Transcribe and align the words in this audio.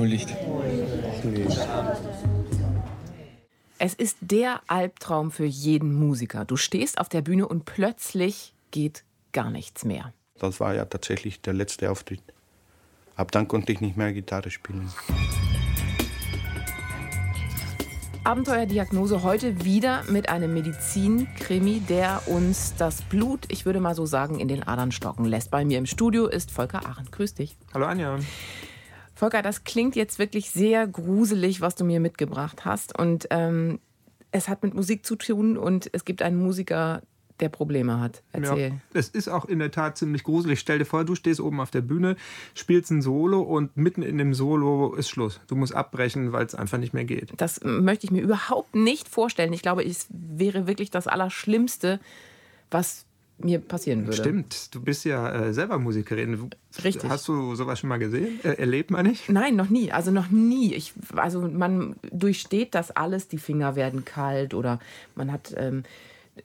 aufhören. 0.00 0.12
Entschuldigt. 1.04 1.58
Es 3.78 3.94
ist 3.94 4.18
der 4.20 4.60
Albtraum 4.66 5.30
für 5.30 5.46
jeden 5.46 5.94
Musiker. 5.94 6.44
Du 6.44 6.56
stehst 6.56 6.98
auf 6.98 7.08
der 7.08 7.22
Bühne 7.22 7.48
und 7.48 7.64
plötzlich 7.64 8.54
geht 8.70 9.04
gar 9.32 9.50
nichts 9.50 9.84
mehr. 9.84 10.12
Das 10.38 10.60
war 10.60 10.74
ja 10.74 10.84
tatsächlich 10.84 11.40
der 11.40 11.54
letzte 11.54 11.90
Auftritt. 11.90 12.22
Ab 13.16 13.32
dann 13.32 13.48
konnte 13.48 13.72
ich 13.72 13.80
nicht 13.80 13.96
mehr 13.96 14.12
Gitarre 14.12 14.50
spielen. 14.50 14.90
Abenteuerdiagnose 18.22 19.22
heute 19.22 19.64
wieder 19.64 20.04
mit 20.10 20.28
einem 20.28 20.52
Medizinkrimi, 20.52 21.80
der 21.80 22.22
uns 22.26 22.74
das 22.76 23.00
Blut, 23.02 23.46
ich 23.48 23.64
würde 23.64 23.80
mal 23.80 23.94
so 23.94 24.04
sagen, 24.04 24.38
in 24.40 24.48
den 24.48 24.62
Adern 24.62 24.92
stocken 24.92 25.24
lässt. 25.24 25.50
Bei 25.50 25.64
mir 25.64 25.78
im 25.78 25.86
Studio 25.86 26.26
ist 26.26 26.50
Volker 26.50 26.84
Arendt. 26.86 27.12
Grüß 27.12 27.34
dich. 27.34 27.56
Hallo 27.72 27.86
Anja. 27.86 28.18
Volker, 29.20 29.42
das 29.42 29.64
klingt 29.64 29.96
jetzt 29.96 30.18
wirklich 30.18 30.50
sehr 30.50 30.86
gruselig, 30.86 31.60
was 31.60 31.74
du 31.74 31.84
mir 31.84 32.00
mitgebracht 32.00 32.64
hast. 32.64 32.98
Und 32.98 33.26
ähm, 33.30 33.78
es 34.30 34.48
hat 34.48 34.62
mit 34.62 34.72
Musik 34.72 35.04
zu 35.04 35.14
tun 35.14 35.58
und 35.58 35.90
es 35.92 36.06
gibt 36.06 36.22
einen 36.22 36.42
Musiker, 36.42 37.02
der 37.40 37.50
Probleme 37.50 38.00
hat. 38.00 38.22
Erzähl. 38.32 38.70
Ja, 38.70 38.76
es 38.94 39.08
ist 39.08 39.28
auch 39.28 39.44
in 39.44 39.58
der 39.58 39.70
Tat 39.70 39.98
ziemlich 39.98 40.24
gruselig. 40.24 40.60
Stell 40.60 40.78
dir 40.78 40.86
vor, 40.86 41.04
du 41.04 41.14
stehst 41.14 41.38
oben 41.38 41.60
auf 41.60 41.70
der 41.70 41.82
Bühne, 41.82 42.16
spielst 42.54 42.90
ein 42.90 43.02
Solo 43.02 43.42
und 43.42 43.76
mitten 43.76 44.02
in 44.02 44.16
dem 44.16 44.32
Solo 44.32 44.94
ist 44.94 45.10
Schluss. 45.10 45.40
Du 45.48 45.54
musst 45.54 45.74
abbrechen, 45.74 46.32
weil 46.32 46.46
es 46.46 46.54
einfach 46.54 46.78
nicht 46.78 46.94
mehr 46.94 47.04
geht. 47.04 47.32
Das 47.36 47.60
möchte 47.62 48.06
ich 48.06 48.10
mir 48.10 48.22
überhaupt 48.22 48.74
nicht 48.74 49.06
vorstellen. 49.06 49.52
Ich 49.52 49.62
glaube, 49.62 49.84
es 49.84 50.06
wäre 50.10 50.66
wirklich 50.66 50.90
das 50.90 51.06
Allerschlimmste, 51.06 52.00
was 52.70 53.04
mir 53.44 53.58
passieren 53.58 54.06
würde. 54.06 54.16
Stimmt, 54.16 54.74
du 54.74 54.82
bist 54.82 55.04
ja 55.04 55.30
äh, 55.30 55.52
selber 55.52 55.78
Musikerin. 55.78 56.50
Richtig. 56.84 57.10
Hast 57.10 57.28
du 57.28 57.54
sowas 57.54 57.78
schon 57.78 57.88
mal 57.88 57.98
gesehen? 57.98 58.40
Äh, 58.42 58.54
erlebt 58.54 58.90
man 58.90 59.06
nicht? 59.06 59.28
Nein, 59.28 59.56
noch 59.56 59.70
nie. 59.70 59.92
Also 59.92 60.10
noch 60.10 60.30
nie. 60.30 60.74
Ich, 60.74 60.92
also 61.16 61.40
man 61.40 61.96
durchsteht 62.12 62.74
das 62.74 62.90
alles. 62.90 63.28
Die 63.28 63.38
Finger 63.38 63.76
werden 63.76 64.04
kalt 64.04 64.54
oder 64.54 64.78
man 65.14 65.32
hat 65.32 65.54
ähm, 65.56 65.84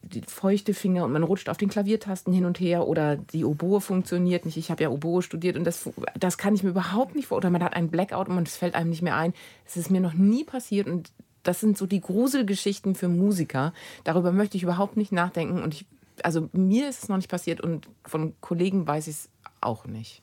die 0.01 0.21
feuchte 0.21 0.73
Finger 0.73 1.05
und 1.05 1.11
man 1.11 1.23
rutscht 1.23 1.49
auf 1.49 1.57
den 1.57 1.69
Klaviertasten 1.69 2.33
hin 2.33 2.45
und 2.45 2.59
her 2.59 2.87
oder 2.87 3.15
die 3.15 3.45
Oboe 3.45 3.81
funktioniert 3.81 4.45
nicht. 4.45 4.57
Ich 4.57 4.71
habe 4.71 4.83
ja 4.83 4.89
Oboe 4.89 5.21
studiert 5.21 5.57
und 5.57 5.63
das, 5.65 5.89
das 6.19 6.37
kann 6.37 6.55
ich 6.55 6.63
mir 6.63 6.69
überhaupt 6.69 7.15
nicht 7.15 7.27
vor. 7.27 7.37
Oder 7.37 7.49
man 7.49 7.63
hat 7.63 7.73
einen 7.73 7.89
Blackout 7.89 8.29
und 8.29 8.47
es 8.47 8.57
fällt 8.57 8.75
einem 8.75 8.89
nicht 8.89 9.01
mehr 9.01 9.15
ein. 9.15 9.33
Das 9.65 9.77
ist 9.77 9.91
mir 9.91 10.01
noch 10.01 10.13
nie 10.13 10.43
passiert 10.43 10.87
und 10.87 11.11
das 11.43 11.59
sind 11.59 11.77
so 11.77 11.85
die 11.85 12.01
Gruselgeschichten 12.01 12.95
für 12.95 13.07
Musiker. 13.07 13.73
Darüber 14.03 14.31
möchte 14.31 14.57
ich 14.57 14.63
überhaupt 14.63 14.97
nicht 14.97 15.11
nachdenken 15.11 15.61
und 15.61 15.73
ich, 15.73 15.85
also 16.23 16.49
mir 16.53 16.89
ist 16.89 17.03
es 17.03 17.09
noch 17.09 17.17
nicht 17.17 17.29
passiert 17.29 17.61
und 17.61 17.89
von 18.05 18.33
Kollegen 18.41 18.87
weiß 18.87 19.07
ich 19.07 19.15
es 19.15 19.29
auch 19.61 19.85
nicht. 19.85 20.21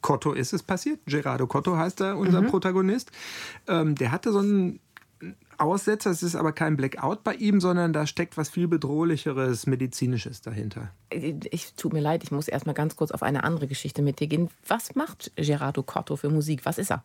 Cotto 0.00 0.32
ist 0.32 0.52
es 0.52 0.62
passiert. 0.62 1.00
Gerardo 1.06 1.46
Cotto 1.46 1.76
heißt 1.76 2.00
er, 2.00 2.16
unser 2.16 2.42
mhm. 2.42 2.46
Protagonist. 2.48 3.10
Ähm, 3.66 3.94
der 3.94 4.12
hatte 4.12 4.32
so 4.32 4.38
einen 4.38 4.80
Aussetzer. 5.58 6.10
Es 6.10 6.22
ist 6.22 6.36
aber 6.36 6.52
kein 6.52 6.76
Blackout 6.76 7.24
bei 7.24 7.34
ihm, 7.34 7.60
sondern 7.60 7.92
da 7.92 8.06
steckt 8.06 8.36
was 8.36 8.48
viel 8.48 8.68
bedrohlicheres, 8.68 9.66
medizinisches 9.66 10.40
dahinter. 10.40 10.90
Ich 11.10 11.74
tut 11.74 11.92
mir 11.92 12.00
leid, 12.00 12.22
ich 12.22 12.30
muss 12.30 12.48
erst 12.48 12.66
mal 12.66 12.72
ganz 12.72 12.96
kurz 12.96 13.10
auf 13.10 13.22
eine 13.22 13.44
andere 13.44 13.66
Geschichte 13.66 14.02
mit 14.02 14.20
dir 14.20 14.26
gehen. 14.26 14.48
Was 14.66 14.94
macht 14.94 15.32
Gerardo 15.36 15.82
Cotto 15.82 16.16
für 16.16 16.30
Musik? 16.30 16.64
Was 16.64 16.78
ist 16.78 16.90
er? 16.90 17.02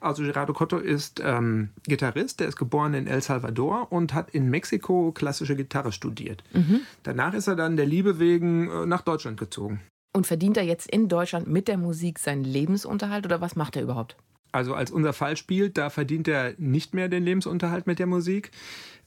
Also 0.00 0.22
Gerardo 0.22 0.52
Cotto 0.52 0.78
ist 0.78 1.20
ähm, 1.24 1.70
Gitarrist, 1.84 2.40
der 2.40 2.48
ist 2.48 2.56
geboren 2.56 2.94
in 2.94 3.06
El 3.06 3.22
Salvador 3.22 3.90
und 3.90 4.14
hat 4.14 4.30
in 4.30 4.50
Mexiko 4.50 5.12
klassische 5.12 5.56
Gitarre 5.56 5.92
studiert. 5.92 6.44
Mhm. 6.52 6.80
Danach 7.02 7.34
ist 7.34 7.48
er 7.48 7.56
dann 7.56 7.76
der 7.76 7.86
Liebe 7.86 8.18
wegen 8.18 8.70
äh, 8.70 8.86
nach 8.86 9.02
Deutschland 9.02 9.38
gezogen. 9.38 9.80
Und 10.14 10.26
verdient 10.26 10.56
er 10.56 10.64
jetzt 10.64 10.90
in 10.90 11.08
Deutschland 11.08 11.48
mit 11.48 11.68
der 11.68 11.78
Musik 11.78 12.18
seinen 12.18 12.44
Lebensunterhalt 12.44 13.26
oder 13.26 13.40
was 13.40 13.56
macht 13.56 13.76
er 13.76 13.82
überhaupt? 13.82 14.16
Also 14.52 14.74
als 14.74 14.90
unser 14.90 15.12
Fall 15.12 15.36
spielt, 15.36 15.78
da 15.78 15.90
verdient 15.90 16.28
er 16.28 16.54
nicht 16.58 16.94
mehr 16.94 17.08
den 17.08 17.24
Lebensunterhalt 17.24 17.86
mit 17.86 17.98
der 17.98 18.06
Musik. 18.06 18.50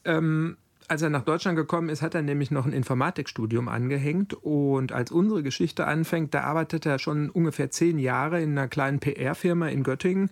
Ähm, 0.05 0.57
als 0.87 1.01
er 1.01 1.09
nach 1.09 1.23
Deutschland 1.23 1.55
gekommen 1.55 1.87
ist, 1.87 2.01
hat 2.01 2.15
er 2.15 2.21
nämlich 2.21 2.51
noch 2.51 2.65
ein 2.65 2.73
Informatikstudium 2.73 3.69
angehängt. 3.69 4.33
Und 4.33 4.91
als 4.91 5.09
unsere 5.09 5.41
Geschichte 5.41 5.87
anfängt, 5.87 6.33
da 6.33 6.41
arbeitet 6.41 6.85
er 6.85 6.99
schon 6.99 7.29
ungefähr 7.29 7.71
zehn 7.71 7.97
Jahre 7.97 8.41
in 8.41 8.51
einer 8.57 8.67
kleinen 8.67 8.99
PR-Firma 8.99 9.69
in 9.69 9.83
Göttingen 9.83 10.29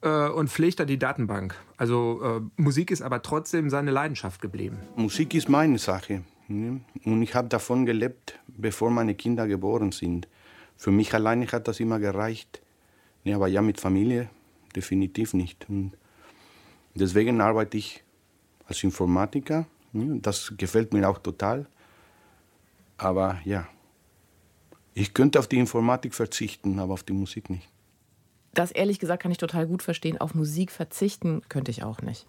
äh, 0.00 0.28
und 0.28 0.50
pflegt 0.50 0.80
da 0.80 0.84
die 0.84 0.98
Datenbank. 0.98 1.54
Also 1.76 2.20
äh, 2.20 2.60
Musik 2.60 2.90
ist 2.90 3.00
aber 3.00 3.22
trotzdem 3.22 3.70
seine 3.70 3.92
Leidenschaft 3.92 4.42
geblieben. 4.42 4.78
Musik 4.96 5.34
ist 5.34 5.48
meine 5.48 5.78
Sache. 5.78 6.22
Ne? 6.48 6.80
Und 7.04 7.22
ich 7.22 7.36
habe 7.36 7.46
davon 7.48 7.86
gelebt, 7.86 8.40
bevor 8.48 8.90
meine 8.90 9.14
Kinder 9.14 9.46
geboren 9.46 9.92
sind. 9.92 10.26
Für 10.76 10.90
mich 10.90 11.14
alleine 11.14 11.46
hat 11.46 11.68
das 11.68 11.78
immer 11.78 12.00
gereicht. 12.00 12.60
Ja, 13.22 13.36
aber 13.36 13.46
ja, 13.46 13.62
mit 13.62 13.80
Familie 13.80 14.28
definitiv 14.72 15.34
nicht. 15.34 15.68
Und 15.68 15.92
deswegen 16.94 17.40
arbeite 17.40 17.76
ich 17.76 18.02
als 18.66 18.82
Informatiker. 18.82 19.66
Das 19.92 20.54
gefällt 20.56 20.92
mir 20.92 21.08
auch 21.08 21.18
total. 21.18 21.66
Aber 22.96 23.40
ja, 23.44 23.66
ich 24.94 25.14
könnte 25.14 25.38
auf 25.38 25.48
die 25.48 25.58
Informatik 25.58 26.14
verzichten, 26.14 26.78
aber 26.78 26.94
auf 26.94 27.02
die 27.02 27.12
Musik 27.12 27.50
nicht. 27.50 27.68
Das 28.54 28.70
ehrlich 28.70 28.98
gesagt 28.98 29.22
kann 29.22 29.32
ich 29.32 29.38
total 29.38 29.66
gut 29.66 29.82
verstehen. 29.82 30.18
Auf 30.18 30.34
Musik 30.34 30.70
verzichten 30.70 31.42
könnte 31.48 31.70
ich 31.70 31.82
auch 31.82 32.02
nicht. 32.02 32.26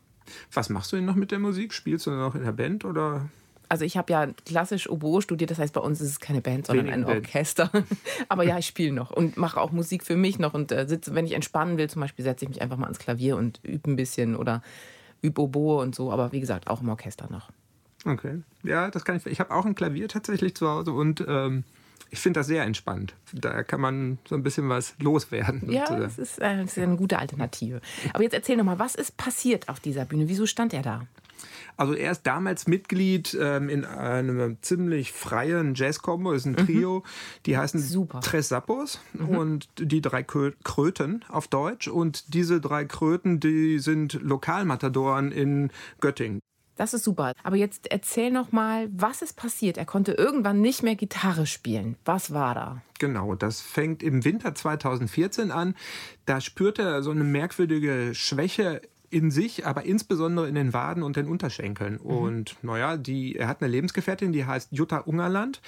Was 0.54 0.70
machst 0.70 0.92
du 0.92 0.96
denn 0.96 1.06
noch 1.06 1.16
mit 1.16 1.32
der 1.32 1.40
Musik? 1.40 1.74
Spielst 1.74 2.08
du 2.08 2.12
noch 2.12 2.36
in 2.36 2.44
der 2.44 2.54
Band 2.54 2.86
oder? 2.86 3.30
Also 3.74 3.86
ich 3.86 3.98
habe 3.98 4.14
ja 4.14 4.28
klassisch 4.46 4.88
Oboe 4.88 5.24
studiert, 5.24 5.50
das 5.50 5.58
heißt 5.58 5.74
bei 5.74 5.82
uns 5.82 6.00
ist 6.00 6.10
es 6.12 6.20
keine 6.20 6.42
Band, 6.42 6.68
sondern 6.68 6.86
Wenig 6.86 7.08
ein 7.08 7.16
Orchester. 7.16 7.72
Aber 8.30 8.44
ja, 8.44 8.60
ich 8.60 8.68
spiele 8.68 8.92
noch 8.92 9.10
und 9.10 9.36
mache 9.36 9.60
auch 9.60 9.72
Musik 9.72 10.04
für 10.04 10.16
mich 10.16 10.38
noch 10.38 10.54
und 10.54 10.72
äh, 10.72 10.88
sitze, 10.88 11.16
wenn 11.16 11.26
ich 11.26 11.32
entspannen 11.32 11.80
will, 11.80 11.90
zum 11.90 12.00
Beispiel 12.00 12.24
setze 12.24 12.46
ich 12.46 12.50
mich 12.50 12.62
einfach 12.62 12.78
mal 12.78 12.86
ans 12.86 13.00
Klavier 13.00 13.36
und 13.36 13.60
übe 13.64 13.90
ein 13.90 13.96
bisschen 13.96 14.36
oder 14.36 14.62
übe 15.24 15.42
Oboe 15.42 15.82
und 15.82 15.96
so. 15.96 16.12
Aber 16.12 16.32
wie 16.32 16.40
gesagt, 16.40 16.68
auch 16.68 16.82
im 16.82 16.90
Orchester 16.90 17.28
noch. 17.32 17.50
Okay, 18.06 18.44
ja, 18.62 18.92
das 18.92 19.06
kann 19.06 19.16
ich. 19.16 19.26
Ich 19.26 19.40
habe 19.40 19.50
auch 19.50 19.66
ein 19.66 19.74
Klavier 19.74 20.08
tatsächlich 20.08 20.54
zu 20.54 20.70
Hause 20.70 20.92
und 20.92 21.26
ähm, 21.28 21.64
ich 22.12 22.20
finde 22.20 22.42
das 22.42 22.46
sehr 22.46 22.62
entspannt. 22.66 23.16
Da 23.34 23.64
kann 23.64 23.82
man 23.82 24.20
so 24.30 24.36
ein 24.36 24.44
bisschen 24.44 24.70
was 24.70 24.94
loswerden. 25.00 25.72
Ja, 25.72 25.90
und, 25.90 25.98
äh, 25.98 26.00
das, 26.02 26.20
ist, 26.20 26.38
äh, 26.38 26.58
das 26.58 26.78
ist 26.78 26.84
eine 26.84 26.96
gute 26.96 27.18
Alternative. 27.18 27.82
Aber 28.14 28.22
jetzt 28.22 28.36
erzähl 28.36 28.56
noch 28.56 28.66
mal, 28.66 28.78
was 28.78 28.94
ist 28.94 29.18
passiert 29.18 29.68
auf 29.68 29.80
dieser 29.80 30.06
Bühne? 30.06 30.30
Wieso 30.30 30.46
stand 30.46 30.76
er 30.76 30.84
da? 30.84 31.08
Also 31.78 31.94
er 31.94 32.12
ist 32.12 32.24
damals 32.24 32.68
Mitglied 32.68 33.38
ähm, 33.40 33.70
in 33.70 33.86
einem 33.86 34.58
ziemlich 34.62 35.12
freien 35.12 35.76
Jazz-Combo, 35.76 36.32
ist 36.32 36.46
ein 36.46 36.54
mhm. 36.54 36.66
Trio, 36.66 37.00
mhm. 37.00 37.04
die 37.46 37.58
heißen 37.58 37.80
Super. 37.80 38.22
Tres 38.22 38.50
Sappos 38.50 39.00
mhm. 39.14 39.30
und 39.30 39.70
die 39.78 40.02
drei 40.02 40.24
Kröten 40.24 41.26
auf 41.30 41.48
Deutsch. 41.48 41.88
Und 41.88 42.34
diese 42.34 42.62
drei 42.62 42.86
Kröten, 42.86 43.40
die 43.40 43.80
sind 43.80 44.14
Lokalmatadoren 44.22 45.32
in 45.32 45.72
Göttingen. 46.00 46.40
Das 46.76 46.94
ist 46.96 47.04
super. 47.04 47.34
Aber 47.44 47.56
jetzt 47.56 47.92
erzähl 47.92 48.32
noch 48.32 48.52
mal, 48.52 48.90
was 48.92 49.22
ist 49.22 49.34
passiert? 49.38 49.78
Er 49.78 49.86
konnte 49.86 50.14
irgendwann 50.14 50.60
nicht 50.60 50.82
mehr 50.82 50.96
Gitarre 50.96 51.46
spielen. 51.46 51.98
Was 52.04 52.34
war 52.34 52.56
da? 52.56 52.82
Genau, 53.00 53.36
das 53.36 53.62
fängt 53.62 54.02
im 54.02 54.26
Winter 54.26 54.56
2014 54.56 55.52
an. 55.52 55.76
Da 56.26 56.42
spürte 56.42 56.82
er 56.82 57.04
so 57.04 57.12
eine 57.12 57.24
merkwürdige 57.24 58.16
Schwäche 58.16 58.82
in 59.14 59.32
sich, 59.32 59.66
aber 59.66 59.86
insbesondere 59.86 60.48
in 60.50 60.56
den 60.56 60.74
Waden 60.74 61.04
und 61.04 61.16
den 61.16 61.28
Unterschenkeln. 61.28 61.94
Mhm. 61.94 62.10
Und 62.10 62.56
naja, 62.64 62.98
die, 62.98 63.36
er 63.36 63.48
hat 63.48 63.62
eine 63.62 63.72
Lebensgefährtin, 63.72 64.34
die 64.34 64.46
heißt 64.46 64.70
Jutta 64.72 64.98
Ungerland. 64.98 65.62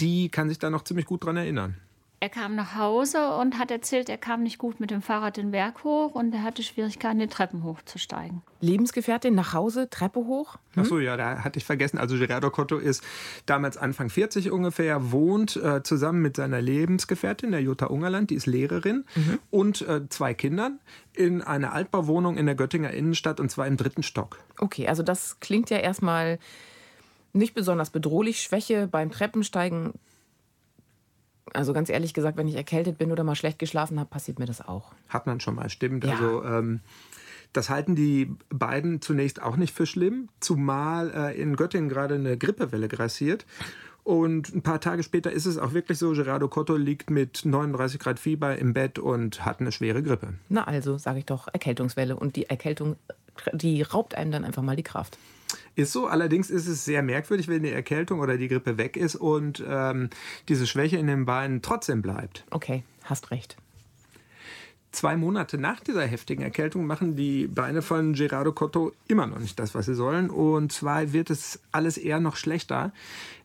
Die 0.00 0.28
kann 0.28 0.48
sich 0.48 0.58
da 0.58 0.70
noch 0.70 0.82
ziemlich 0.82 1.06
gut 1.06 1.24
dran 1.24 1.36
erinnern. 1.36 1.76
Er 2.20 2.28
kam 2.28 2.56
nach 2.56 2.74
Hause 2.74 3.34
und 3.36 3.58
hat 3.58 3.70
erzählt, 3.70 4.08
er 4.08 4.18
kam 4.18 4.42
nicht 4.42 4.58
gut 4.58 4.80
mit 4.80 4.90
dem 4.90 5.02
Fahrrad 5.02 5.36
den 5.36 5.52
Berg 5.52 5.84
hoch 5.84 6.16
und 6.16 6.34
er 6.34 6.42
hatte 6.42 6.64
Schwierigkeiten, 6.64 7.20
die 7.20 7.28
Treppen 7.28 7.62
hochzusteigen. 7.62 8.42
Lebensgefährtin 8.60 9.36
nach 9.36 9.52
Hause, 9.52 9.88
Treppe 9.88 10.26
hoch? 10.26 10.56
Hm? 10.72 10.82
Ach 10.82 10.84
so, 10.86 10.98
ja, 10.98 11.16
da 11.16 11.44
hatte 11.44 11.58
ich 11.58 11.64
vergessen. 11.64 11.96
Also 11.96 12.18
Gerardo 12.18 12.50
Cotto 12.50 12.78
ist 12.78 13.04
damals 13.46 13.76
Anfang 13.76 14.10
40 14.10 14.50
ungefähr, 14.50 15.12
wohnt 15.12 15.54
äh, 15.56 15.84
zusammen 15.84 16.20
mit 16.20 16.34
seiner 16.34 16.60
Lebensgefährtin, 16.60 17.52
der 17.52 17.62
Jutta 17.62 17.86
Ungerland, 17.86 18.30
die 18.30 18.34
ist 18.34 18.46
Lehrerin, 18.46 19.04
mhm. 19.14 19.38
und 19.50 19.82
äh, 19.82 20.08
zwei 20.08 20.34
Kindern 20.34 20.80
in 21.14 21.40
einer 21.40 21.72
Altbauwohnung 21.72 22.36
in 22.36 22.46
der 22.46 22.56
Göttinger 22.56 22.90
Innenstadt 22.90 23.38
und 23.38 23.48
zwar 23.48 23.68
im 23.68 23.76
dritten 23.76 24.02
Stock. 24.02 24.38
Okay, 24.58 24.88
also 24.88 25.04
das 25.04 25.38
klingt 25.38 25.70
ja 25.70 25.78
erstmal 25.78 26.40
nicht 27.32 27.54
besonders 27.54 27.90
bedrohlich. 27.90 28.40
Schwäche 28.40 28.88
beim 28.88 29.12
Treppensteigen 29.12 29.94
also 31.54 31.72
ganz 31.72 31.88
ehrlich 31.88 32.14
gesagt, 32.14 32.36
wenn 32.36 32.48
ich 32.48 32.54
erkältet 32.54 32.98
bin 32.98 33.12
oder 33.12 33.24
mal 33.24 33.34
schlecht 33.34 33.58
geschlafen 33.58 33.98
habe, 33.98 34.08
passiert 34.08 34.38
mir 34.38 34.46
das 34.46 34.66
auch. 34.66 34.92
Hat 35.08 35.26
man 35.26 35.40
schon 35.40 35.54
mal, 35.54 35.68
stimmt. 35.68 36.04
Ja. 36.04 36.12
Also 36.12 36.44
ähm, 36.44 36.80
das 37.52 37.70
halten 37.70 37.96
die 37.96 38.34
beiden 38.50 39.00
zunächst 39.00 39.42
auch 39.42 39.56
nicht 39.56 39.74
für 39.74 39.86
schlimm, 39.86 40.28
zumal 40.40 41.10
äh, 41.14 41.40
in 41.40 41.56
Göttingen 41.56 41.88
gerade 41.88 42.14
eine 42.14 42.36
Grippewelle 42.36 42.88
grassiert. 42.88 43.46
Und 44.04 44.54
ein 44.54 44.62
paar 44.62 44.80
Tage 44.80 45.02
später 45.02 45.30
ist 45.30 45.44
es 45.44 45.58
auch 45.58 45.74
wirklich 45.74 45.98
so, 45.98 46.12
Gerardo 46.12 46.48
Cotto 46.48 46.76
liegt 46.76 47.10
mit 47.10 47.44
39 47.44 48.00
Grad 48.00 48.18
Fieber 48.18 48.56
im 48.56 48.72
Bett 48.72 48.98
und 48.98 49.44
hat 49.44 49.60
eine 49.60 49.70
schwere 49.70 50.02
Grippe. 50.02 50.34
Na 50.48 50.64
also, 50.64 50.96
sage 50.96 51.18
ich 51.18 51.26
doch, 51.26 51.46
Erkältungswelle. 51.52 52.16
Und 52.16 52.36
die 52.36 52.48
Erkältung, 52.48 52.96
die 53.52 53.82
raubt 53.82 54.14
einem 54.14 54.30
dann 54.30 54.44
einfach 54.44 54.62
mal 54.62 54.76
die 54.76 54.82
Kraft. 54.82 55.18
Ist 55.76 55.92
so, 55.92 56.06
allerdings 56.06 56.50
ist 56.50 56.66
es 56.66 56.84
sehr 56.84 57.02
merkwürdig, 57.02 57.48
wenn 57.48 57.62
die 57.62 57.70
Erkältung 57.70 58.20
oder 58.20 58.36
die 58.36 58.48
Grippe 58.48 58.78
weg 58.78 58.96
ist 58.96 59.14
und 59.16 59.64
ähm, 59.66 60.10
diese 60.48 60.66
Schwäche 60.66 60.96
in 60.96 61.06
den 61.06 61.24
Beinen 61.24 61.62
trotzdem 61.62 62.02
bleibt. 62.02 62.44
Okay, 62.50 62.82
hast 63.04 63.30
recht. 63.30 63.56
zwei 64.90 65.16
Monate 65.16 65.58
nach 65.58 65.80
dieser 65.80 66.04
heftigen 66.06 66.42
Erkältung 66.42 66.86
machen 66.86 67.14
die 67.14 67.46
Beine 67.46 67.82
von 67.82 68.14
Gerardo 68.14 68.52
Cotto 68.52 68.92
immer 69.06 69.26
noch 69.26 69.38
nicht 69.38 69.58
das, 69.58 69.74
was 69.74 69.86
sie 69.86 69.94
sollen. 69.94 70.30
Und 70.30 70.72
zwar 70.72 71.12
wird 71.12 71.30
es 71.30 71.60
alles 71.72 71.98
eher 71.98 72.20
noch 72.20 72.36
schlechter. 72.36 72.92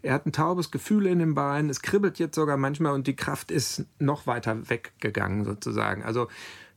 Er 0.01 0.13
hat 0.13 0.25
ein 0.25 0.31
taubes 0.31 0.71
Gefühl 0.71 1.05
in 1.05 1.19
den 1.19 1.35
Beinen, 1.35 1.69
es 1.69 1.81
kribbelt 1.81 2.17
jetzt 2.17 2.35
sogar 2.35 2.57
manchmal 2.57 2.93
und 2.93 3.07
die 3.07 3.15
Kraft 3.15 3.51
ist 3.51 3.85
noch 3.99 4.25
weiter 4.25 4.69
weggegangen 4.69 5.45
sozusagen. 5.45 6.03
Also 6.03 6.27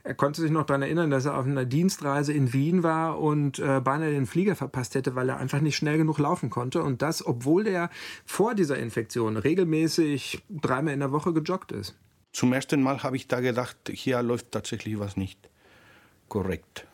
er 0.06 0.14
konnte 0.14 0.40
sich 0.40 0.52
noch 0.52 0.64
daran 0.64 0.82
erinnern, 0.82 1.10
dass 1.10 1.24
er 1.24 1.36
auf 1.36 1.46
einer 1.46 1.64
Dienstreise 1.64 2.32
in 2.32 2.52
Wien 2.52 2.84
war 2.84 3.18
und 3.18 3.58
äh, 3.58 3.80
beinahe 3.80 4.12
den 4.12 4.26
Flieger 4.26 4.54
verpasst 4.54 4.94
hätte, 4.94 5.16
weil 5.16 5.28
er 5.28 5.38
einfach 5.38 5.60
nicht 5.60 5.74
schnell 5.74 5.98
genug 5.98 6.18
laufen 6.18 6.48
konnte. 6.48 6.84
Und 6.84 7.02
das, 7.02 7.26
obwohl 7.26 7.66
er 7.66 7.90
vor 8.24 8.54
dieser 8.54 8.78
Infektion 8.78 9.36
regelmäßig 9.36 10.44
dreimal 10.48 10.94
in 10.94 11.00
der 11.00 11.10
Woche 11.10 11.32
gejoggt 11.32 11.72
ist. 11.72 11.96
Zum 12.32 12.52
ersten 12.52 12.82
Mal 12.82 13.02
habe 13.02 13.16
ich 13.16 13.26
da 13.26 13.40
gedacht, 13.40 13.76
hier 13.90 14.22
läuft 14.22 14.52
tatsächlich 14.52 14.96
was 15.00 15.16
nicht 15.16 15.50
korrekt. 16.28 16.86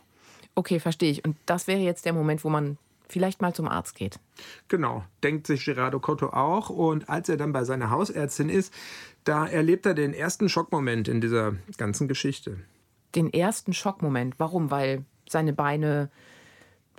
Okay, 0.55 0.81
verstehe 0.81 1.11
ich. 1.11 1.23
Und 1.23 1.37
das 1.45 1.67
wäre 1.67 1.81
jetzt 1.81 2.07
der 2.07 2.15
Moment, 2.15 2.45
wo 2.45 2.49
man 2.49 2.79
vielleicht 3.11 3.43
mal 3.43 3.53
zum 3.53 3.69
Arzt 3.69 3.95
geht. 3.95 4.21
Genau, 4.69 5.05
denkt 5.23 5.47
sich 5.47 5.67
Gerardo 5.67 6.01
Cotto 6.01 6.29
auch. 6.29 6.71
Und 6.71 7.11
als 7.11 7.29
er 7.29 7.37
dann 7.37 7.53
bei 7.53 7.65
seiner 7.65 7.91
Hausärztin 7.91 8.49
ist, 8.49 8.73
da 9.25 9.47
erlebt 9.47 9.85
er 9.85 9.93
den 9.93 10.15
ersten 10.15 10.49
Schockmoment 10.49 11.09
in 11.09 11.21
dieser 11.21 11.57
ganzen 11.77 12.09
Geschichte 12.09 12.57
den 13.15 13.33
ersten 13.33 13.73
Schockmoment. 13.73 14.35
Warum? 14.39 14.71
Weil 14.71 15.05
seine 15.29 15.53
Beine 15.53 16.11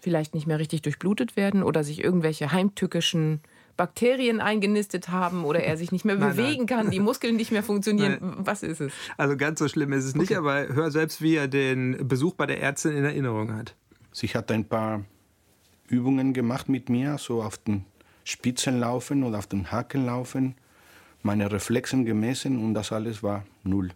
vielleicht 0.01 0.33
nicht 0.33 0.47
mehr 0.47 0.59
richtig 0.59 0.81
durchblutet 0.81 1.37
werden 1.37 1.63
oder 1.63 1.83
sich 1.83 2.03
irgendwelche 2.03 2.51
heimtückischen 2.51 3.41
Bakterien 3.77 4.41
eingenistet 4.41 5.09
haben 5.09 5.45
oder 5.45 5.63
er 5.63 5.77
sich 5.77 5.91
nicht 5.91 6.05
mehr 6.05 6.15
nein, 6.17 6.35
bewegen 6.35 6.65
nein. 6.65 6.65
kann, 6.67 6.91
die 6.91 6.99
Muskeln 6.99 7.35
nicht 7.35 7.51
mehr 7.51 7.63
funktionieren. 7.63 8.17
Nein. 8.19 8.35
Was 8.39 8.63
ist 8.63 8.81
es? 8.81 8.91
Also 9.17 9.37
ganz 9.37 9.59
so 9.59 9.67
schlimm 9.67 9.93
ist 9.93 10.05
es 10.05 10.15
nicht, 10.15 10.35
aber 10.35 10.67
hör 10.67 10.91
selbst, 10.91 11.21
wie 11.21 11.35
er 11.35 11.47
den 11.47 12.07
Besuch 12.07 12.35
bei 12.35 12.45
der 12.45 12.61
Ärztin 12.61 12.97
in 12.97 13.05
Erinnerung 13.05 13.53
hat. 13.53 13.75
Sie 14.11 14.27
hat 14.27 14.51
ein 14.51 14.65
paar 14.65 15.05
Übungen 15.87 16.33
gemacht 16.33 16.69
mit 16.69 16.89
mir, 16.89 17.17
so 17.17 17.41
auf 17.41 17.57
den 17.57 17.85
Spitzen 18.23 18.79
laufen 18.79 19.23
oder 19.23 19.39
auf 19.39 19.47
den 19.47 19.71
Haken 19.71 20.05
laufen, 20.05 20.55
meine 21.23 21.51
Reflexen 21.51 22.05
gemessen 22.05 22.63
und 22.63 22.73
das 22.73 22.91
alles 22.91 23.23
war 23.23 23.45
null. 23.63 23.89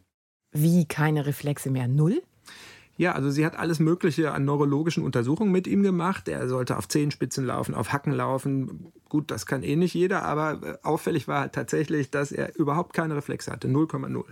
Wie 0.61 0.85
keine 0.85 1.25
Reflexe 1.25 1.69
mehr? 1.69 1.87
Null? 1.87 2.21
Ja, 2.97 3.11
also 3.11 3.29
sie 3.29 3.45
hat 3.45 3.55
alles 3.57 3.79
Mögliche 3.79 4.31
an 4.31 4.43
neurologischen 4.43 5.03
Untersuchungen 5.03 5.51
mit 5.51 5.67
ihm 5.67 5.83
gemacht. 5.83 6.27
Er 6.27 6.47
sollte 6.47 6.77
auf 6.77 6.87
Zehenspitzen 6.87 7.45
laufen, 7.45 7.75
auf 7.75 7.93
Hacken 7.93 8.11
laufen. 8.11 8.91
Gut, 9.07 9.29
das 9.29 9.45
kann 9.45 9.61
eh 9.61 9.75
nicht 9.75 9.93
jeder, 9.93 10.23
aber 10.23 10.59
äh, 10.63 10.77
auffällig 10.81 11.27
war 11.27 11.41
halt 11.41 11.53
tatsächlich, 11.53 12.09
dass 12.09 12.31
er 12.31 12.55
überhaupt 12.55 12.93
keine 12.93 13.15
Reflexe 13.15 13.51
hatte. 13.51 13.67
0,0. 13.67 14.23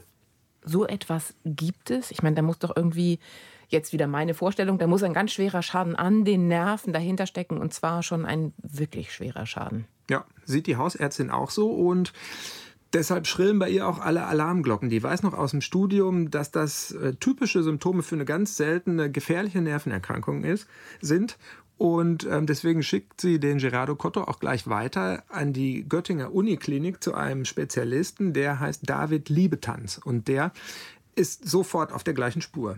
So 0.64 0.88
etwas 0.88 1.36
gibt 1.46 1.92
es? 1.92 2.10
Ich 2.10 2.24
meine, 2.24 2.36
da 2.36 2.42
muss 2.42 2.58
doch 2.58 2.76
irgendwie, 2.76 3.20
jetzt 3.68 3.94
wieder 3.94 4.08
meine 4.08 4.34
Vorstellung, 4.34 4.80
da 4.80 4.88
muss 4.88 5.04
ein 5.04 5.14
ganz 5.14 5.32
schwerer 5.32 5.62
Schaden 5.62 5.96
an 5.96 6.26
den 6.26 6.48
Nerven 6.48 6.92
dahinter 6.92 7.28
stecken 7.28 7.60
und 7.60 7.72
zwar 7.72 8.02
schon 8.02 8.26
ein 8.26 8.52
wirklich 8.58 9.14
schwerer 9.14 9.46
Schaden. 9.46 9.86
Ja, 10.10 10.26
sieht 10.44 10.66
die 10.66 10.78
Hausärztin 10.78 11.30
auch 11.30 11.52
so 11.52 11.70
und 11.70 12.14
Deshalb 12.96 13.28
schrillen 13.28 13.60
bei 13.60 13.70
ihr 13.70 13.90
auch 13.90 14.00
alle 14.00 14.26
Alarmglocken. 14.26 14.88
Die 14.88 15.04
weiß 15.04 15.22
noch 15.22 15.34
aus 15.34 15.52
dem 15.52 15.60
Studium, 15.60 16.32
dass 16.32 16.52
das 16.52 16.94
äh, 16.94 17.14
typische 17.16 17.62
Symptome 17.62 18.04
für 18.04 18.16
eine 18.16 18.24
ganz 18.24 18.56
seltene 18.56 19.12
gefährliche 19.12 19.60
Nervenerkrankung 19.60 20.46
ist, 20.46 20.66
sind. 21.02 21.38
Und 21.78 22.26
ähm, 22.26 22.46
deswegen 22.46 22.84
schickt 22.84 23.20
sie 23.20 23.38
den 23.38 23.58
Gerardo 23.58 23.98
Cotto 23.98 24.24
auch 24.24 24.40
gleich 24.40 24.68
weiter 24.70 25.26
an 25.28 25.52
die 25.52 25.86
Göttinger 25.90 26.34
Uniklinik 26.34 27.04
zu 27.04 27.14
einem 27.14 27.44
Spezialisten, 27.44 28.32
der 28.32 28.62
heißt 28.62 28.90
David 28.90 29.28
Liebetanz. 29.28 30.00
Und 30.02 30.30
der 30.30 30.54
ist 31.16 31.50
sofort 31.50 31.92
auf 31.92 32.06
der 32.06 32.14
gleichen 32.14 32.42
Spur. 32.42 32.78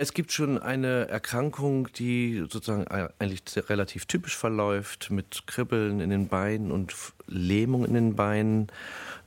Es 0.00 0.14
gibt 0.14 0.30
schon 0.30 0.58
eine 0.58 1.08
Erkrankung, 1.08 1.88
die 1.92 2.46
sozusagen 2.48 2.86
eigentlich 2.86 3.42
relativ 3.68 4.06
typisch 4.06 4.36
verläuft, 4.36 5.10
mit 5.10 5.48
Kribbeln 5.48 5.98
in 5.98 6.08
den 6.08 6.28
Beinen 6.28 6.70
und 6.70 6.94
Lähmung 7.26 7.84
in 7.84 7.94
den 7.94 8.14
Beinen. 8.14 8.68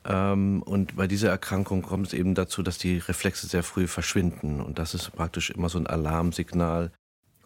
Ähm, 0.05 0.63
und 0.63 0.95
bei 0.95 1.07
dieser 1.07 1.29
Erkrankung 1.29 1.81
kommt 1.81 2.07
es 2.07 2.13
eben 2.13 2.35
dazu, 2.35 2.63
dass 2.63 2.77
die 2.77 2.99
Reflexe 2.99 3.47
sehr 3.47 3.63
früh 3.63 3.85
verschwinden. 3.85 4.61
Und 4.61 4.79
das 4.79 4.93
ist 4.93 5.11
praktisch 5.11 5.49
immer 5.49 5.67
so 5.67 5.77
ein 5.77 5.87
Alarmsignal. 5.87 6.91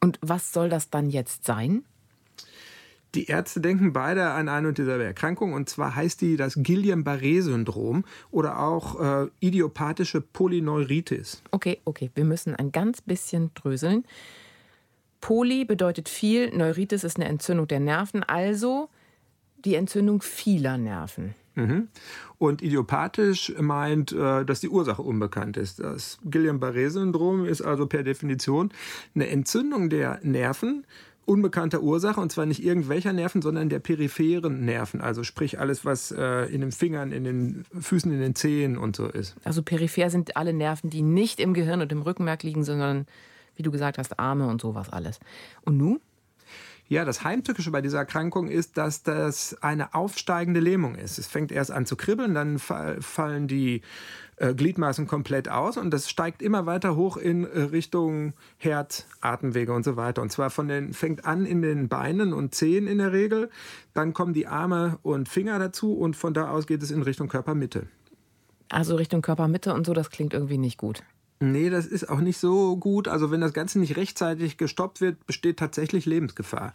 Und 0.02 0.20
was 0.22 0.54
soll 0.54 0.70
das 0.70 0.92
dann 0.92 1.10
jetzt 1.10 1.46
sein? 1.46 1.84
Die 3.16 3.28
Ärzte 3.28 3.62
denken 3.62 3.94
beide 3.94 4.32
an 4.32 4.50
eine 4.50 4.68
und 4.68 4.78
dieselbe 4.78 5.06
Erkrankung 5.06 5.54
und 5.54 5.70
zwar 5.70 5.96
heißt 5.96 6.20
die 6.20 6.36
das 6.36 6.56
Guillain-Barré-Syndrom 6.62 8.04
oder 8.30 8.60
auch 8.60 9.00
äh, 9.00 9.30
idiopathische 9.40 10.20
Polyneuritis. 10.20 11.42
Okay, 11.52 11.80
okay, 11.86 12.12
wir 12.14 12.26
müssen 12.26 12.56
ein 12.56 12.74
ganz 12.74 13.02
bisschen 13.02 13.52
dröseln. 13.54 14.04
Poly 15.22 15.64
bedeutet 15.64 16.10
viel, 16.10 16.56
Neuritis 16.56 17.04
ist 17.06 17.16
eine 17.16 17.28
Entzündung 17.28 17.68
der 17.68 17.80
Nerven, 17.80 18.22
also 18.24 18.90
die 19.64 19.76
Entzündung 19.76 20.22
vieler 20.22 20.78
Nerven. 20.78 21.34
Mhm. 21.56 21.88
Und 22.38 22.62
idiopathisch 22.62 23.54
meint, 23.60 24.12
äh, 24.12 24.44
dass 24.44 24.60
die 24.60 24.68
Ursache 24.68 25.02
unbekannt 25.02 25.56
ist. 25.56 25.80
Das 25.80 26.20
Guillain-Barré-Syndrom 26.30 27.46
ist 27.46 27.62
also 27.62 27.88
per 27.88 28.04
Definition 28.04 28.72
eine 29.16 29.30
Entzündung 29.30 29.90
der 29.90 30.20
Nerven 30.22 30.86
unbekannter 31.26 31.82
Ursache 31.82 32.20
und 32.20 32.32
zwar 32.32 32.46
nicht 32.46 32.64
irgendwelcher 32.64 33.14
Nerven, 33.14 33.42
sondern 33.42 33.70
der 33.70 33.80
peripheren 33.80 34.64
Nerven, 34.64 35.02
also 35.02 35.24
sprich 35.24 35.60
alles, 35.60 35.84
was 35.84 36.12
äh, 36.12 36.46
in 36.46 36.62
den 36.62 36.72
Fingern, 36.72 37.12
in 37.12 37.24
den 37.24 37.66
Füßen, 37.80 38.12
in 38.12 38.20
den 38.20 38.36
Zehen 38.36 38.78
und 38.78 38.96
so 38.96 39.08
ist. 39.08 39.36
Also 39.44 39.64
peripher 39.64 40.10
sind 40.10 40.38
alle 40.38 40.54
Nerven, 40.54 40.90
die 40.90 41.02
nicht 41.02 41.40
im 41.40 41.54
Gehirn 41.54 41.82
und 41.82 41.92
im 41.92 42.02
Rückenmark 42.02 42.44
liegen, 42.44 42.64
sondern, 42.64 43.08
wie 43.56 43.64
du 43.64 43.72
gesagt 43.72 43.98
hast, 43.98 44.20
Arme 44.20 44.48
und 44.48 44.62
sowas 44.62 44.90
alles. 44.90 45.20
Und 45.64 45.78
nun? 45.78 46.00
Ja, 46.88 47.04
das 47.04 47.24
Heimtückische 47.24 47.72
bei 47.72 47.82
dieser 47.82 47.98
Erkrankung 47.98 48.48
ist, 48.48 48.78
dass 48.78 49.02
das 49.02 49.58
eine 49.64 49.96
aufsteigende 49.96 50.60
Lähmung 50.60 50.94
ist. 50.94 51.18
Es 51.18 51.26
fängt 51.26 51.52
erst 51.52 51.72
an 51.72 51.88
zu 51.88 51.96
kribbeln, 51.96 52.36
dann 52.36 52.60
fallen 52.60 53.48
die 53.48 53.82
äh, 54.38 54.54
Gliedmaßen 54.54 55.08
komplett 55.08 55.50
aus 55.50 55.78
und 55.78 55.92
das 55.92 56.10
steigt 56.10 56.42
immer 56.42 56.66
weiter 56.66 56.96
hoch 56.96 57.18
in 57.18 57.46
äh, 57.46 57.62
Richtung 57.62 58.34
Herz, 58.58 59.06
Atemwege 59.22 59.74
und 59.74 59.84
so 59.86 59.96
weiter. 59.96 60.22
Und 60.22 60.32
zwar 60.32 60.50
von 60.50 60.68
den, 60.68 60.94
fängt 60.94 61.26
an 61.26 61.46
in 61.46 61.62
den 61.62 61.88
Beinen 61.88 62.34
und 62.34 62.54
Zehen 62.54 62.88
in 62.88 62.98
der 62.98 63.14
Regel, 63.14 63.50
dann 63.94 64.14
kommen 64.14 64.34
die 64.34 64.48
Arme 64.48 65.00
und 65.04 65.30
Finger 65.30 65.58
dazu 65.60 65.94
und 65.94 66.16
von 66.16 66.34
da 66.34 66.50
aus 66.50 66.68
geht 66.68 66.84
es 66.84 66.92
in 66.92 67.02
Richtung 67.02 67.28
Körpermitte. 67.28 67.88
Also 68.70 68.96
Richtung 68.96 69.22
Körpermitte 69.22 69.74
und 69.74 69.86
so, 69.86 69.94
das 69.94 70.10
klingt 70.10 70.34
irgendwie 70.34 70.58
nicht 70.58 70.78
gut. 70.78 71.04
Nee, 71.40 71.70
das 71.70 71.86
ist 71.86 72.10
auch 72.10 72.22
nicht 72.22 72.38
so 72.38 72.78
gut. 72.78 73.08
Also 73.08 73.30
wenn 73.32 73.42
das 73.42 73.54
Ganze 73.54 73.80
nicht 73.80 73.98
rechtzeitig 73.98 74.58
gestoppt 74.58 75.02
wird, 75.02 75.26
besteht 75.28 75.58
tatsächlich 75.58 76.06
Lebensgefahr. 76.06 76.74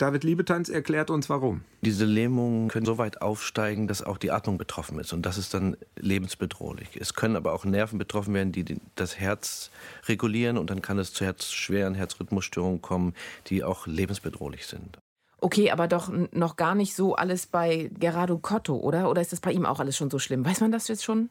David 0.00 0.24
Liebetanz 0.24 0.70
erklärt 0.70 1.10
uns 1.10 1.28
warum. 1.28 1.60
Diese 1.82 2.06
Lähmungen 2.06 2.68
können 2.68 2.86
so 2.86 2.96
weit 2.96 3.20
aufsteigen, 3.20 3.86
dass 3.86 4.02
auch 4.02 4.16
die 4.16 4.30
Atmung 4.30 4.56
betroffen 4.56 4.98
ist. 4.98 5.12
Und 5.12 5.26
das 5.26 5.36
ist 5.36 5.52
dann 5.52 5.76
lebensbedrohlich. 5.98 6.96
Es 6.98 7.12
können 7.12 7.36
aber 7.36 7.52
auch 7.52 7.66
Nerven 7.66 7.98
betroffen 7.98 8.32
werden, 8.32 8.50
die 8.50 8.80
das 8.96 9.18
Herz 9.18 9.70
regulieren. 10.08 10.56
Und 10.56 10.70
dann 10.70 10.80
kann 10.80 10.98
es 10.98 11.12
zu 11.12 11.26
Herz 11.26 11.50
schweren 11.50 11.94
Herzrhythmusstörungen 11.94 12.80
kommen, 12.80 13.14
die 13.48 13.62
auch 13.62 13.86
lebensbedrohlich 13.86 14.66
sind. 14.66 14.96
Okay, 15.38 15.70
aber 15.70 15.86
doch 15.86 16.10
noch 16.32 16.56
gar 16.56 16.74
nicht 16.74 16.94
so 16.94 17.14
alles 17.14 17.46
bei 17.46 17.90
Gerardo 17.98 18.38
Cotto, 18.38 18.76
oder? 18.76 19.10
Oder 19.10 19.20
ist 19.20 19.32
das 19.32 19.40
bei 19.40 19.52
ihm 19.52 19.66
auch 19.66 19.80
alles 19.80 19.98
schon 19.98 20.08
so 20.08 20.18
schlimm? 20.18 20.46
Weiß 20.46 20.62
man 20.62 20.72
das 20.72 20.88
jetzt 20.88 21.04
schon? 21.04 21.28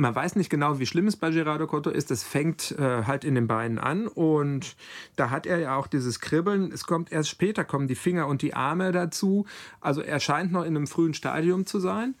Man 0.00 0.14
weiß 0.14 0.36
nicht 0.36 0.48
genau, 0.48 0.78
wie 0.78 0.86
schlimm 0.86 1.06
es 1.06 1.16
bei 1.16 1.30
Gerardo 1.30 1.66
Cotto 1.66 1.90
ist. 1.90 2.10
Das 2.10 2.24
fängt 2.24 2.72
äh, 2.72 3.04
halt 3.04 3.22
in 3.22 3.34
den 3.34 3.46
Beinen 3.46 3.78
an 3.78 4.08
und 4.08 4.74
da 5.14 5.28
hat 5.28 5.46
er 5.46 5.58
ja 5.58 5.76
auch 5.76 5.86
dieses 5.86 6.20
Kribbeln. 6.20 6.72
Es 6.72 6.84
kommt 6.84 7.12
erst 7.12 7.28
später, 7.28 7.64
kommen 7.64 7.86
die 7.86 7.94
Finger 7.94 8.26
und 8.26 8.40
die 8.40 8.54
Arme 8.54 8.92
dazu. 8.92 9.46
Also 9.80 10.00
er 10.00 10.18
scheint 10.18 10.52
noch 10.52 10.62
in 10.62 10.74
einem 10.74 10.86
frühen 10.86 11.12
Stadium 11.12 11.66
zu 11.66 11.78
sein. 11.80 12.14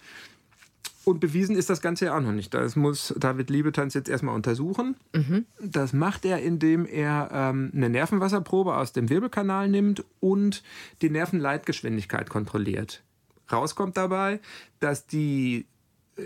Und 1.06 1.20
bewiesen 1.20 1.56
ist 1.56 1.70
das 1.70 1.80
Ganze 1.80 2.04
ja 2.04 2.16
auch 2.16 2.20
noch 2.20 2.32
nicht. 2.32 2.52
Das 2.52 2.76
muss 2.76 3.14
David 3.16 3.48
Liebetanz 3.48 3.94
jetzt 3.94 4.10
erstmal 4.10 4.34
untersuchen. 4.34 4.96
Mhm. 5.14 5.46
Das 5.58 5.94
macht 5.94 6.26
er, 6.26 6.42
indem 6.42 6.84
er 6.84 7.30
ähm, 7.32 7.72
eine 7.74 7.88
Nervenwasserprobe 7.88 8.76
aus 8.76 8.92
dem 8.92 9.08
Wirbelkanal 9.08 9.68
nimmt 9.68 10.04
und 10.20 10.62
die 11.00 11.08
Nervenleitgeschwindigkeit 11.08 12.28
kontrolliert. 12.28 13.02
Rauskommt 13.50 13.96
dabei, 13.96 14.40
dass 14.78 15.06
die 15.06 15.64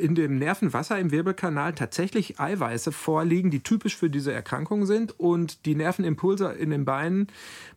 in 0.01 0.15
dem 0.15 0.39
Nervenwasser 0.39 0.99
im 0.99 1.11
Wirbelkanal 1.11 1.75
tatsächlich 1.75 2.41
Eiweiße 2.41 2.93
vorliegen, 2.93 3.51
die 3.51 3.61
typisch 3.61 3.97
für 3.97 4.11
diese 4.11 4.33
Erkrankung 4.33 4.87
sind 4.87 5.19
und 5.19 5.67
die 5.67 5.75
Nervenimpulse 5.75 6.53
in 6.53 6.71
den 6.71 6.85
Beinen 6.85 7.29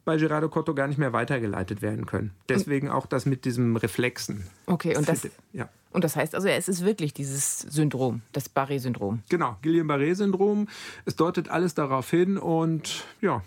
bei 0.06 0.18
Gerardo 0.18 0.50
Cotto 0.50 0.74
gar 0.74 0.88
nicht 0.88 0.98
mehr 0.98 1.14
weitergeleitet 1.14 1.82
werden 1.82 2.06
können. 2.06 2.32
Deswegen 2.50 2.90
auch 2.90 3.06
das 3.06 3.26
mit 3.26 3.46
diesem 3.46 3.76
Reflexen. 3.76 4.48
Okay, 4.66 4.96
und 4.98 5.08
das, 5.08 5.28
ja. 5.54 5.70
und 5.92 6.04
das 6.04 6.16
heißt 6.16 6.36
also, 6.36 6.48
es 6.48 6.68
ist 6.68 6.86
wirklich 6.86 7.14
dieses 7.14 7.60
Syndrom, 7.60 8.22
das 8.32 8.50
Barré-Syndrom. 8.50 9.24
Genau, 9.30 9.58
Guillain-Barré-Syndrom. 9.62 10.68
Es 11.06 11.16
deutet 11.16 11.50
alles 11.50 11.76
darauf 11.76 12.10
hin 12.10 12.38
und 12.38 13.06
ja, 13.22 13.42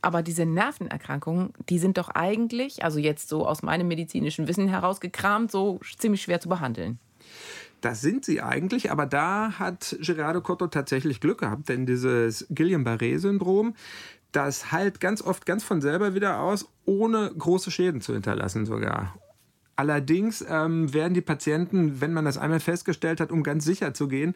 aber 0.00 0.22
diese 0.22 0.46
Nervenerkrankungen, 0.46 1.52
die 1.68 1.78
sind 1.78 1.98
doch 1.98 2.08
eigentlich, 2.10 2.84
also 2.84 2.98
jetzt 2.98 3.28
so 3.28 3.46
aus 3.46 3.62
meinem 3.62 3.88
medizinischen 3.88 4.46
Wissen 4.46 4.68
herausgekramt, 4.68 5.50
so 5.50 5.80
ziemlich 5.98 6.22
schwer 6.22 6.40
zu 6.40 6.48
behandeln. 6.48 6.98
Das 7.80 8.00
sind 8.00 8.24
sie 8.24 8.42
eigentlich, 8.42 8.90
aber 8.90 9.06
da 9.06 9.58
hat 9.58 9.96
Gerardo 10.00 10.40
Cotto 10.40 10.66
tatsächlich 10.66 11.20
Glück 11.20 11.38
gehabt, 11.38 11.68
denn 11.68 11.86
dieses 11.86 12.46
Guillain-Barré-Syndrom, 12.52 13.74
das 14.32 14.72
heilt 14.72 15.00
ganz 15.00 15.22
oft 15.22 15.46
ganz 15.46 15.64
von 15.64 15.80
selber 15.80 16.14
wieder 16.14 16.40
aus, 16.40 16.68
ohne 16.84 17.32
große 17.36 17.70
Schäden 17.70 18.00
zu 18.00 18.14
hinterlassen 18.14 18.66
sogar. 18.66 19.14
Allerdings 19.76 20.44
ähm, 20.48 20.92
werden 20.92 21.14
die 21.14 21.20
Patienten, 21.20 22.00
wenn 22.00 22.12
man 22.12 22.24
das 22.24 22.36
einmal 22.36 22.58
festgestellt 22.58 23.20
hat, 23.20 23.30
um 23.30 23.44
ganz 23.44 23.64
sicher 23.64 23.94
zu 23.94 24.08
gehen, 24.08 24.34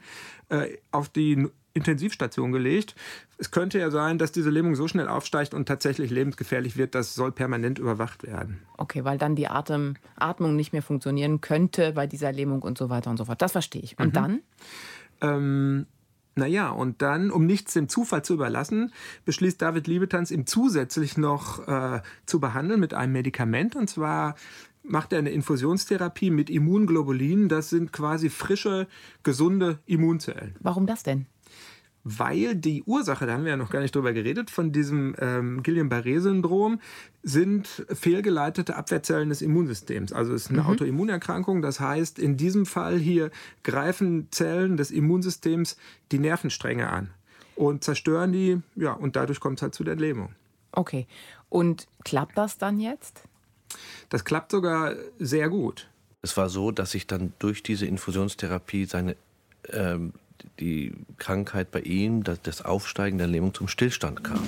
äh, 0.50 0.76
auf 0.92 1.08
die 1.08 1.49
Intensivstation 1.74 2.52
gelegt. 2.52 2.94
Es 3.38 3.50
könnte 3.50 3.78
ja 3.78 3.90
sein, 3.90 4.18
dass 4.18 4.32
diese 4.32 4.50
Lähmung 4.50 4.74
so 4.74 4.88
schnell 4.88 5.08
aufsteigt 5.08 5.54
und 5.54 5.66
tatsächlich 5.66 6.10
lebensgefährlich 6.10 6.76
wird, 6.76 6.94
das 6.94 7.14
soll 7.14 7.32
permanent 7.32 7.78
überwacht 7.78 8.22
werden. 8.22 8.60
Okay, 8.76 9.04
weil 9.04 9.18
dann 9.18 9.36
die 9.36 9.48
Atem, 9.48 9.94
Atmung 10.16 10.56
nicht 10.56 10.72
mehr 10.72 10.82
funktionieren 10.82 11.40
könnte 11.40 11.92
bei 11.92 12.06
dieser 12.06 12.32
Lähmung 12.32 12.62
und 12.62 12.78
so 12.78 12.90
weiter 12.90 13.10
und 13.10 13.16
so 13.16 13.24
fort. 13.24 13.42
Das 13.42 13.52
verstehe 13.52 13.82
ich. 13.82 13.98
Und 13.98 14.08
mhm. 14.08 14.12
dann? 14.12 14.40
Ähm, 15.20 15.86
naja, 16.34 16.70
und 16.70 17.02
dann, 17.02 17.30
um 17.30 17.44
nichts 17.44 17.74
dem 17.74 17.88
Zufall 17.88 18.24
zu 18.24 18.34
überlassen, 18.34 18.92
beschließt 19.24 19.60
David 19.60 19.86
Liebetanz, 19.86 20.30
ihm 20.30 20.46
zusätzlich 20.46 21.18
noch 21.18 21.66
äh, 21.68 22.00
zu 22.24 22.40
behandeln 22.40 22.80
mit 22.80 22.94
einem 22.94 23.12
Medikament. 23.12 23.76
Und 23.76 23.90
zwar 23.90 24.34
macht 24.82 25.12
er 25.12 25.18
eine 25.18 25.30
Infusionstherapie 25.30 26.30
mit 26.30 26.48
Immunglobulinen. 26.48 27.48
Das 27.48 27.68
sind 27.68 27.92
quasi 27.92 28.30
frische, 28.30 28.88
gesunde 29.22 29.78
Immunzellen. 29.84 30.56
Warum 30.60 30.86
das 30.86 31.02
denn? 31.02 31.26
Weil 32.04 32.56
die 32.56 32.82
Ursache, 32.85 33.26
da 33.26 33.35
haben 33.35 33.44
wir 33.44 33.50
ja 33.50 33.56
noch 33.56 33.71
gar 33.71 33.80
nicht 33.80 33.94
drüber 33.94 34.12
geredet, 34.12 34.50
von 34.50 34.73
diesem 34.73 35.14
ähm, 35.18 35.62
Guillain-Barré-Syndrom 35.62 36.80
sind 37.23 37.87
fehlgeleitete 37.92 38.76
Abwehrzellen 38.76 39.28
des 39.28 39.42
Immunsystems. 39.42 40.12
Also 40.12 40.35
es 40.35 40.44
ist 40.44 40.50
eine 40.50 40.62
mhm. 40.62 40.68
Autoimmunerkrankung. 40.68 41.62
Das 41.62 41.78
heißt, 41.78 42.18
in 42.18 42.37
diesem 42.37 42.66
Fall 42.66 42.99
hier 42.99 43.30
greifen 43.62 44.28
Zellen 44.30 44.76
des 44.76 44.90
Immunsystems 44.90 45.76
die 46.11 46.18
Nervenstränge 46.18 46.88
an 46.88 47.11
und 47.54 47.85
zerstören 47.85 48.32
die, 48.32 48.61
ja, 48.75 48.92
und 48.92 49.14
dadurch 49.14 49.38
kommt 49.38 49.59
es 49.59 49.62
halt 49.62 49.75
zu 49.75 49.85
der 49.85 49.97
Lähmung. 49.97 50.35
Okay. 50.73 51.06
Und 51.49 51.87
klappt 52.04 52.37
das 52.37 52.59
dann 52.59 52.80
jetzt? 52.80 53.23
Das 54.09 54.25
klappt 54.25 54.50
sogar 54.50 54.94
sehr 55.18 55.49
gut. 55.49 55.88
Es 56.23 56.37
war 56.37 56.49
so, 56.49 56.71
dass 56.71 56.92
sich 56.92 57.06
dann 57.06 57.32
durch 57.38 57.62
diese 57.62 57.87
Infusionstherapie 57.87 58.87
seine 58.87 59.16
ähm, 59.68 60.12
die 60.61 60.92
Krankheit 61.18 61.70
bei 61.70 61.80
ihm, 61.80 62.25
das 62.25 62.62
Aufsteigen 62.62 63.18
der 63.18 63.26
Lähmung 63.26 63.54
zum 63.54 63.68
Stillstand 63.68 64.25
kam. 64.25 64.42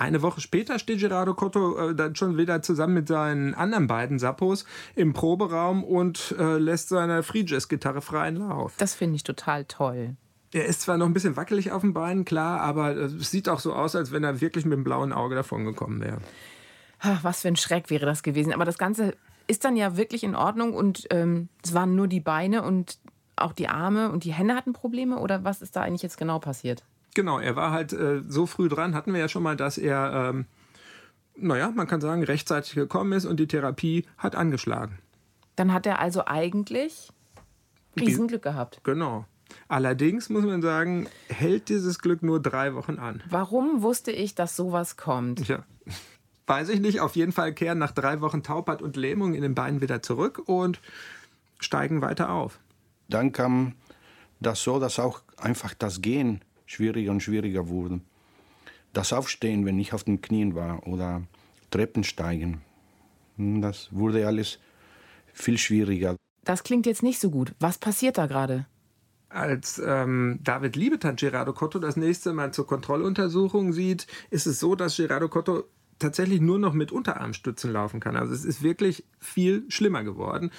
Eine 0.00 0.22
Woche 0.22 0.40
später 0.40 0.78
steht 0.78 1.00
Gerardo 1.00 1.34
Cotto 1.34 1.90
äh, 1.90 1.94
dann 1.94 2.16
schon 2.16 2.38
wieder 2.38 2.62
zusammen 2.62 2.94
mit 2.94 3.08
seinen 3.08 3.52
anderen 3.52 3.86
beiden 3.86 4.18
Sappos 4.18 4.64
im 4.96 5.12
Proberaum 5.12 5.84
und 5.84 6.34
äh, 6.38 6.56
lässt 6.56 6.88
seine 6.88 7.22
Free 7.22 7.44
Jazz 7.46 7.68
Gitarre 7.68 8.00
freien 8.00 8.36
Lauf. 8.36 8.72
Das 8.78 8.94
finde 8.94 9.16
ich 9.16 9.24
total 9.24 9.66
toll. 9.66 10.16
Er 10.52 10.64
ist 10.64 10.80
zwar 10.80 10.96
noch 10.96 11.04
ein 11.04 11.12
bisschen 11.12 11.36
wackelig 11.36 11.70
auf 11.70 11.82
den 11.82 11.92
Beinen, 11.92 12.24
klar, 12.24 12.62
aber 12.62 12.96
es 12.96 13.30
sieht 13.30 13.48
auch 13.50 13.60
so 13.60 13.74
aus, 13.74 13.94
als 13.94 14.10
wenn 14.10 14.24
er 14.24 14.40
wirklich 14.40 14.64
mit 14.64 14.72
dem 14.72 14.84
blauen 14.84 15.12
Auge 15.12 15.34
davongekommen 15.34 16.00
wäre. 16.00 16.18
Was 17.22 17.42
für 17.42 17.48
ein 17.48 17.56
Schreck 17.56 17.90
wäre 17.90 18.06
das 18.06 18.22
gewesen. 18.22 18.54
Aber 18.54 18.64
das 18.64 18.78
Ganze 18.78 19.14
ist 19.46 19.64
dann 19.64 19.76
ja 19.76 19.96
wirklich 19.96 20.24
in 20.24 20.34
Ordnung 20.34 20.74
und 20.74 21.08
ähm, 21.10 21.48
es 21.62 21.74
waren 21.74 21.94
nur 21.94 22.08
die 22.08 22.20
Beine 22.20 22.62
und 22.62 22.98
auch 23.40 23.52
die 23.52 23.68
Arme 23.68 24.10
und 24.10 24.24
die 24.24 24.32
Hände 24.32 24.54
hatten 24.54 24.72
Probleme 24.72 25.18
oder 25.18 25.44
was 25.44 25.62
ist 25.62 25.76
da 25.76 25.82
eigentlich 25.82 26.02
jetzt 26.02 26.18
genau 26.18 26.38
passiert? 26.38 26.84
Genau, 27.14 27.38
er 27.38 27.56
war 27.56 27.72
halt 27.72 27.92
äh, 27.92 28.22
so 28.26 28.46
früh 28.46 28.68
dran, 28.68 28.94
hatten 28.94 29.12
wir 29.12 29.20
ja 29.20 29.28
schon 29.28 29.42
mal, 29.42 29.56
dass 29.56 29.78
er, 29.78 30.30
ähm, 30.30 30.46
naja, 31.36 31.72
man 31.74 31.86
kann 31.86 32.00
sagen, 32.00 32.22
rechtzeitig 32.22 32.74
gekommen 32.74 33.12
ist 33.12 33.24
und 33.24 33.40
die 33.40 33.46
Therapie 33.48 34.06
hat 34.16 34.36
angeschlagen. 34.36 34.98
Dann 35.56 35.72
hat 35.72 35.86
er 35.86 35.98
also 35.98 36.24
eigentlich 36.26 37.10
Riesenglück 37.98 38.42
gehabt. 38.42 38.80
Genau. 38.84 39.24
Allerdings 39.66 40.28
muss 40.28 40.44
man 40.44 40.62
sagen, 40.62 41.08
hält 41.28 41.68
dieses 41.68 41.98
Glück 41.98 42.22
nur 42.22 42.40
drei 42.40 42.74
Wochen 42.74 42.98
an. 42.98 43.22
Warum 43.28 43.82
wusste 43.82 44.12
ich, 44.12 44.36
dass 44.36 44.54
sowas 44.54 44.96
kommt? 44.96 45.48
Ja. 45.48 45.64
Weiß 46.46 46.68
ich 46.68 46.80
nicht. 46.80 47.00
Auf 47.00 47.16
jeden 47.16 47.32
Fall 47.32 47.52
kehren 47.52 47.78
nach 47.78 47.92
drei 47.92 48.20
Wochen 48.20 48.44
Taubheit 48.44 48.80
und 48.80 48.96
Lähmung 48.96 49.34
in 49.34 49.42
den 49.42 49.54
Beinen 49.54 49.80
wieder 49.80 50.02
zurück 50.02 50.42
und 50.46 50.80
steigen 51.58 52.00
weiter 52.00 52.30
auf 52.30 52.60
dann 53.10 53.32
kam 53.32 53.74
das 54.40 54.62
so, 54.62 54.78
dass 54.78 54.98
auch 54.98 55.22
einfach 55.36 55.74
das 55.74 56.00
Gehen 56.00 56.40
schwieriger 56.66 57.10
und 57.10 57.22
schwieriger 57.22 57.68
wurde. 57.68 58.00
Das 58.92 59.12
Aufstehen, 59.12 59.66
wenn 59.66 59.78
ich 59.78 59.92
auf 59.92 60.04
den 60.04 60.20
Knien 60.20 60.54
war 60.54 60.86
oder 60.86 61.22
Treppen 61.70 62.04
steigen, 62.04 62.62
hm, 63.36 63.60
das 63.60 63.88
wurde 63.92 64.26
alles 64.26 64.58
viel 65.32 65.58
schwieriger. 65.58 66.16
Das 66.44 66.64
klingt 66.64 66.86
jetzt 66.86 67.02
nicht 67.02 67.20
so 67.20 67.30
gut. 67.30 67.54
Was 67.60 67.78
passiert 67.78 68.18
da 68.18 68.26
gerade? 68.26 68.66
Als 69.28 69.80
ähm, 69.84 70.40
David 70.42 70.74
Liebetan 70.74 71.14
Gerardo 71.14 71.52
Cotto 71.52 71.78
das 71.78 71.96
nächste 71.96 72.32
Mal 72.32 72.52
zur 72.52 72.66
Kontrolluntersuchung 72.66 73.72
sieht, 73.72 74.08
ist 74.30 74.46
es 74.46 74.58
so, 74.58 74.74
dass 74.74 74.96
Gerardo 74.96 75.28
Cotto 75.28 75.64
tatsächlich 76.00 76.40
nur 76.40 76.58
noch 76.58 76.72
mit 76.72 76.90
Unterarmstützen 76.90 77.72
laufen 77.72 78.00
kann. 78.00 78.16
Also 78.16 78.34
es 78.34 78.44
ist 78.44 78.62
wirklich 78.62 79.04
viel 79.20 79.64
schlimmer 79.68 80.02
geworden. 80.02 80.50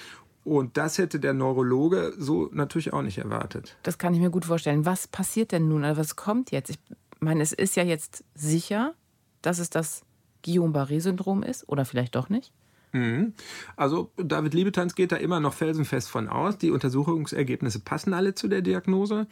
Und 0.44 0.76
das 0.76 0.98
hätte 0.98 1.20
der 1.20 1.34
Neurologe 1.34 2.12
so 2.18 2.50
natürlich 2.52 2.92
auch 2.92 3.02
nicht 3.02 3.18
erwartet. 3.18 3.76
Das 3.84 3.98
kann 3.98 4.12
ich 4.14 4.20
mir 4.20 4.30
gut 4.30 4.44
vorstellen. 4.44 4.84
Was 4.84 5.06
passiert 5.06 5.52
denn 5.52 5.68
nun? 5.68 5.84
Also 5.84 6.00
was 6.00 6.16
kommt 6.16 6.50
jetzt? 6.50 6.70
Ich 6.70 6.78
meine, 7.20 7.42
es 7.42 7.52
ist 7.52 7.76
ja 7.76 7.84
jetzt 7.84 8.24
sicher, 8.34 8.94
dass 9.40 9.58
es 9.58 9.70
das 9.70 10.02
Guillain-Barré-Syndrom 10.44 11.42
ist 11.44 11.68
oder 11.68 11.84
vielleicht 11.84 12.16
doch 12.16 12.28
nicht? 12.28 12.52
Mhm. 12.92 13.34
Also 13.76 14.10
David 14.16 14.54
Liebetanz 14.54 14.94
geht 14.94 15.12
da 15.12 15.16
immer 15.16 15.40
noch 15.40 15.54
felsenfest 15.54 16.10
von 16.10 16.28
aus. 16.28 16.58
Die 16.58 16.70
Untersuchungsergebnisse 16.70 17.80
passen 17.80 18.12
alle 18.12 18.34
zu 18.34 18.48
der 18.48 18.62
Diagnose. 18.62 19.26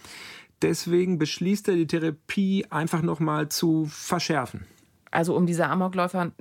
Deswegen 0.63 1.19
beschließt 1.19 1.69
er, 1.69 1.75
die 1.75 1.87
Therapie 1.87 2.67
einfach 2.71 3.03
noch 3.03 3.21
mal 3.21 3.49
zu 3.49 3.87
verschärfen. 3.87 4.67
Also 5.11 5.37
um 5.37 5.47
diese 5.47 5.67
Amokläufer 5.67 6.33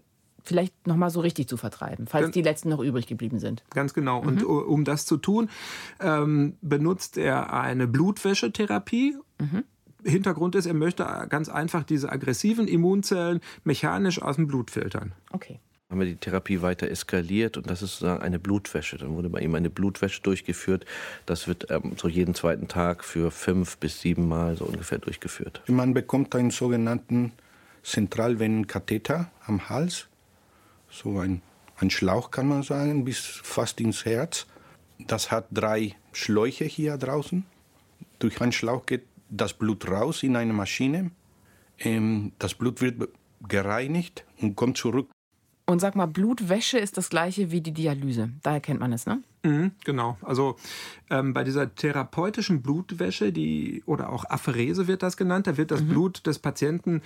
vielleicht 0.44 0.88
nochmal 0.88 1.10
so 1.10 1.20
richtig 1.20 1.48
zu 1.48 1.58
vertreiben, 1.58 2.08
falls 2.08 2.26
ganz, 2.26 2.34
die 2.34 2.42
letzten 2.42 2.70
noch 2.70 2.80
übrig 2.80 3.08
geblieben 3.08 3.40
sind. 3.40 3.64
Ganz 3.72 3.94
genau. 3.94 4.22
Mhm. 4.22 4.28
Und 4.28 4.44
um 4.44 4.84
das 4.86 5.06
zu 5.06 5.18
tun, 5.18 5.50
ähm, 6.00 6.58
benutzt 6.62 7.18
er 7.18 7.54
eine 7.54 7.88
Blutwäschetherapie. 7.88 9.18
Mhm. 9.40 9.64
Hintergrund 10.04 10.56
ist, 10.56 10.66
er 10.66 10.74
möchte 10.74 11.06
ganz 11.30 11.50
einfach 11.50 11.84
diese 11.84 12.12
aggressiven 12.12 12.68
Immunzellen 12.68 13.42
mechanisch 13.64 14.22
aus 14.22 14.38
dem 14.38 14.48
Blut 14.48 14.72
filtern. 14.72 15.14
Okay. 15.32 15.60
Haben 15.90 16.02
wir 16.02 16.08
die 16.08 16.18
Therapie 16.18 16.62
weiter 16.62 16.88
eskaliert 16.88 17.58
und 17.58 17.70
das 17.70 17.82
ist 17.82 17.94
sozusagen 17.94 18.22
eine 18.22 18.38
Blutwäsche. 18.38 18.98
Dann 18.98 19.16
wurde 19.16 19.30
bei 19.30 19.40
ihm 19.40 19.56
eine 19.56 19.72
Blutwäsche 19.72 20.22
durchgeführt. 20.22 20.86
Das 21.26 21.48
wird 21.48 21.72
ähm, 21.72 21.94
so 21.98 22.08
jeden 22.08 22.36
zweiten 22.36 22.68
Tag 22.68 23.04
für 23.04 23.32
fünf 23.32 23.78
bis 23.78 24.00
sieben 24.00 24.28
Mal 24.28 24.56
so 24.56 24.66
ungefähr 24.66 25.00
durchgeführt. 25.00 25.64
Man 25.68 25.96
bekommt 25.96 26.36
einen 26.36 26.52
sogenannten 26.52 27.32
Zentralvenenkatheter 27.82 29.32
am 29.48 29.70
Hals 29.70 30.08
so 30.90 31.20
ein, 31.20 31.42
ein 31.78 31.90
Schlauch 31.90 32.32
kann 32.32 32.48
man 32.48 32.64
sagen, 32.64 33.06
bis 33.06 33.20
fast 33.20 33.80
ins 33.82 34.06
Herz. 34.06 34.48
Das 35.00 35.32
hat 35.32 35.48
drei 35.52 35.96
Schläuche 36.12 36.66
hier 36.66 36.98
draußen. 36.98 37.46
Durch 38.20 38.42
einen 38.42 38.52
Schlauch 38.52 38.86
geht 38.86 39.06
das 39.30 39.54
Blut 39.54 39.90
raus 39.90 40.24
in 40.24 40.36
eine 40.36 40.54
Maschine. 40.54 41.12
Ähm, 41.78 42.34
das 42.40 42.54
Blut 42.54 42.82
wird 42.82 43.10
gereinigt 43.48 44.26
und 44.42 44.56
kommt 44.56 44.78
zurück. 44.78 45.10
Und 45.66 45.80
sag 45.80 45.96
mal, 45.96 46.08
Blutwäsche 46.08 46.80
ist 46.80 46.98
das 46.98 47.10
gleiche 47.10 47.52
wie 47.52 47.62
die 47.62 47.72
Dialyse. 47.72 48.32
Daher 48.42 48.60
kennt 48.60 48.80
man 48.80 48.92
es, 48.92 49.06
ne? 49.06 49.22
Mhm, 49.44 49.72
genau. 49.86 50.18
Also 50.24 50.58
ähm, 51.12 51.34
bei 51.34 51.44
dieser 51.44 51.74
therapeutischen 51.74 52.64
Blutwäsche, 52.64 53.32
die 53.32 53.84
oder 53.86 54.10
auch 54.10 54.26
Apherese 54.26 54.88
wird 54.88 55.04
das 55.04 55.16
genannt, 55.16 55.46
da 55.46 55.58
wird 55.58 55.70
das 55.70 55.82
mhm. 55.82 55.90
Blut 55.90 56.26
des 56.26 56.40
Patienten 56.40 57.02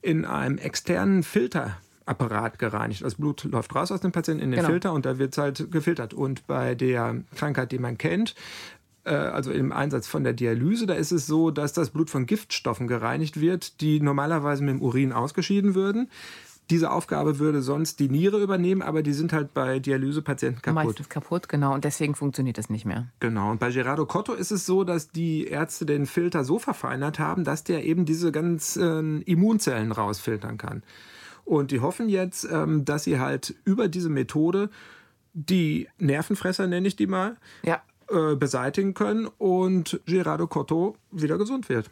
in 0.00 0.24
einem 0.24 0.58
externen 0.58 1.24
Filter 1.24 1.76
Apparat 2.06 2.58
gereinigt. 2.58 3.02
Das 3.02 3.14
Blut 3.14 3.44
läuft 3.44 3.74
raus 3.74 3.90
aus 3.90 4.00
dem 4.00 4.12
Patienten 4.12 4.42
in 4.42 4.50
den 4.50 4.58
genau. 4.58 4.70
Filter 4.70 4.92
und 4.92 5.06
da 5.06 5.18
wird 5.18 5.32
es 5.32 5.38
halt 5.38 5.70
gefiltert. 5.70 6.14
Und 6.14 6.46
bei 6.46 6.74
der 6.74 7.22
Krankheit, 7.34 7.72
die 7.72 7.78
man 7.78 7.96
kennt, 7.98 8.34
äh, 9.04 9.14
also 9.14 9.50
im 9.52 9.72
Einsatz 9.72 10.06
von 10.06 10.24
der 10.24 10.32
Dialyse, 10.32 10.86
da 10.86 10.94
ist 10.94 11.12
es 11.12 11.26
so, 11.26 11.50
dass 11.50 11.72
das 11.72 11.90
Blut 11.90 12.10
von 12.10 12.26
Giftstoffen 12.26 12.88
gereinigt 12.88 13.40
wird, 13.40 13.80
die 13.80 14.00
normalerweise 14.00 14.62
mit 14.62 14.74
dem 14.74 14.82
Urin 14.82 15.12
ausgeschieden 15.12 15.74
würden. 15.74 16.10
Diese 16.70 16.90
Aufgabe 16.90 17.38
würde 17.38 17.60
sonst 17.60 18.00
die 18.00 18.08
Niere 18.08 18.42
übernehmen, 18.42 18.80
aber 18.80 19.02
die 19.02 19.12
sind 19.12 19.34
halt 19.34 19.52
bei 19.52 19.80
Dialysepatienten 19.80 20.62
kaputt. 20.62 20.84
Meistens 20.84 21.08
kaputt, 21.10 21.48
genau, 21.50 21.74
und 21.74 21.84
deswegen 21.84 22.14
funktioniert 22.14 22.56
das 22.56 22.70
nicht 22.70 22.86
mehr. 22.86 23.08
Genau, 23.20 23.50
und 23.50 23.60
bei 23.60 23.70
Gerardo 23.70 24.06
Cotto 24.06 24.32
ist 24.32 24.50
es 24.50 24.64
so, 24.64 24.82
dass 24.82 25.10
die 25.10 25.46
Ärzte 25.46 25.84
den 25.84 26.06
Filter 26.06 26.42
so 26.42 26.58
verfeinert 26.58 27.18
haben, 27.18 27.44
dass 27.44 27.64
der 27.64 27.84
eben 27.84 28.06
diese 28.06 28.32
ganzen 28.32 29.20
Immunzellen 29.22 29.92
rausfiltern 29.92 30.56
kann. 30.56 30.82
Und 31.44 31.70
die 31.70 31.80
hoffen 31.80 32.08
jetzt, 32.08 32.48
ähm, 32.50 32.84
dass 32.84 33.04
sie 33.04 33.18
halt 33.18 33.54
über 33.64 33.88
diese 33.88 34.08
Methode 34.08 34.70
die 35.34 35.88
Nervenfresser, 35.98 36.66
nenne 36.66 36.86
ich 36.86 36.96
die 36.96 37.06
mal, 37.06 37.36
ja. 37.64 37.82
äh, 38.08 38.36
beseitigen 38.36 38.94
können 38.94 39.26
und 39.26 40.00
Gerardo 40.06 40.46
Cotto 40.46 40.96
wieder 41.10 41.36
gesund 41.36 41.68
wird. 41.68 41.90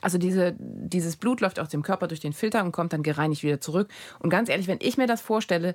Also 0.00 0.16
diese, 0.16 0.56
dieses 0.58 1.16
Blut 1.16 1.40
läuft 1.40 1.60
aus 1.60 1.68
dem 1.68 1.82
Körper 1.82 2.08
durch 2.08 2.20
den 2.20 2.32
Filter 2.32 2.64
und 2.64 2.72
kommt 2.72 2.94
dann 2.94 3.02
gereinigt 3.02 3.42
wieder 3.42 3.60
zurück. 3.60 3.88
Und 4.18 4.30
ganz 4.30 4.48
ehrlich, 4.48 4.66
wenn 4.68 4.78
ich 4.80 4.96
mir 4.96 5.06
das 5.06 5.20
vorstelle, 5.20 5.74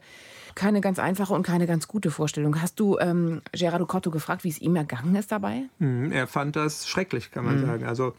keine 0.56 0.82
ganz 0.82 1.00
einfache 1.00 1.34
und 1.34 1.44
keine 1.44 1.68
ganz 1.68 1.88
gute 1.88 2.12
Vorstellung. 2.12 2.62
Hast 2.62 2.80
du 2.80 2.98
ähm, 3.00 3.42
Gerardo 3.52 3.86
Cotto 3.86 4.12
gefragt, 4.12 4.44
wie 4.44 4.50
es 4.50 4.60
ihm 4.60 4.76
ergangen 4.76 5.16
ist 5.16 5.32
dabei? 5.32 5.64
Mhm, 5.80 6.12
er 6.12 6.28
fand 6.28 6.56
das 6.56 6.88
schrecklich, 6.88 7.32
kann 7.32 7.46
man 7.46 7.62
mhm. 7.62 7.66
sagen. 7.66 7.86
Also 7.86 8.14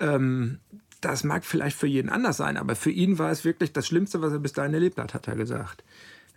ähm, 0.00 0.58
das 1.02 1.24
mag 1.24 1.44
vielleicht 1.44 1.76
für 1.76 1.86
jeden 1.86 2.08
anders 2.08 2.38
sein, 2.38 2.56
aber 2.56 2.74
für 2.74 2.90
ihn 2.90 3.18
war 3.18 3.30
es 3.30 3.44
wirklich 3.44 3.72
das 3.72 3.86
Schlimmste, 3.86 4.22
was 4.22 4.32
er 4.32 4.38
bis 4.38 4.52
dahin 4.52 4.72
erlebt 4.72 4.98
hat, 4.98 5.14
hat 5.14 5.28
er 5.28 5.36
gesagt. 5.36 5.84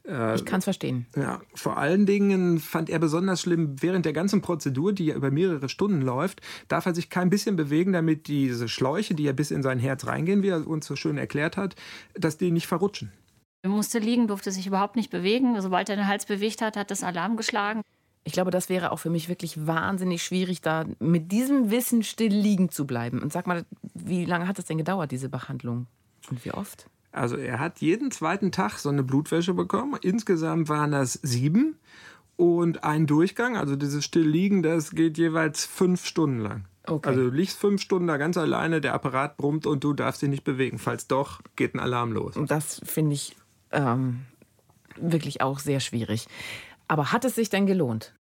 Äh, 0.08 0.36
ich 0.36 0.46
kann 0.46 0.60
es 0.60 0.66
verstehen. 0.66 1.06
Ja, 1.16 1.42
vor 1.54 1.78
allen 1.78 2.06
Dingen 2.06 2.60
fand 2.60 2.90
er 2.90 3.00
besonders 3.00 3.42
schlimm, 3.42 3.82
während 3.82 4.06
der 4.06 4.14
ganzen 4.14 4.42
Prozedur, 4.42 4.94
die 4.94 5.06
ja 5.06 5.16
über 5.16 5.32
mehrere 5.32 5.70
Stunden 5.70 6.02
läuft, 6.02 6.42
darf 6.68 6.86
er 6.86 6.96
sich 6.96 7.10
kein 7.10 7.30
bisschen 7.30 7.56
bewegen, 7.56 7.94
damit 7.94 8.28
diese 8.28 8.68
Schläuche, 8.68 9.16
die 9.16 9.24
ja 9.24 9.32
bis 9.32 9.52
in 9.52 9.64
sein 9.64 9.80
Herz 9.80 10.06
reingehen, 10.06 10.44
wie 10.44 10.50
er 10.50 10.68
uns 10.68 10.86
so 10.86 10.96
schön 10.96 11.18
erklärt 11.18 11.58
hat, 11.58 11.76
dass 12.14 12.38
die 12.38 12.52
nicht 12.52 12.68
verrutschen. 12.68 13.12
Er 13.64 13.70
musste 13.70 13.98
liegen, 13.98 14.28
durfte 14.28 14.52
sich 14.52 14.68
überhaupt 14.68 14.96
nicht 14.96 15.10
bewegen. 15.10 15.60
Sobald 15.60 15.90
er 15.90 15.96
den 15.96 16.08
Hals 16.08 16.26
bewegt 16.28 16.62
hat, 16.62 16.78
hat 16.78 16.92
das 16.92 17.02
Alarm 17.02 17.36
geschlagen. 17.36 17.82
Ich 18.28 18.34
glaube, 18.34 18.50
das 18.50 18.70
wäre 18.70 18.92
auch 18.92 18.98
für 18.98 19.12
mich 19.12 19.30
wirklich 19.30 19.68
wahnsinnig 19.68 20.24
schwierig, 20.24 20.60
da 20.60 20.86
mit 21.00 21.32
diesem 21.32 21.70
Wissen 21.70 22.02
still 22.02 22.34
liegen 22.34 22.70
zu 22.70 22.86
bleiben. 22.88 23.22
Und 23.22 23.32
sag 23.32 23.46
mal, 23.46 23.66
wie 23.94 24.26
lange 24.26 24.48
hat 24.48 24.58
es 24.58 24.66
denn 24.66 24.80
gedauert, 24.80 25.12
diese 25.12 25.30
Behandlung? 25.30 25.86
Und 26.32 26.44
wie 26.44 26.52
oft? 26.52 26.90
Also 27.12 27.38
er 27.38 27.60
hat 27.60 27.80
jeden 27.80 28.10
zweiten 28.10 28.52
Tag 28.52 28.80
so 28.80 28.90
eine 28.90 29.04
Blutwäsche 29.04 29.54
bekommen. 29.54 29.98
Insgesamt 30.02 30.70
waren 30.70 30.92
das 30.92 31.14
sieben. 31.14 31.78
Und 32.36 32.84
ein 32.84 33.06
Durchgang, 33.06 33.56
also 33.56 33.76
dieses 33.76 34.04
Stillliegen, 34.04 34.64
das 34.64 34.92
geht 34.92 35.18
jeweils 35.20 35.64
fünf 35.64 36.06
Stunden 36.06 36.40
lang. 36.40 36.66
Okay. 36.88 37.10
Also 37.10 37.30
du 37.30 37.30
liegst 37.30 37.58
fünf 37.58 37.82
Stunden 37.82 38.08
da 38.08 38.18
ganz 38.18 38.38
alleine, 38.38 38.82
der 38.82 38.94
Apparat 38.94 39.38
brummt 39.38 39.66
und 39.66 39.84
du 39.84 39.94
darfst 39.94 40.24
dich 40.24 40.30
nicht 40.30 40.44
bewegen. 40.44 40.80
Falls 40.80 41.08
doch, 41.08 41.42
geht 41.56 41.76
ein 41.76 41.80
Alarm 41.80 42.12
los. 42.12 42.36
Und 42.36 42.52
das 42.52 42.82
finde 42.84 43.14
ich 43.14 43.36
ähm, 43.72 44.22
wirklich 44.98 45.42
auch 45.42 45.60
sehr 45.60 45.80
schwierig. 45.80 46.28
Aber 46.88 47.12
hat 47.12 47.26
es 47.26 47.36
sich 47.36 47.50
denn 47.50 47.66
gelohnt? 47.66 48.14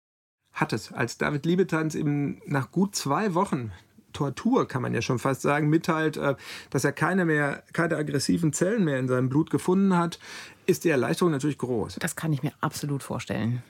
Hat 0.52 0.73
es. 0.73 0.92
Als 0.92 1.19
David 1.19 1.47
Liebetanz 1.47 1.95
eben 1.95 2.40
nach 2.47 2.71
gut 2.71 2.95
zwei 2.95 3.35
Wochen 3.35 3.73
Tortur, 4.12 4.69
kann 4.69 4.83
man 4.83 4.95
ja 4.95 5.02
schon 5.02 5.19
fast 5.19 5.42
sagen, 5.42 5.69
mitteilt, 5.69 6.16
äh, 6.16 6.35
dass 6.71 6.85
er 6.85 6.92
keine 6.92 7.25
mehr, 7.25 7.62
keine 7.73 7.97
aggressiven 7.97 8.52
Zellen 8.52 8.85
mehr 8.85 8.99
in 8.99 9.09
seinem 9.09 9.28
Blut 9.28 9.50
gefunden 9.50 9.97
hat, 9.97 10.19
ist 10.66 10.85
die 10.85 10.90
Erleichterung 10.90 11.33
natürlich 11.33 11.59
groß. 11.59 11.97
Das 12.00 12.16
kann 12.16 12.33
ich 12.33 12.42
mir 12.42 12.52
absolut 12.61 13.02
vorstellen. 13.02 13.62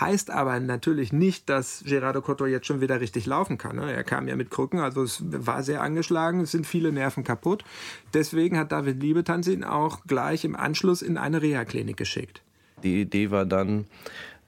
Heißt 0.00 0.30
aber 0.30 0.58
natürlich 0.58 1.12
nicht, 1.12 1.50
dass 1.50 1.84
Gerardo 1.86 2.22
Cotto 2.22 2.46
jetzt 2.46 2.66
schon 2.66 2.80
wieder 2.80 3.00
richtig 3.02 3.26
laufen 3.26 3.58
kann. 3.58 3.76
Ne? 3.76 3.92
Er 3.92 4.04
kam 4.04 4.26
ja 4.26 4.36
mit 4.36 4.50
Krücken, 4.50 4.80
also 4.80 5.02
es 5.02 5.22
war 5.22 5.62
sehr 5.62 5.82
angeschlagen, 5.82 6.40
es 6.40 6.50
sind 6.50 6.66
viele 6.66 6.92
Nerven 6.92 7.24
kaputt. 7.24 7.62
Deswegen 8.14 8.56
hat 8.56 8.72
David 8.72 9.02
Liebetanz 9.02 9.48
ihn 9.48 9.64
auch 9.64 10.04
gleich 10.06 10.46
im 10.46 10.56
Anschluss 10.56 11.02
in 11.02 11.18
eine 11.18 11.42
Reha-Klinik 11.42 11.98
geschickt. 11.98 12.40
Die 12.82 13.02
Idee 13.02 13.30
war 13.30 13.44
dann, 13.44 13.86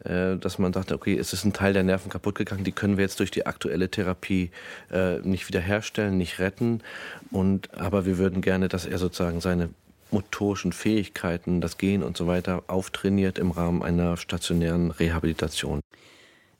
dass 0.00 0.58
man 0.58 0.72
dachte, 0.72 0.94
okay, 0.94 1.16
es 1.16 1.32
ist 1.32 1.44
ein 1.44 1.52
Teil 1.52 1.72
der 1.72 1.82
Nerven 1.82 2.10
kaputt 2.10 2.34
gegangen, 2.34 2.64
die 2.64 2.72
können 2.72 2.96
wir 2.96 3.04
jetzt 3.04 3.20
durch 3.20 3.30
die 3.30 3.46
aktuelle 3.46 3.88
Therapie 3.88 4.50
äh, 4.92 5.18
nicht 5.20 5.48
wiederherstellen, 5.48 6.18
nicht 6.18 6.38
retten. 6.38 6.82
Und, 7.30 7.72
aber 7.74 8.04
wir 8.04 8.18
würden 8.18 8.42
gerne, 8.42 8.68
dass 8.68 8.84
er 8.84 8.98
sozusagen 8.98 9.40
seine 9.40 9.70
motorischen 10.10 10.72
Fähigkeiten, 10.72 11.60
das 11.60 11.78
Gehen 11.78 12.02
und 12.02 12.16
so 12.16 12.26
weiter 12.26 12.64
auftrainiert 12.66 13.38
im 13.38 13.50
Rahmen 13.50 13.82
einer 13.82 14.16
stationären 14.16 14.90
Rehabilitation. 14.90 15.80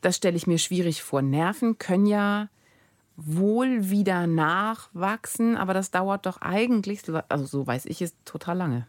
Das 0.01 0.17
stelle 0.17 0.37
ich 0.37 0.47
mir 0.47 0.59
schwierig 0.59 1.03
vor. 1.03 1.23
Nerven 1.23 1.79
können 1.79 2.07
ja 2.07 2.49
wohl 3.17 3.91
wieder 3.91 4.27
nachwachsen, 4.27 5.57
aber 5.57 5.73
das 5.73 5.91
dauert 5.91 6.27
doch 6.27 6.41
eigentlich, 6.41 7.03
also 7.29 7.47
so 7.47 7.67
weiß 7.67 7.87
ich 7.87 8.03
es, 8.03 8.15
total 8.25 8.57
lange. 8.57 8.87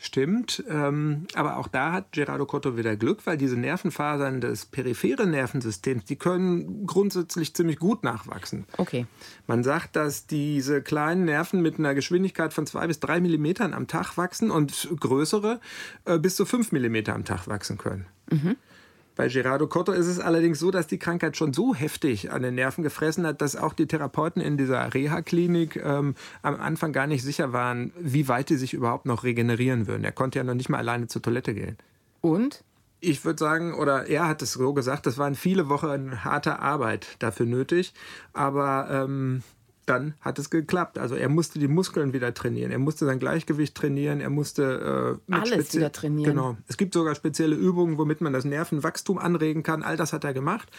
Stimmt, 0.00 0.62
ähm, 0.68 1.26
aber 1.34 1.56
auch 1.56 1.66
da 1.66 1.90
hat 1.90 2.12
Gerardo 2.12 2.46
Cotto 2.46 2.76
wieder 2.76 2.94
Glück, 2.94 3.26
weil 3.26 3.36
diese 3.36 3.56
Nervenfasern 3.56 4.40
des 4.40 4.66
peripheren 4.66 5.32
Nervensystems, 5.32 6.04
die 6.04 6.14
können 6.14 6.86
grundsätzlich 6.86 7.52
ziemlich 7.52 7.80
gut 7.80 8.04
nachwachsen. 8.04 8.64
Okay. 8.76 9.06
Man 9.48 9.64
sagt, 9.64 9.96
dass 9.96 10.28
diese 10.28 10.82
kleinen 10.82 11.24
Nerven 11.24 11.62
mit 11.62 11.80
einer 11.80 11.96
Geschwindigkeit 11.96 12.54
von 12.54 12.64
zwei 12.64 12.86
bis 12.86 13.00
drei 13.00 13.20
Millimetern 13.20 13.74
am 13.74 13.88
Tag 13.88 14.16
wachsen 14.16 14.52
und 14.52 14.88
größere 15.00 15.58
äh, 16.04 16.16
bis 16.20 16.36
zu 16.36 16.46
fünf 16.46 16.70
Millimeter 16.70 17.16
am 17.16 17.24
Tag 17.24 17.48
wachsen 17.48 17.76
können. 17.76 18.06
Mhm. 18.30 18.54
Bei 19.18 19.26
Gerardo 19.26 19.66
Cotto 19.66 19.90
ist 19.90 20.06
es 20.06 20.20
allerdings 20.20 20.60
so, 20.60 20.70
dass 20.70 20.86
die 20.86 21.00
Krankheit 21.00 21.36
schon 21.36 21.52
so 21.52 21.74
heftig 21.74 22.30
an 22.30 22.42
den 22.42 22.54
Nerven 22.54 22.84
gefressen 22.84 23.26
hat, 23.26 23.40
dass 23.40 23.56
auch 23.56 23.72
die 23.72 23.88
Therapeuten 23.88 24.40
in 24.40 24.56
dieser 24.56 24.94
Reha-Klinik 24.94 25.74
ähm, 25.74 26.14
am 26.42 26.54
Anfang 26.54 26.92
gar 26.92 27.08
nicht 27.08 27.24
sicher 27.24 27.52
waren, 27.52 27.92
wie 27.98 28.28
weit 28.28 28.48
die 28.48 28.54
sich 28.54 28.74
überhaupt 28.74 29.06
noch 29.06 29.24
regenerieren 29.24 29.88
würden. 29.88 30.04
Er 30.04 30.12
konnte 30.12 30.38
ja 30.38 30.44
noch 30.44 30.54
nicht 30.54 30.68
mal 30.68 30.78
alleine 30.78 31.08
zur 31.08 31.20
Toilette 31.20 31.52
gehen. 31.52 31.76
Und? 32.20 32.62
Ich 33.00 33.24
würde 33.24 33.40
sagen, 33.40 33.74
oder 33.74 34.06
er 34.06 34.28
hat 34.28 34.40
es 34.40 34.52
so 34.52 34.72
gesagt, 34.72 35.04
das 35.04 35.18
waren 35.18 35.34
viele 35.34 35.68
Wochen 35.68 36.22
harter 36.22 36.60
Arbeit 36.60 37.16
dafür 37.18 37.46
nötig. 37.46 37.94
Aber 38.34 38.86
ähm, 38.88 39.42
dann 39.88 40.14
hat 40.20 40.38
es 40.38 40.50
geklappt. 40.50 40.98
Also 40.98 41.14
er 41.14 41.28
musste 41.28 41.58
die 41.58 41.68
Muskeln 41.68 42.12
wieder 42.12 42.32
trainieren, 42.34 42.70
er 42.70 42.78
musste 42.78 43.06
sein 43.06 43.18
Gleichgewicht 43.18 43.74
trainieren, 43.74 44.20
er 44.20 44.30
musste 44.30 45.18
äh, 45.28 45.32
alles 45.34 45.74
wieder 45.74 45.92
trainieren. 45.92 46.34
Genau. 46.34 46.56
Es 46.68 46.76
gibt 46.76 46.94
sogar 46.94 47.14
spezielle 47.14 47.56
Übungen, 47.56 47.98
womit 47.98 48.20
man 48.20 48.32
das 48.32 48.44
Nervenwachstum 48.44 49.18
anregen 49.18 49.62
kann. 49.62 49.82
All 49.82 49.96
das 49.96 50.12
hat 50.12 50.24
er 50.24 50.34
gemacht 50.34 50.70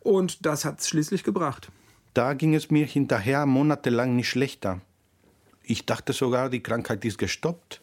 und 0.00 0.44
das 0.46 0.64
hat 0.64 0.80
es 0.80 0.88
schließlich 0.88 1.24
gebracht. 1.24 1.70
Da 2.14 2.34
ging 2.34 2.54
es 2.54 2.70
mir 2.70 2.86
hinterher 2.86 3.44
monatelang 3.46 4.14
nicht 4.16 4.28
schlechter. 4.28 4.80
Ich 5.62 5.86
dachte 5.86 6.12
sogar, 6.12 6.50
die 6.50 6.62
Krankheit 6.62 7.04
ist 7.04 7.18
gestoppt 7.18 7.82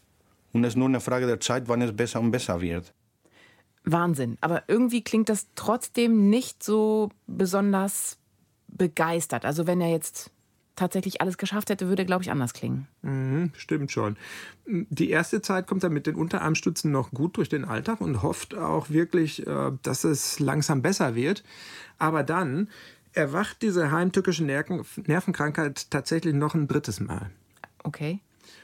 und 0.54 0.64
es 0.64 0.74
ist 0.74 0.78
nur 0.78 0.88
eine 0.88 1.02
Frage 1.02 1.28
der 1.28 1.40
Zeit, 1.40 1.68
wann 1.68 1.82
es 1.82 1.96
besser 1.96 2.20
und 2.20 2.32
besser 2.32 2.62
wird. 2.62 2.94
Wahnsinn. 3.84 4.38
Aber 4.42 4.64
irgendwie 4.68 5.04
klingt 5.04 5.30
das 5.30 5.48
trotzdem 5.56 6.30
nicht 6.30 6.64
so 6.64 7.10
besonders 7.28 8.18
begeistert. 8.68 9.46
Also 9.46 9.68
wenn 9.68 9.82
er 9.82 9.90
jetzt 9.90 10.32
tatsächlich 10.76 11.22
alles 11.22 11.38
geschafft 11.38 11.70
hätte, 11.70 11.88
würde, 11.88 12.06
glaube 12.06 12.24
ich, 12.24 12.32
anders 12.32 12.54
klingen. 12.54 12.88
Mhm, 13.02 13.52
stimmt 13.56 13.92
schon. 13.92 14.18
Die 14.66 15.10
erste 15.10 15.42
Zeit 15.42 15.68
kommt 15.68 15.84
er 15.84 15.90
mit 15.90 16.08
den 16.08 16.16
Unterarmstützen 16.16 16.92
noch 16.92 17.12
gut 17.12 17.38
durch 17.38 17.50
den 17.50 17.66
Alltag 17.66 18.02
und 18.02 18.24
hofft 18.24 18.56
auch 18.56 18.90
wirklich, 18.90 19.46
äh, 19.46 19.72
dass 19.84 20.04
es 20.04 20.40
langsam 20.40 20.82
besser 20.82 21.16
wird. 21.16 21.44
Aber 21.98 22.24
dann 22.24 22.70
erwacht 23.14 23.62
diese 23.62 23.92
heimtückische 23.92 24.44
Nervenkrankheit 24.44 25.92
tatsächlich 25.92 26.34
noch 26.34 26.56
ein 26.56 26.68
drittes 26.68 27.00
Mal. 27.00 27.30
Okay. 27.84 28.20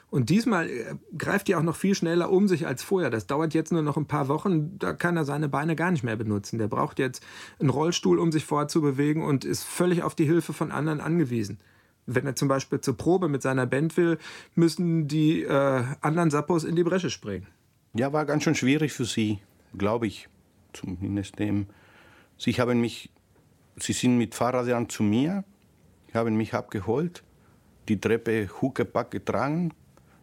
Und 0.09 0.29
diesmal 0.29 0.69
äh, 0.69 0.95
greift 1.17 1.49
die 1.49 1.55
auch 1.55 1.63
noch 1.63 1.75
viel 1.75 1.93
schneller 1.93 2.31
um 2.31 2.47
sich 2.47 2.65
als 2.65 2.81
vorher. 2.81 3.09
Das 3.09 3.27
dauert 3.27 3.53
jetzt 3.53 3.73
nur 3.73 3.81
noch 3.81 3.97
ein 3.97 4.05
paar 4.05 4.29
Wochen. 4.29 4.79
Da 4.79 4.93
kann 4.93 5.17
er 5.17 5.25
seine 5.25 5.49
Beine 5.49 5.75
gar 5.75 5.91
nicht 5.91 6.03
mehr 6.03 6.15
benutzen. 6.15 6.57
Der 6.57 6.67
braucht 6.67 6.97
jetzt 6.97 7.21
einen 7.59 7.69
Rollstuhl, 7.69 8.17
um 8.19 8.31
sich 8.31 8.45
fortzubewegen 8.45 9.21
und 9.21 9.43
ist 9.43 9.63
völlig 9.63 10.03
auf 10.03 10.15
die 10.15 10.25
Hilfe 10.25 10.53
von 10.53 10.71
anderen 10.71 11.01
angewiesen 11.01 11.59
wenn 12.07 12.25
er 12.25 12.35
zum 12.35 12.47
Beispiel 12.47 12.81
zur 12.81 12.97
Probe 12.97 13.27
mit 13.27 13.41
seiner 13.41 13.67
Band 13.67 13.95
will, 13.97 14.17
müssen 14.55 15.07
die 15.07 15.43
äh, 15.43 15.83
anderen 16.01 16.31
Sappos 16.31 16.63
in 16.63 16.75
die 16.75 16.83
Bresche 16.83 17.09
springen. 17.09 17.47
Ja, 17.93 18.11
war 18.13 18.25
ganz 18.25 18.43
schön 18.43 18.55
schwierig 18.55 18.93
für 18.93 19.05
sie, 19.05 19.39
glaube 19.77 20.07
ich. 20.07 20.29
Zumindest 20.73 21.37
dem. 21.37 21.67
Sie 22.37 22.53
haben 22.53 22.81
mich, 22.81 23.11
sie 23.75 23.93
sind 23.93 24.17
mit 24.17 24.35
Fahrradern 24.35 24.89
zu 24.89 25.03
mir, 25.03 25.43
haben 26.13 26.35
mich 26.35 26.53
abgeholt, 26.53 27.23
die 27.89 27.99
Treppe 27.99 28.49
huckepack 28.61 29.11
getragen, 29.11 29.73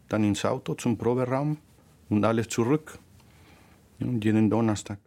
dann 0.08 0.24
ins 0.24 0.44
Auto 0.44 0.74
zum 0.74 0.96
Proberaum 0.96 1.58
und 2.08 2.24
alles 2.24 2.48
zurück. 2.48 2.98
Und 4.00 4.24
jeden 4.24 4.50
Donnerstag. 4.50 4.98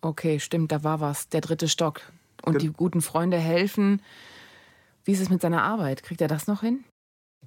Okay, 0.00 0.40
stimmt, 0.40 0.72
da 0.72 0.82
war 0.84 1.00
was. 1.00 1.28
Der 1.28 1.40
dritte 1.40 1.68
Stock. 1.68 2.00
Und 2.44 2.60
die 2.60 2.72
guten 2.72 3.02
Freunde 3.02 3.38
helfen. 3.38 4.02
Wie 5.04 5.12
ist 5.12 5.20
es 5.20 5.30
mit 5.30 5.40
seiner 5.40 5.62
Arbeit? 5.62 6.02
Kriegt 6.02 6.20
er 6.20 6.28
das 6.28 6.46
noch 6.46 6.60
hin? 6.60 6.84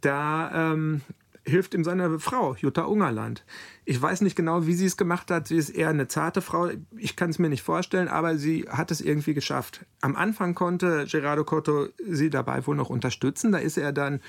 Da 0.01 0.71
ähm, 0.73 1.01
hilft 1.45 1.73
ihm 1.73 1.83
seine 1.83 2.19
Frau, 2.19 2.55
Jutta 2.55 2.83
Ungerland. 2.83 3.45
Ich 3.85 4.01
weiß 4.01 4.21
nicht 4.21 4.35
genau, 4.35 4.65
wie 4.65 4.73
sie 4.73 4.85
es 4.85 4.97
gemacht 4.97 5.31
hat. 5.31 5.47
Sie 5.47 5.55
ist 5.55 5.69
eher 5.69 5.89
eine 5.89 6.07
zarte 6.07 6.41
Frau. 6.41 6.69
Ich 6.97 7.15
kann 7.15 7.29
es 7.29 7.39
mir 7.39 7.49
nicht 7.49 7.61
vorstellen, 7.61 8.07
aber 8.07 8.37
sie 8.37 8.65
hat 8.67 8.91
es 8.91 8.99
irgendwie 8.99 9.33
geschafft. 9.33 9.85
Am 10.01 10.15
Anfang 10.15 10.55
konnte 10.55 11.05
Gerardo 11.09 11.43
Cotto 11.43 11.87
sie 12.05 12.29
dabei 12.29 12.65
wohl 12.65 12.75
noch 12.75 12.89
unterstützen. 12.89 13.51
Da 13.51 13.59
ist 13.59 13.77
er 13.77 13.93
dann 13.93 14.21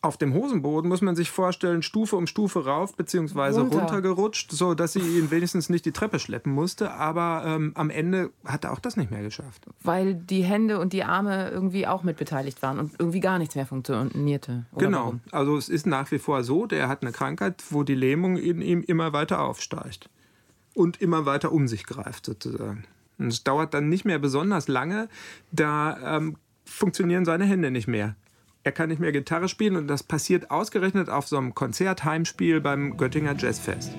auf 0.00 0.16
dem 0.16 0.32
Hosenboden 0.32 0.88
muss 0.88 1.02
man 1.02 1.16
sich 1.16 1.30
vorstellen, 1.30 1.82
Stufe 1.82 2.16
um 2.16 2.26
Stufe 2.26 2.64
rauf 2.64 2.94
bzw. 2.94 3.60
Runter. 3.60 3.78
runtergerutscht, 3.78 4.52
so 4.52 4.74
dass 4.74 4.92
sie 4.92 5.00
ihn 5.00 5.30
wenigstens 5.30 5.68
nicht 5.68 5.84
die 5.84 5.92
Treppe 5.92 6.20
schleppen 6.20 6.52
musste. 6.52 6.92
Aber 6.92 7.42
ähm, 7.44 7.72
am 7.74 7.90
Ende 7.90 8.30
hat 8.44 8.64
er 8.64 8.72
auch 8.72 8.78
das 8.78 8.96
nicht 8.96 9.10
mehr 9.10 9.22
geschafft. 9.22 9.66
Weil 9.82 10.14
die 10.14 10.42
Hände 10.42 10.78
und 10.78 10.92
die 10.92 11.02
Arme 11.02 11.50
irgendwie 11.50 11.86
auch 11.86 12.04
mit 12.04 12.16
beteiligt 12.16 12.62
waren 12.62 12.78
und 12.78 12.92
irgendwie 12.98 13.20
gar 13.20 13.38
nichts 13.38 13.56
mehr 13.56 13.66
funktionierte. 13.66 14.66
genau. 14.76 14.98
Warum? 14.98 15.20
Also 15.32 15.56
es 15.56 15.68
ist 15.68 15.86
nach 15.86 16.10
wie 16.12 16.18
vor 16.18 16.44
so, 16.44 16.66
der 16.66 16.88
hat 16.88 17.02
eine 17.02 17.12
Krankheit, 17.12 17.64
wo 17.70 17.82
die 17.82 17.94
Lähmung 17.94 18.36
in 18.36 18.60
ihm 18.60 18.82
immer 18.82 19.12
weiter 19.12 19.40
aufsteigt 19.40 20.08
und 20.74 21.00
immer 21.00 21.26
weiter 21.26 21.50
um 21.50 21.66
sich 21.66 21.84
greift 21.84 22.26
sozusagen. 22.26 22.84
Und 23.18 23.28
es 23.28 23.42
dauert 23.42 23.74
dann 23.74 23.88
nicht 23.88 24.04
mehr 24.04 24.20
besonders 24.20 24.68
lange, 24.68 25.08
da 25.50 26.16
ähm, 26.16 26.36
funktionieren 26.64 27.24
seine 27.24 27.46
Hände 27.46 27.72
nicht 27.72 27.88
mehr. 27.88 28.14
Er 28.68 28.72
kann 28.72 28.90
nicht 28.90 28.98
mehr 28.98 29.12
Gitarre 29.12 29.48
spielen 29.48 29.76
und 29.76 29.88
das 29.88 30.02
passiert 30.02 30.50
ausgerechnet 30.50 31.08
auf 31.08 31.26
so 31.26 31.38
einem 31.38 31.54
Konzertheimspiel 31.54 32.60
beim 32.60 32.98
Göttinger 32.98 33.34
Jazzfest. 33.34 33.94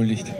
entschuldigt. 0.00 0.32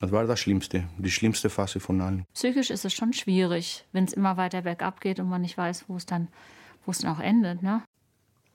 Das 0.00 0.12
war 0.12 0.24
das 0.26 0.38
Schlimmste, 0.38 0.88
die 0.96 1.10
schlimmste 1.10 1.50
Phase 1.50 1.80
von 1.80 2.00
allen. 2.00 2.24
Psychisch 2.32 2.70
ist 2.70 2.84
es 2.84 2.92
schon 2.92 3.12
schwierig, 3.12 3.84
wenn 3.92 4.04
es 4.04 4.12
immer 4.12 4.36
weiter 4.36 4.62
bergab 4.62 5.00
geht 5.00 5.18
und 5.18 5.28
man 5.28 5.42
nicht 5.42 5.58
weiß, 5.58 5.86
wo 5.88 5.96
es 5.96 6.06
dann, 6.06 6.28
wo 6.84 6.92
es 6.92 6.98
dann 6.98 7.10
auch 7.10 7.20
endet. 7.20 7.62
Ne? 7.62 7.82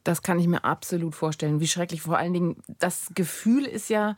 Das 0.05 0.21
kann 0.21 0.39
ich 0.39 0.47
mir 0.47 0.63
absolut 0.63 1.15
vorstellen. 1.15 1.59
Wie 1.59 1.67
schrecklich. 1.67 2.01
Vor 2.01 2.17
allen 2.17 2.33
Dingen, 2.33 2.55
das 2.79 3.09
Gefühl 3.13 3.65
ist 3.65 3.89
ja 3.89 4.15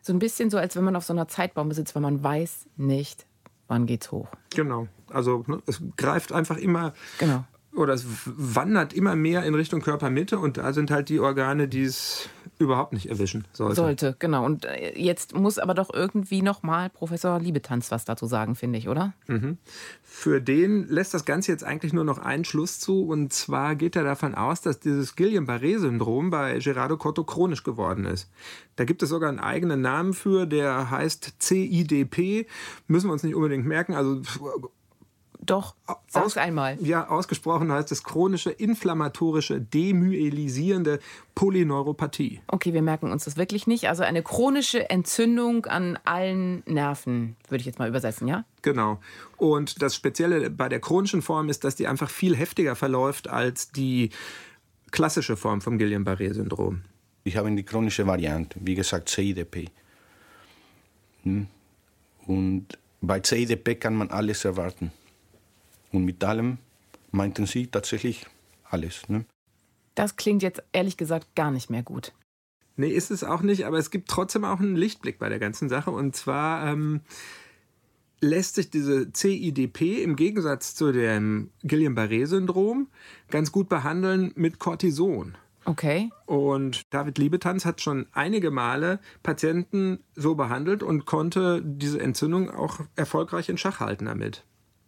so 0.00 0.12
ein 0.14 0.18
bisschen 0.18 0.48
so, 0.48 0.56
als 0.56 0.74
wenn 0.74 0.84
man 0.84 0.96
auf 0.96 1.04
so 1.04 1.12
einer 1.12 1.28
Zeitbombe 1.28 1.74
sitzt, 1.74 1.94
weil 1.94 2.02
man 2.02 2.22
weiß 2.22 2.66
nicht, 2.76 3.26
wann 3.66 3.84
geht's 3.84 4.10
hoch. 4.10 4.28
Genau. 4.50 4.88
Also 5.10 5.44
ne, 5.46 5.62
es 5.66 5.82
greift 5.96 6.32
einfach 6.32 6.56
immer 6.56 6.94
genau 7.18 7.44
oder 7.78 7.94
es 7.94 8.04
wandert 8.26 8.92
immer 8.92 9.16
mehr 9.16 9.44
in 9.44 9.54
Richtung 9.54 9.80
Körpermitte 9.80 10.38
und 10.38 10.56
da 10.56 10.72
sind 10.72 10.90
halt 10.90 11.08
die 11.08 11.20
Organe, 11.20 11.68
die 11.68 11.84
es 11.84 12.28
überhaupt 12.58 12.92
nicht 12.92 13.08
erwischen 13.08 13.46
sollte. 13.52 13.76
Sollte, 13.76 14.16
genau. 14.18 14.44
Und 14.44 14.64
äh, 14.64 14.98
jetzt 14.98 15.34
muss 15.34 15.58
aber 15.58 15.74
doch 15.74 15.90
irgendwie 15.92 16.42
nochmal 16.42 16.90
Professor 16.90 17.38
Liebetanz 17.38 17.90
was 17.90 18.04
dazu 18.04 18.26
sagen, 18.26 18.56
finde 18.56 18.78
ich, 18.78 18.88
oder? 18.88 19.14
Mhm. 19.28 19.58
Für 20.02 20.40
den 20.40 20.88
lässt 20.88 21.14
das 21.14 21.24
Ganze 21.24 21.52
jetzt 21.52 21.62
eigentlich 21.62 21.92
nur 21.92 22.04
noch 22.04 22.18
einen 22.18 22.44
Schluss 22.44 22.80
zu 22.80 23.04
und 23.06 23.32
zwar 23.32 23.76
geht 23.76 23.94
er 23.94 24.02
davon 24.02 24.34
aus, 24.34 24.60
dass 24.60 24.80
dieses 24.80 25.14
Guillain-Barré-Syndrom 25.14 26.30
bei 26.30 26.58
Gerardo 26.58 26.96
Cotto 26.96 27.22
chronisch 27.24 27.62
geworden 27.62 28.04
ist. 28.04 28.28
Da 28.76 28.84
gibt 28.84 29.02
es 29.02 29.08
sogar 29.08 29.28
einen 29.28 29.38
eigenen 29.38 29.80
Namen 29.80 30.12
für, 30.12 30.46
der 30.46 30.90
heißt 30.90 31.34
CIDP. 31.40 32.46
Müssen 32.88 33.08
wir 33.08 33.12
uns 33.12 33.22
nicht 33.22 33.34
unbedingt 33.34 33.66
merken. 33.66 33.94
Also 33.94 34.22
doch, 35.40 35.74
sag's 36.08 36.36
einmal. 36.36 36.76
Ja, 36.80 37.08
ausgesprochen 37.08 37.70
heißt 37.72 37.92
es 37.92 38.02
chronische 38.02 38.50
inflammatorische 38.50 39.60
demyelisierende 39.60 40.98
Polyneuropathie. 41.34 42.40
Okay, 42.48 42.72
wir 42.72 42.82
merken 42.82 43.12
uns 43.12 43.24
das 43.24 43.36
wirklich 43.36 43.66
nicht. 43.66 43.88
Also 43.88 44.02
eine 44.02 44.22
chronische 44.22 44.90
Entzündung 44.90 45.66
an 45.66 45.98
allen 46.04 46.62
Nerven, 46.66 47.36
würde 47.48 47.60
ich 47.60 47.66
jetzt 47.66 47.78
mal 47.78 47.88
übersetzen, 47.88 48.26
ja? 48.26 48.44
Genau. 48.62 49.00
Und 49.36 49.80
das 49.80 49.94
Spezielle 49.94 50.50
bei 50.50 50.68
der 50.68 50.80
chronischen 50.80 51.22
Form 51.22 51.48
ist, 51.48 51.64
dass 51.64 51.76
die 51.76 51.86
einfach 51.86 52.10
viel 52.10 52.36
heftiger 52.36 52.74
verläuft 52.74 53.28
als 53.28 53.70
die 53.70 54.10
klassische 54.90 55.36
Form 55.36 55.60
vom 55.60 55.78
Guillain-Barré-Syndrom. 55.78 56.82
Ich 57.24 57.36
habe 57.36 57.50
die 57.54 57.62
chronische 57.64 58.06
Variante, 58.06 58.58
wie 58.62 58.74
gesagt 58.74 59.08
CIDP. 59.08 59.70
Hm? 61.22 61.46
Und 62.26 62.66
bei 63.00 63.20
CIDP 63.22 63.76
kann 63.76 63.94
man 63.94 64.10
alles 64.10 64.44
erwarten. 64.44 64.92
Und 65.92 66.04
mit 66.04 66.22
allem 66.24 66.58
meinten 67.10 67.46
sie 67.46 67.66
tatsächlich 67.66 68.26
alles. 68.64 69.08
Ne? 69.08 69.24
Das 69.94 70.16
klingt 70.16 70.42
jetzt 70.42 70.62
ehrlich 70.72 70.96
gesagt 70.96 71.34
gar 71.34 71.50
nicht 71.50 71.70
mehr 71.70 71.82
gut. 71.82 72.12
Nee, 72.76 72.90
ist 72.90 73.10
es 73.10 73.24
auch 73.24 73.42
nicht, 73.42 73.66
aber 73.66 73.78
es 73.78 73.90
gibt 73.90 74.08
trotzdem 74.08 74.44
auch 74.44 74.60
einen 74.60 74.76
Lichtblick 74.76 75.18
bei 75.18 75.28
der 75.28 75.40
ganzen 75.40 75.68
Sache. 75.68 75.90
Und 75.90 76.14
zwar 76.14 76.70
ähm, 76.70 77.00
lässt 78.20 78.54
sich 78.54 78.70
diese 78.70 79.12
CIDP 79.12 80.02
im 80.02 80.14
Gegensatz 80.14 80.74
zu 80.74 80.92
dem 80.92 81.50
Guillain-Barré-Syndrom 81.64 82.88
ganz 83.30 83.50
gut 83.50 83.68
behandeln 83.68 84.32
mit 84.36 84.60
Cortison. 84.60 85.36
Okay. 85.64 86.10
Und 86.24 86.82
David 86.90 87.18
Liebetanz 87.18 87.64
hat 87.64 87.80
schon 87.80 88.06
einige 88.12 88.50
Male 88.50 89.00
Patienten 89.22 89.98
so 90.14 90.34
behandelt 90.34 90.82
und 90.82 91.04
konnte 91.04 91.60
diese 91.62 92.00
Entzündung 92.00 92.48
auch 92.48 92.80
erfolgreich 92.96 93.48
in 93.48 93.58
Schach 93.58 93.80
halten 93.80 94.06
damit. 94.06 94.44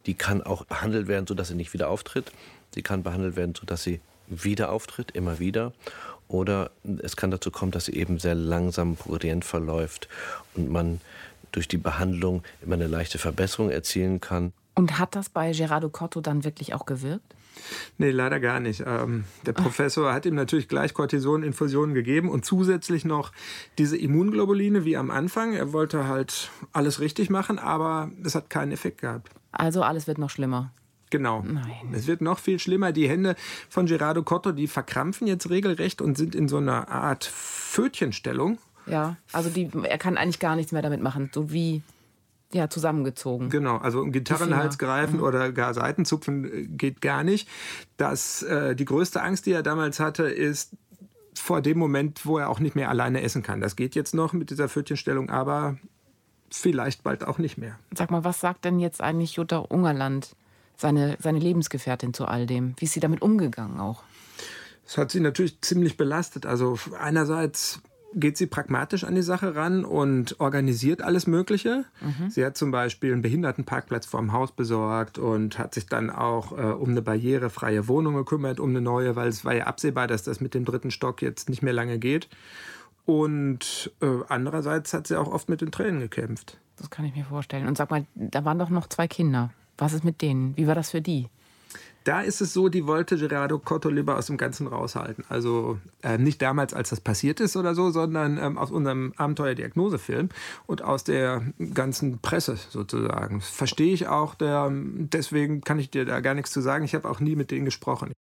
Die 0.06 0.14
kann 0.14 0.42
auch 0.42 0.64
behandelt 0.64 1.08
werden, 1.08 1.26
sodass 1.26 1.48
sie 1.48 1.54
nicht 1.54 1.72
wieder 1.72 1.88
auftritt. 1.88 2.32
Sie 2.74 2.82
kann 2.82 3.02
behandelt 3.02 3.36
werden, 3.36 3.54
sodass 3.54 3.82
sie 3.82 4.00
wieder 4.26 4.70
auftritt, 4.70 5.10
immer 5.12 5.38
wieder. 5.38 5.72
Oder 6.28 6.70
es 7.02 7.16
kann 7.16 7.30
dazu 7.30 7.50
kommen, 7.50 7.72
dass 7.72 7.86
sie 7.86 7.94
eben 7.94 8.18
sehr 8.18 8.34
langsam 8.34 8.96
progredient 8.96 9.44
verläuft 9.44 10.08
und 10.54 10.70
man 10.70 11.00
durch 11.52 11.66
die 11.66 11.76
Behandlung 11.76 12.44
immer 12.62 12.74
eine 12.74 12.86
leichte 12.86 13.18
Verbesserung 13.18 13.70
erzielen 13.70 14.20
kann. 14.20 14.52
Und 14.76 14.98
hat 14.98 15.16
das 15.16 15.28
bei 15.28 15.50
Gerardo 15.52 15.88
Cotto 15.88 16.20
dann 16.20 16.44
wirklich 16.44 16.74
auch 16.74 16.86
gewirkt? 16.86 17.34
Nee, 17.98 18.10
leider 18.10 18.40
gar 18.40 18.60
nicht. 18.60 18.82
Ähm, 18.86 19.24
der 19.46 19.52
Professor 19.52 20.12
hat 20.12 20.26
ihm 20.26 20.34
natürlich 20.34 20.68
gleich 20.68 20.94
Cortisoninfusionen 20.94 21.94
gegeben 21.94 22.28
und 22.28 22.44
zusätzlich 22.44 23.04
noch 23.04 23.32
diese 23.78 23.96
Immunglobuline 23.96 24.84
wie 24.84 24.96
am 24.96 25.10
Anfang. 25.10 25.54
Er 25.54 25.72
wollte 25.72 26.06
halt 26.06 26.50
alles 26.72 27.00
richtig 27.00 27.30
machen, 27.30 27.58
aber 27.58 28.10
es 28.24 28.34
hat 28.34 28.50
keinen 28.50 28.72
Effekt 28.72 29.00
gehabt. 29.00 29.30
Also 29.52 29.82
alles 29.82 30.06
wird 30.06 30.18
noch 30.18 30.30
schlimmer. 30.30 30.72
Genau. 31.10 31.42
Nein. 31.42 31.92
Es 31.92 32.06
wird 32.06 32.20
noch 32.20 32.38
viel 32.38 32.58
schlimmer. 32.58 32.92
Die 32.92 33.08
Hände 33.08 33.34
von 33.68 33.86
Gerardo 33.86 34.22
Cotto, 34.22 34.52
die 34.52 34.68
verkrampfen 34.68 35.26
jetzt 35.26 35.50
regelrecht 35.50 36.00
und 36.00 36.16
sind 36.16 36.34
in 36.34 36.48
so 36.48 36.58
einer 36.58 36.88
Art 36.88 37.24
Pfötchenstellung. 37.24 38.58
Ja, 38.86 39.16
also 39.32 39.50
die, 39.50 39.68
er 39.82 39.98
kann 39.98 40.16
eigentlich 40.16 40.38
gar 40.38 40.56
nichts 40.56 40.72
mehr 40.72 40.82
damit 40.82 41.02
machen. 41.02 41.30
So 41.34 41.52
wie 41.52 41.82
ja, 42.52 42.68
zusammengezogen. 42.68 43.48
Genau, 43.48 43.76
also 43.76 44.00
um 44.00 44.12
Gitarrenhals 44.12 44.78
greifen 44.78 45.18
mhm. 45.18 45.22
oder 45.22 45.52
gar 45.52 45.74
Seitenzupfen 45.74 46.44
äh, 46.44 46.66
geht 46.66 47.00
gar 47.00 47.22
nicht. 47.22 47.48
Das, 47.96 48.42
äh, 48.42 48.74
die 48.74 48.84
größte 48.84 49.22
Angst, 49.22 49.46
die 49.46 49.52
er 49.52 49.62
damals 49.62 50.00
hatte, 50.00 50.24
ist 50.24 50.72
vor 51.34 51.60
dem 51.60 51.78
Moment, 51.78 52.26
wo 52.26 52.38
er 52.38 52.48
auch 52.48 52.60
nicht 52.60 52.74
mehr 52.74 52.90
alleine 52.90 53.22
essen 53.22 53.42
kann. 53.42 53.60
Das 53.60 53.76
geht 53.76 53.94
jetzt 53.94 54.14
noch 54.14 54.32
mit 54.32 54.50
dieser 54.50 54.68
Pfötchenstellung, 54.68 55.30
aber 55.30 55.78
vielleicht 56.50 57.02
bald 57.02 57.24
auch 57.24 57.38
nicht 57.38 57.56
mehr. 57.56 57.78
Sag 57.96 58.10
mal, 58.10 58.24
was 58.24 58.40
sagt 58.40 58.64
denn 58.64 58.80
jetzt 58.80 59.00
eigentlich 59.00 59.34
Jutta 59.34 59.58
Ungerland, 59.58 60.34
seine, 60.76 61.16
seine 61.20 61.38
Lebensgefährtin 61.38 62.12
zu 62.12 62.26
all 62.26 62.46
dem? 62.46 62.74
Wie 62.78 62.86
ist 62.86 62.92
sie 62.92 63.00
damit 63.00 63.22
umgegangen 63.22 63.78
auch? 63.78 64.02
Das 64.84 64.98
hat 64.98 65.12
sie 65.12 65.20
natürlich 65.20 65.60
ziemlich 65.60 65.96
belastet. 65.96 66.46
Also 66.46 66.76
einerseits 66.98 67.80
geht 68.14 68.36
sie 68.36 68.46
pragmatisch 68.46 69.04
an 69.04 69.14
die 69.14 69.22
Sache 69.22 69.54
ran 69.54 69.84
und 69.84 70.40
organisiert 70.40 71.02
alles 71.02 71.26
Mögliche. 71.26 71.84
Mhm. 72.00 72.30
Sie 72.30 72.44
hat 72.44 72.56
zum 72.56 72.70
Beispiel 72.70 73.12
einen 73.12 73.22
Behindertenparkplatz 73.22 74.06
vorm 74.06 74.32
Haus 74.32 74.52
besorgt 74.52 75.18
und 75.18 75.58
hat 75.58 75.74
sich 75.74 75.86
dann 75.86 76.10
auch 76.10 76.52
äh, 76.52 76.72
um 76.72 76.90
eine 76.90 77.02
barrierefreie 77.02 77.88
Wohnung 77.88 78.14
gekümmert, 78.14 78.58
um 78.60 78.70
eine 78.70 78.80
neue, 78.80 79.16
weil 79.16 79.28
es 79.28 79.44
war 79.44 79.54
ja 79.54 79.64
absehbar, 79.64 80.06
dass 80.06 80.24
das 80.24 80.40
mit 80.40 80.54
dem 80.54 80.64
dritten 80.64 80.90
Stock 80.90 81.22
jetzt 81.22 81.48
nicht 81.48 81.62
mehr 81.62 81.72
lange 81.72 81.98
geht. 81.98 82.28
Und 83.06 83.92
äh, 84.00 84.06
andererseits 84.28 84.92
hat 84.92 85.06
sie 85.06 85.18
auch 85.18 85.32
oft 85.32 85.48
mit 85.48 85.60
den 85.60 85.70
Tränen 85.70 86.00
gekämpft. 86.00 86.58
Das 86.76 86.90
kann 86.90 87.04
ich 87.04 87.14
mir 87.14 87.24
vorstellen. 87.24 87.66
Und 87.66 87.76
sag 87.76 87.90
mal, 87.90 88.06
da 88.14 88.44
waren 88.44 88.58
doch 88.58 88.70
noch 88.70 88.88
zwei 88.88 89.06
Kinder. 89.06 89.50
Was 89.78 89.92
ist 89.92 90.04
mit 90.04 90.22
denen? 90.22 90.56
Wie 90.56 90.66
war 90.66 90.74
das 90.74 90.90
für 90.90 91.00
die? 91.00 91.28
Da 92.04 92.22
ist 92.22 92.40
es 92.40 92.54
so, 92.54 92.68
die 92.70 92.86
wollte 92.86 93.18
Gerardo 93.18 93.58
Cotto 93.58 93.90
lieber 93.90 94.16
aus 94.16 94.26
dem 94.26 94.38
Ganzen 94.38 94.66
raushalten. 94.66 95.24
Also 95.28 95.78
äh, 96.02 96.16
nicht 96.16 96.40
damals, 96.40 96.72
als 96.72 96.90
das 96.90 97.00
passiert 97.00 97.40
ist 97.40 97.56
oder 97.56 97.74
so, 97.74 97.90
sondern 97.90 98.38
ähm, 98.38 98.56
aus 98.56 98.70
unserem 98.70 99.12
Abenteuer-Diagnosefilm 99.16 100.30
und 100.66 100.82
aus 100.82 101.04
der 101.04 101.42
ganzen 101.74 102.18
Presse 102.18 102.56
sozusagen. 102.56 103.42
Verstehe 103.42 103.92
ich 103.92 104.06
auch. 104.06 104.34
Der, 104.34 104.70
deswegen 104.72 105.60
kann 105.60 105.78
ich 105.78 105.90
dir 105.90 106.06
da 106.06 106.20
gar 106.20 106.34
nichts 106.34 106.52
zu 106.52 106.62
sagen. 106.62 106.84
Ich 106.84 106.94
habe 106.94 107.08
auch 107.08 107.20
nie 107.20 107.36
mit 107.36 107.50
denen 107.50 107.66
gesprochen. 107.66 108.12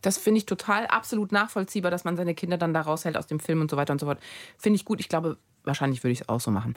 Das 0.00 0.16
finde 0.16 0.38
ich 0.38 0.46
total 0.46 0.86
absolut 0.86 1.32
nachvollziehbar, 1.32 1.90
dass 1.90 2.04
man 2.04 2.16
seine 2.16 2.34
Kinder 2.34 2.56
dann 2.56 2.72
da 2.72 2.82
raushält 2.82 3.16
aus 3.16 3.26
dem 3.26 3.40
Film 3.40 3.60
und 3.60 3.70
so 3.70 3.76
weiter 3.76 3.92
und 3.92 3.98
so 3.98 4.06
fort. 4.06 4.20
Finde 4.56 4.76
ich 4.76 4.84
gut. 4.84 5.00
Ich 5.00 5.08
glaube, 5.08 5.38
wahrscheinlich 5.68 6.02
würde 6.02 6.12
ich 6.12 6.22
es 6.22 6.28
auch 6.28 6.40
so 6.40 6.50
machen. 6.50 6.74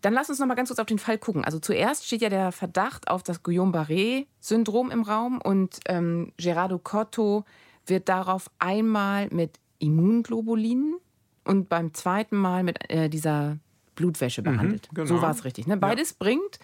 Dann 0.00 0.12
lass 0.12 0.28
uns 0.28 0.40
noch 0.40 0.46
mal 0.46 0.56
ganz 0.56 0.68
kurz 0.68 0.80
auf 0.80 0.86
den 0.86 0.98
Fall 0.98 1.18
gucken. 1.18 1.44
Also 1.44 1.60
zuerst 1.60 2.06
steht 2.06 2.22
ja 2.22 2.28
der 2.28 2.50
Verdacht 2.50 3.08
auf 3.08 3.22
das 3.22 3.44
Guillaume-Barré-Syndrom 3.44 4.90
im 4.90 5.02
Raum 5.02 5.40
und 5.40 5.78
ähm, 5.86 6.32
Gerardo 6.36 6.78
Cotto 6.78 7.44
wird 7.86 8.08
darauf 8.08 8.50
einmal 8.58 9.28
mit 9.30 9.60
Immunglobulinen 9.78 10.96
und 11.44 11.68
beim 11.68 11.94
zweiten 11.94 12.36
Mal 12.36 12.64
mit 12.64 12.90
äh, 12.90 13.08
dieser 13.08 13.58
Blutwäsche 13.94 14.40
mhm, 14.40 14.44
behandelt. 14.44 14.88
Mhm, 14.90 14.94
genau. 14.94 15.06
So 15.06 15.22
war 15.22 15.30
es 15.30 15.44
richtig. 15.44 15.66
Ne? 15.66 15.76
Beides 15.76 16.10
ja. 16.10 16.16
bringt 16.18 16.58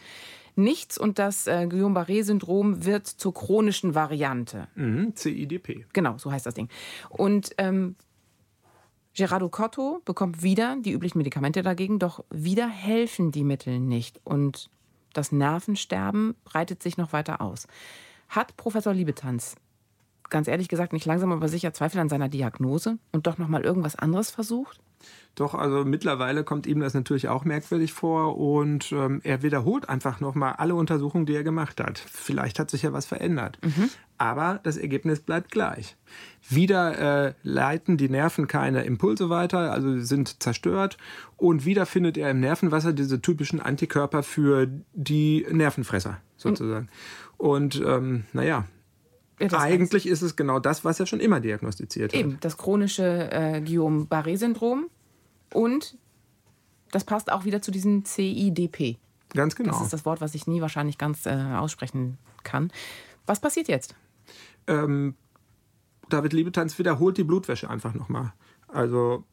nichts 0.57 0.99
und 0.99 1.19
das 1.19 1.47
äh, 1.47 1.67
Guillaume-Barré-Syndrom 1.69 2.85
wird 2.85 3.07
zur 3.07 3.33
chronischen 3.33 3.95
Variante. 3.95 4.69
Mhm, 4.75 5.15
CIDP. 5.15 5.87
Genau, 5.93 6.19
so 6.19 6.33
heißt 6.33 6.47
das 6.47 6.55
Ding. 6.55 6.69
Und 7.09 7.53
ähm, 7.59 7.97
Gerardo 9.19 9.49
Cotto 9.49 10.01
bekommt 10.05 10.45
wieder 10.45 10.77
die 10.81 10.93
üblichen 10.93 11.19
Medikamente 11.19 11.63
dagegen, 11.63 11.99
doch 11.99 12.25
wieder 12.31 12.69
helfen 12.69 13.33
die 13.33 13.43
Mittel 13.43 13.81
nicht. 13.81 14.21
Und 14.23 14.71
das 15.13 15.33
Nervensterben 15.33 16.37
breitet 16.45 16.85
sich 16.85 16.97
noch 16.99 17.13
weiter 17.13 17.41
aus. 17.41 17.67
Hat 18.29 18.57
Professor 18.57 18.95
Liebetanz 18.95 19.57
ganz 20.31 20.47
ehrlich 20.47 20.69
gesagt 20.69 20.93
nicht 20.93 21.07
langsam 21.07 21.33
aber 21.33 21.49
sicher 21.49 21.73
Zweifel 21.73 21.99
an 21.99 22.09
seiner 22.09 22.29
Diagnose 22.29 22.99
und 23.11 23.27
doch 23.27 23.39
noch 23.39 23.49
mal 23.49 23.65
irgendwas 23.65 23.97
anderes 23.97 24.31
versucht? 24.31 24.79
Doch, 25.39 25.55
also 25.55 25.85
mittlerweile 25.85 26.43
kommt 26.43 26.67
ihm 26.67 26.81
das 26.81 26.95
natürlich 26.95 27.29
auch 27.29 27.45
merkwürdig 27.45 27.93
vor 27.93 28.39
und 28.39 28.91
ähm, 28.91 29.21
er 29.23 29.43
wiederholt 29.45 29.89
einfach 29.89 30.19
nochmal 30.19 30.55
alle 30.55 30.75
Untersuchungen, 30.75 31.27
die 31.27 31.35
er 31.37 31.45
gemacht 31.45 31.81
hat. 31.81 31.99
Vielleicht 31.99 32.59
hat 32.59 32.73
sich 32.73 32.83
ja 32.83 32.93
was 32.93 33.07
verändert. 33.07 33.57
Mhm. 33.63 33.89
Aber 34.17 34.59
das 34.65 34.77
Ergebnis 34.77 35.21
bleibt 35.21 35.53
gleich. 35.53 35.97
Wieder 36.49 37.27
äh, 37.29 37.35
leiten 37.45 37.97
die 37.99 38.09
Nerven 38.09 38.49
keine 38.49 38.83
Impulse 38.83 39.31
weiter, 39.31 39.71
also 39.71 40.01
sind 40.01 40.43
zerstört. 40.43 40.99
Und 41.37 41.65
wieder 41.65 41.87
findet 41.87 42.19
er 42.19 42.33
im 42.33 42.41
Nervenwasser 42.41 42.93
diese 42.93 43.23
typischen 43.23 43.61
Antikörper 43.61 44.25
für 44.25 44.67
die 44.93 45.47
Nervenfresser 45.49 46.21
sozusagen. 46.37 46.89
Und 47.37 47.81
ähm, 47.87 48.25
naja, 48.33 48.65
ja, 49.41 49.49
Eigentlich 49.59 50.05
heißt, 50.05 50.13
ist 50.13 50.23
es 50.23 50.37
genau 50.37 50.59
das, 50.59 50.85
was 50.85 50.99
er 51.01 51.07
schon 51.07 51.21
immer 51.21 51.41
diagnostiziert 51.41 52.13
hat. 52.13 52.19
Eben, 52.19 52.39
das 52.41 52.57
chronische 52.57 53.31
äh, 53.31 53.61
Guillaume-Barré-Syndrom. 53.61 54.89
Und 55.53 55.97
das 56.91 57.05
passt 57.05 57.31
auch 57.31 57.45
wieder 57.45 57.63
zu 57.63 57.71
diesem 57.71 58.05
CIDP. 58.05 58.99
Ganz 59.31 59.55
genau. 59.55 59.73
Das 59.73 59.83
ist 59.83 59.93
das 59.93 60.05
Wort, 60.05 60.21
was 60.21 60.35
ich 60.35 60.47
nie 60.47 60.61
wahrscheinlich 60.61 60.99
ganz 60.99 61.27
äh, 61.27 61.31
aussprechen 61.31 62.19
kann. 62.43 62.73
Was 63.27 63.41
passiert 63.41 63.69
jetzt? 63.69 63.95
Ähm, 64.67 65.15
David 66.09 66.33
Liebetanz 66.33 66.79
wiederholt 66.79 67.19
die 67.19 67.25
Blutwäsche 67.25 67.69
einfach 67.69 67.95
nochmal. 67.95 68.33
Also 68.69 69.25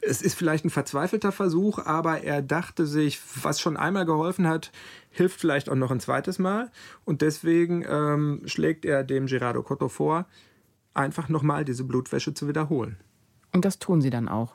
es 0.00 0.22
ist 0.22 0.34
vielleicht 0.34 0.64
ein 0.64 0.70
verzweifelter 0.70 1.32
Versuch, 1.32 1.78
aber 1.78 2.22
er 2.22 2.42
dachte 2.42 2.86
sich, 2.86 3.20
was 3.42 3.60
schon 3.60 3.76
einmal 3.76 4.06
geholfen 4.06 4.46
hat, 4.46 4.72
hilft 5.10 5.40
vielleicht 5.40 5.68
auch 5.68 5.74
noch 5.74 5.90
ein 5.90 6.00
zweites 6.00 6.38
Mal. 6.38 6.70
Und 7.04 7.22
deswegen 7.22 7.84
ähm, 7.88 8.42
schlägt 8.46 8.84
er 8.84 9.04
dem 9.04 9.26
Gerardo 9.26 9.62
Cotto 9.62 9.88
vor, 9.88 10.26
einfach 10.94 11.28
nochmal 11.28 11.64
diese 11.64 11.84
Blutwäsche 11.84 12.34
zu 12.34 12.48
wiederholen. 12.48 12.96
Und 13.52 13.64
das 13.64 13.78
tun 13.78 14.00
sie 14.00 14.10
dann 14.10 14.28
auch. 14.28 14.54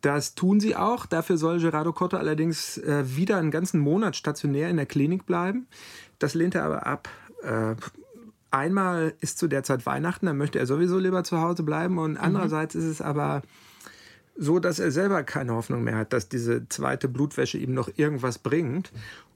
Das 0.00 0.34
tun 0.34 0.60
sie 0.60 0.76
auch. 0.76 1.06
Dafür 1.06 1.36
soll 1.36 1.58
Gerardo 1.58 1.92
Cotto 1.92 2.16
allerdings 2.16 2.78
äh, 2.78 3.04
wieder 3.16 3.38
einen 3.38 3.50
ganzen 3.50 3.80
Monat 3.80 4.14
stationär 4.14 4.68
in 4.68 4.76
der 4.76 4.86
Klinik 4.86 5.26
bleiben. 5.26 5.66
Das 6.18 6.34
lehnt 6.34 6.54
er 6.54 6.64
aber 6.64 6.86
ab. 6.86 7.08
Äh, 7.42 7.74
einmal 8.50 9.14
ist 9.20 9.38
zu 9.38 9.48
der 9.48 9.64
Zeit 9.64 9.86
Weihnachten, 9.86 10.26
dann 10.26 10.36
möchte 10.36 10.58
er 10.58 10.66
sowieso 10.66 10.98
lieber 10.98 11.24
zu 11.24 11.40
Hause 11.40 11.64
bleiben. 11.64 11.98
Und 11.98 12.12
mhm. 12.12 12.20
andererseits 12.20 12.74
mhm. 12.74 12.82
ist 12.82 12.86
es 12.86 13.02
aber 13.02 13.42
so, 14.36 14.58
dass 14.58 14.78
er 14.78 14.90
selber 14.90 15.22
keine 15.22 15.54
Hoffnung 15.54 15.82
mehr 15.82 15.96
hat, 15.96 16.12
dass 16.12 16.28
diese 16.28 16.68
zweite 16.68 17.08
Blutwäsche 17.08 17.58
ihm 17.58 17.74
noch 17.74 17.90
irgendwas 17.96 18.38
bringt. 18.38 18.92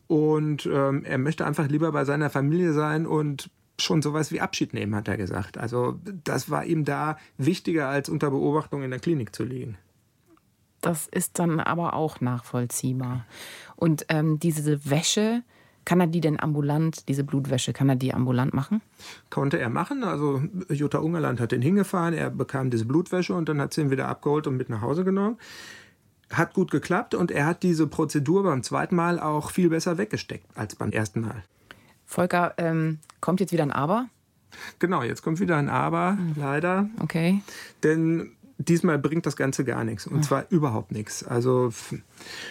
Und 0.06 0.66
ähm, 0.66 1.04
er 1.04 1.18
möchte 1.18 1.46
einfach 1.46 1.68
lieber 1.68 1.92
bei 1.92 2.04
seiner 2.04 2.30
Familie 2.30 2.72
sein 2.72 3.06
und 3.06 3.50
schon 3.78 4.02
sowas 4.02 4.30
wie 4.32 4.40
Abschied 4.40 4.74
nehmen, 4.74 4.94
hat 4.94 5.08
er 5.08 5.16
gesagt. 5.16 5.56
Also 5.56 5.98
das 6.24 6.50
war 6.50 6.64
ihm 6.64 6.84
da 6.84 7.16
wichtiger, 7.38 7.88
als 7.88 8.08
unter 8.08 8.30
Beobachtung 8.30 8.82
in 8.82 8.90
der 8.90 9.00
Klinik 9.00 9.34
zu 9.34 9.44
liegen. 9.44 9.78
Das 10.80 11.06
ist 11.06 11.38
dann 11.38 11.60
aber 11.60 11.94
auch 11.94 12.20
nachvollziehbar. 12.20 13.26
Und 13.76 14.06
ähm, 14.08 14.38
diese 14.38 14.90
Wäsche, 14.90 15.42
kann 15.84 16.00
er 16.00 16.06
die 16.06 16.20
denn 16.20 16.38
ambulant, 16.38 17.08
diese 17.08 17.24
Blutwäsche, 17.24 17.72
kann 17.72 17.88
er 17.88 17.96
die 17.96 18.14
ambulant 18.14 18.54
machen? 18.54 18.80
Konnte 19.30 19.58
er 19.58 19.70
machen. 19.70 20.04
Also 20.04 20.42
Jutta 20.68 20.98
Ungerland 20.98 21.40
hat 21.40 21.52
den 21.52 21.62
hingefahren, 21.62 22.14
er 22.14 22.30
bekam 22.30 22.70
diese 22.70 22.84
Blutwäsche 22.84 23.34
und 23.34 23.48
dann 23.48 23.60
hat 23.60 23.74
sie 23.74 23.82
ihn 23.82 23.90
wieder 23.90 24.08
abgeholt 24.08 24.46
und 24.46 24.56
mit 24.56 24.68
nach 24.68 24.82
Hause 24.82 25.04
genommen. 25.04 25.38
Hat 26.32 26.54
gut 26.54 26.70
geklappt 26.70 27.14
und 27.14 27.30
er 27.30 27.46
hat 27.46 27.62
diese 27.62 27.86
Prozedur 27.86 28.44
beim 28.44 28.62
zweiten 28.62 28.94
Mal 28.94 29.18
auch 29.18 29.50
viel 29.50 29.68
besser 29.70 29.98
weggesteckt 29.98 30.46
als 30.54 30.76
beim 30.76 30.90
ersten 30.90 31.22
Mal. 31.22 31.42
Volker, 32.04 32.54
ähm, 32.58 32.98
kommt 33.20 33.40
jetzt 33.40 33.52
wieder 33.52 33.62
ein 33.62 33.72
Aber? 33.72 34.08
Genau, 34.78 35.02
jetzt 35.02 35.22
kommt 35.22 35.40
wieder 35.40 35.56
ein 35.56 35.68
Aber, 35.68 36.12
mhm. 36.12 36.34
leider. 36.36 36.88
Okay. 37.00 37.40
Denn 37.82 38.32
diesmal 38.60 38.98
bringt 38.98 39.26
das 39.26 39.36
Ganze 39.36 39.64
gar 39.64 39.84
nichts. 39.84 40.06
Und 40.06 40.24
zwar 40.24 40.46
überhaupt 40.50 40.92
nichts. 40.92 41.24
Also 41.24 41.72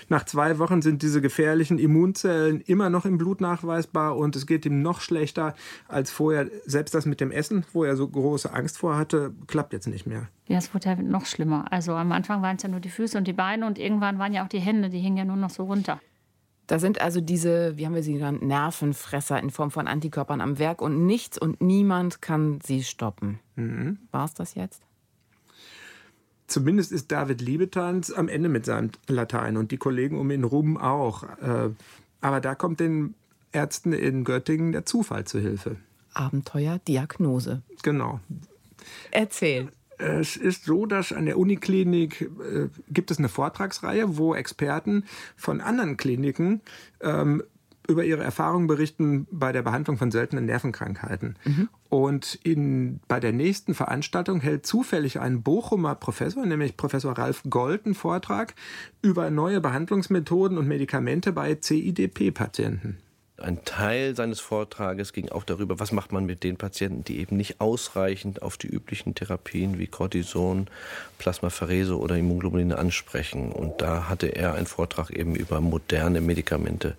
nach 0.09 0.25
zwei 0.25 0.59
Wochen 0.59 0.81
sind 0.81 1.01
diese 1.01 1.21
gefährlichen 1.21 1.77
Immunzellen 1.77 2.61
immer 2.61 2.89
noch 2.89 3.05
im 3.05 3.17
Blut 3.17 3.41
nachweisbar 3.41 4.17
und 4.17 4.35
es 4.35 4.45
geht 4.45 4.65
ihm 4.65 4.81
noch 4.81 5.01
schlechter 5.01 5.55
als 5.87 6.11
vorher. 6.11 6.47
Selbst 6.65 6.93
das 6.95 7.05
mit 7.05 7.21
dem 7.21 7.31
Essen, 7.31 7.65
wo 7.73 7.83
er 7.83 7.95
so 7.95 8.07
große 8.07 8.51
Angst 8.51 8.77
vor 8.77 8.97
hatte, 8.97 9.33
klappt 9.47 9.73
jetzt 9.73 9.87
nicht 9.87 10.05
mehr. 10.05 10.27
Ja, 10.47 10.57
es 10.57 10.73
wurde 10.73 10.89
ja 10.89 10.95
noch 10.95 11.25
schlimmer. 11.25 11.71
Also 11.71 11.93
am 11.93 12.11
Anfang 12.11 12.41
waren 12.41 12.55
es 12.55 12.63
ja 12.63 12.69
nur 12.69 12.79
die 12.79 12.89
Füße 12.89 13.17
und 13.17 13.27
die 13.27 13.33
Beine 13.33 13.67
und 13.67 13.77
irgendwann 13.77 14.17
waren 14.17 14.33
ja 14.33 14.43
auch 14.43 14.49
die 14.49 14.59
Hände, 14.59 14.89
die 14.89 14.99
hingen 14.99 15.17
ja 15.17 15.25
nur 15.25 15.35
noch 15.35 15.51
so 15.51 15.63
runter. 15.63 15.99
Da 16.65 16.77
sind 16.77 17.01
also 17.01 17.19
diese, 17.19 17.77
wie 17.77 17.85
haben 17.85 17.95
wir 17.95 18.03
sie 18.03 18.13
genannt, 18.13 18.43
Nervenfresser 18.43 19.39
in 19.39 19.49
Form 19.49 19.71
von 19.71 19.87
Antikörpern 19.87 20.39
am 20.39 20.59
Werk 20.59 20.81
und 20.81 21.05
nichts 21.05 21.37
und 21.37 21.61
niemand 21.61 22.21
kann 22.21 22.59
sie 22.63 22.83
stoppen. 22.83 23.39
Mhm. 23.55 23.97
War 24.11 24.25
es 24.25 24.35
das 24.35 24.53
jetzt? 24.53 24.83
Zumindest 26.49 26.91
ist 26.91 27.11
David 27.11 27.41
Liebetanz 27.41 28.11
am 28.11 28.27
Ende 28.27 28.49
mit 28.49 28.65
seinem 28.65 28.89
Latein 29.07 29.55
und 29.55 29.71
die 29.71 29.77
Kollegen 29.77 30.19
um 30.19 30.31
ihn 30.31 30.43
rum 30.43 30.77
auch. 30.77 31.23
Äh, 31.23 31.69
aber 32.21 32.41
da 32.41 32.55
kommt 32.55 32.79
den 32.79 33.13
Ärzten 33.51 33.93
in 33.93 34.23
Göttingen 34.23 34.71
der 34.71 34.85
Zufall 34.85 35.25
zu 35.25 35.39
Hilfe. 35.39 35.77
Abenteuerdiagnose. 36.13 37.61
Genau. 37.83 38.19
Erzähl. 39.11 39.69
Es 39.99 40.37
ist 40.37 40.65
so, 40.65 40.85
dass 40.85 41.11
an 41.11 41.25
der 41.25 41.37
Uniklinik 41.37 42.21
äh, 42.21 42.69
gibt 42.89 43.11
es 43.11 43.19
eine 43.19 43.29
Vortragsreihe, 43.29 44.17
wo 44.17 44.33
Experten 44.33 45.03
von 45.35 45.61
anderen 45.61 45.97
Kliniken 45.97 46.61
ähm, 47.01 47.43
über 47.89 48.05
ihre 48.05 48.23
Erfahrungen 48.23 48.67
berichten 48.67 49.27
bei 49.31 49.51
der 49.51 49.63
Behandlung 49.63 49.97
von 49.97 50.11
seltenen 50.11 50.45
Nervenkrankheiten. 50.45 51.35
Mhm. 51.43 51.69
Und 51.89 52.39
in, 52.43 52.99
bei 53.07 53.19
der 53.19 53.33
nächsten 53.33 53.73
Veranstaltung 53.73 54.41
hält 54.41 54.65
zufällig 54.65 55.19
ein 55.19 55.41
Bochumer 55.41 55.95
Professor, 55.95 56.45
nämlich 56.45 56.77
Professor 56.77 57.17
Ralf 57.17 57.43
Gold, 57.49 57.81
Vortrag 57.93 58.53
über 59.01 59.29
neue 59.29 59.61
Behandlungsmethoden 59.61 60.57
und 60.57 60.67
Medikamente 60.67 61.31
bei 61.31 61.55
CIDP-Patienten. 61.55 62.97
Ein 63.41 63.63
Teil 63.65 64.15
seines 64.15 64.39
Vortrages 64.39 65.13
ging 65.13 65.29
auch 65.29 65.43
darüber, 65.43 65.79
was 65.79 65.91
macht 65.91 66.11
man 66.11 66.25
mit 66.25 66.43
den 66.43 66.57
Patienten, 66.57 67.03
die 67.03 67.19
eben 67.19 67.37
nicht 67.37 67.61
ausreichend 67.61 68.41
auf 68.41 68.57
die 68.57 68.67
üblichen 68.67 69.15
Therapien 69.15 69.79
wie 69.79 69.87
Cortison, 69.87 70.67
Plasmapherese 71.17 71.97
oder 71.97 72.17
Immunglobuline 72.17 72.77
ansprechen. 72.77 73.51
Und 73.51 73.81
da 73.81 74.09
hatte 74.09 74.27
er 74.27 74.53
einen 74.55 74.67
Vortrag 74.67 75.09
eben 75.09 75.35
über 75.35 75.61
moderne 75.61 76.21
Medikamente 76.21 76.95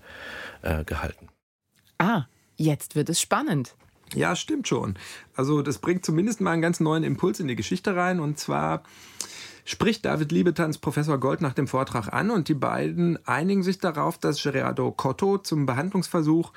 äh, 0.62 0.84
gehalten. 0.84 1.28
Ah, 1.98 2.24
jetzt 2.56 2.96
wird 2.96 3.08
es 3.08 3.20
spannend. 3.20 3.74
Ja, 4.14 4.34
stimmt 4.34 4.66
schon. 4.66 4.96
Also 5.34 5.62
das 5.62 5.78
bringt 5.78 6.04
zumindest 6.04 6.40
mal 6.40 6.52
einen 6.52 6.62
ganz 6.62 6.80
neuen 6.80 7.04
Impuls 7.04 7.40
in 7.40 7.48
die 7.48 7.56
Geschichte 7.56 7.94
rein. 7.94 8.20
Und 8.20 8.38
zwar 8.38 8.82
spricht 9.64 10.04
David 10.04 10.32
Liebetanz 10.32 10.78
Professor 10.78 11.18
Gold 11.18 11.40
nach 11.40 11.54
dem 11.54 11.66
Vortrag 11.66 12.12
an 12.12 12.30
und 12.30 12.48
die 12.48 12.54
beiden 12.54 13.18
einigen 13.26 13.62
sich 13.62 13.78
darauf, 13.78 14.18
dass 14.18 14.42
Gerardo 14.42 14.92
Cotto 14.92 15.38
zum 15.38 15.66
Behandlungsversuch 15.66 16.52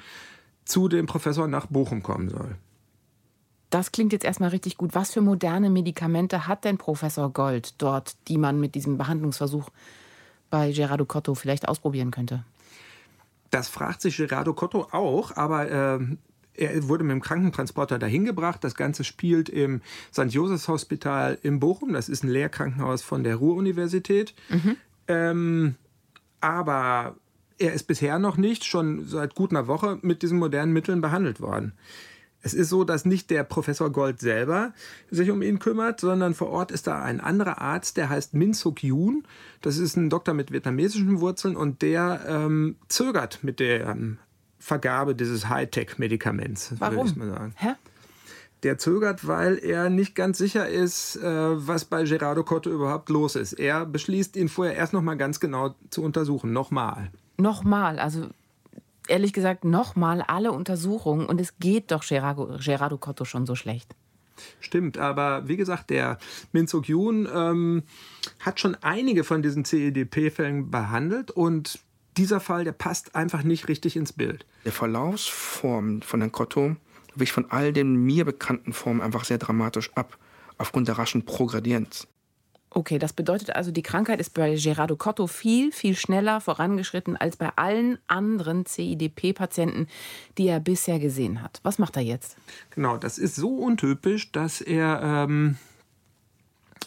zu 0.65 0.87
dem 0.87 1.05
Professor 1.05 1.47
nach 1.47 1.67
Bochum 1.67 2.03
kommen 2.03 2.29
soll. 2.29 2.55
Das 3.69 3.91
klingt 3.91 4.13
jetzt 4.13 4.23
erstmal 4.23 4.49
richtig 4.49 4.77
gut. 4.77 4.93
Was 4.93 5.11
für 5.11 5.21
moderne 5.21 5.69
Medikamente 5.69 6.47
hat 6.47 6.63
denn 6.63 6.77
Professor 6.77 7.31
Gold 7.31 7.81
dort, 7.81 8.15
die 8.27 8.37
man 8.37 8.59
mit 8.59 8.75
diesem 8.75 8.97
Behandlungsversuch 8.97 9.69
bei 10.51 10.71
Gerardo 10.71 11.05
Cotto 11.05 11.33
vielleicht 11.33 11.67
ausprobieren 11.67 12.11
könnte? 12.11 12.43
Das 13.49 13.69
fragt 13.69 14.01
sich 14.01 14.17
Gerardo 14.17 14.53
Cotto 14.53 14.87
auch, 14.91 15.35
aber 15.35 15.71
äh, 15.71 15.99
er 16.55 16.87
wurde 16.87 17.03
mit 17.03 17.11
dem 17.11 17.21
Krankentransporter 17.21 17.99
dahin 17.99 18.25
gebracht. 18.25 18.63
Das 18.63 18.75
Ganze 18.75 19.03
spielt 19.03 19.49
im 19.49 19.81
St. 20.11 20.25
Josephs 20.29 20.67
Hospital 20.67 21.37
in 21.41 21.59
Bochum. 21.59 21.93
Das 21.93 22.09
ist 22.09 22.23
ein 22.23 22.29
Lehrkrankenhaus 22.29 23.01
von 23.01 23.23
der 23.23 23.37
Ruhr-Universität. 23.37 24.33
Mhm. 24.49 24.77
Ähm, 25.07 25.75
aber 26.41 27.15
er 27.57 27.73
ist 27.73 27.83
bisher 27.83 28.19
noch 28.19 28.37
nicht, 28.37 28.65
schon 28.65 29.05
seit 29.05 29.35
gut 29.35 29.51
einer 29.51 29.67
Woche, 29.67 29.99
mit 30.01 30.21
diesen 30.21 30.39
modernen 30.39 30.73
Mitteln 30.73 31.01
behandelt 31.01 31.39
worden. 31.41 31.73
Es 32.45 32.53
ist 32.53 32.67
so, 32.67 32.83
dass 32.83 33.05
nicht 33.05 33.29
der 33.29 33.45
Professor 33.45 33.89
Gold 33.89 34.19
selber 34.19 34.73
sich 35.09 35.31
um 35.31 35.41
ihn 35.41 35.59
kümmert, 35.59 36.01
sondern 36.01 36.33
vor 36.33 36.49
Ort 36.49 36.71
ist 36.71 36.87
da 36.87 37.01
ein 37.01 37.21
anderer 37.21 37.61
Arzt, 37.61 37.95
der 37.95 38.09
heißt 38.09 38.33
Min 38.33 38.53
Suk 38.53 38.83
Yoon. 38.83 39.23
Das 39.61 39.77
ist 39.77 39.95
ein 39.95 40.09
Doktor 40.09 40.33
mit 40.33 40.51
vietnamesischen 40.51 41.21
Wurzeln 41.21 41.55
und 41.55 41.81
der 41.81 42.25
ähm, 42.27 42.75
zögert 42.89 43.39
mit 43.43 43.61
der 43.61 43.87
ähm, 43.87 44.17
Vergabe 44.63 45.13
dieses 45.13 45.49
Hightech-Medikaments. 45.49 46.75
Warum? 46.79 47.07
Ich 47.07 47.15
mal 47.17 47.27
sagen. 47.27 47.53
Hä? 47.57 47.73
Der 48.63 48.77
zögert, 48.77 49.27
weil 49.27 49.57
er 49.57 49.89
nicht 49.89 50.15
ganz 50.15 50.37
sicher 50.37 50.69
ist, 50.69 51.17
äh, 51.17 51.67
was 51.67 51.83
bei 51.83 52.05
Gerardo 52.05 52.45
Cotto 52.45 52.69
überhaupt 52.69 53.09
los 53.09 53.35
ist. 53.35 53.51
Er 53.51 53.85
beschließt, 53.85 54.37
ihn 54.37 54.47
vorher 54.47 54.77
erst 54.77 54.93
noch 54.93 55.01
mal 55.01 55.17
ganz 55.17 55.41
genau 55.41 55.75
zu 55.89 56.01
untersuchen. 56.01 56.53
Nochmal. 56.53 57.11
Nochmal, 57.35 57.99
also 57.99 58.29
ehrlich 59.09 59.33
gesagt 59.33 59.65
nochmal 59.65 60.21
alle 60.21 60.53
Untersuchungen 60.53 61.25
und 61.25 61.41
es 61.41 61.59
geht 61.59 61.91
doch 61.91 62.07
Gerardo, 62.07 62.57
Gerardo 62.63 62.97
Cotto 62.97 63.25
schon 63.25 63.45
so 63.45 63.55
schlecht. 63.55 63.93
Stimmt, 64.61 64.97
aber 64.97 65.49
wie 65.49 65.57
gesagt, 65.57 65.89
der 65.89 66.17
Min 66.53 66.67
Suk 66.67 66.87
Yoon 66.87 67.27
ähm, 67.35 67.83
hat 68.39 68.61
schon 68.61 68.75
einige 68.81 69.25
von 69.25 69.41
diesen 69.41 69.65
CEDP-Fällen 69.65 70.71
behandelt 70.71 71.31
und 71.31 71.79
dieser 72.17 72.39
Fall, 72.39 72.63
der 72.63 72.71
passt 72.71 73.15
einfach 73.15 73.43
nicht 73.43 73.67
richtig 73.67 73.95
ins 73.95 74.13
Bild. 74.13 74.45
Der 74.65 74.71
Verlaufsform 74.71 76.01
von 76.01 76.21
Herrn 76.21 76.31
Cotto 76.31 76.75
wich 77.15 77.31
von 77.31 77.49
all 77.51 77.73
den 77.73 77.95
mir 77.95 78.25
bekannten 78.25 78.73
Formen 78.73 79.01
einfach 79.01 79.23
sehr 79.23 79.37
dramatisch 79.37 79.91
ab, 79.95 80.17
aufgrund 80.57 80.87
der 80.87 80.97
raschen 80.97 81.25
Progredienz. 81.25 82.07
Okay, 82.75 82.97
das 82.97 83.13
bedeutet 83.13 83.55
also, 83.55 83.69
die 83.69 83.83
Krankheit 83.83 84.19
ist 84.19 84.33
bei 84.33 84.55
Gerardo 84.55 84.95
Cotto 84.95 85.27
viel, 85.27 85.71
viel 85.71 85.95
schneller 85.95 86.41
vorangeschritten 86.41 87.15
als 87.15 87.37
bei 87.37 87.51
allen 87.55 87.99
anderen 88.07 88.65
CIDP-Patienten, 88.65 89.87
die 90.39 90.47
er 90.47 90.59
bisher 90.59 90.97
gesehen 90.97 91.43
hat. 91.43 91.59
Was 91.61 91.77
macht 91.77 91.97
er 91.97 92.01
jetzt? 92.01 92.35
Genau, 92.71 92.97
das 92.97 93.19
ist 93.19 93.35
so 93.35 93.49
untypisch, 93.57 94.31
dass 94.31 94.59
er 94.59 95.01
ähm, 95.03 95.57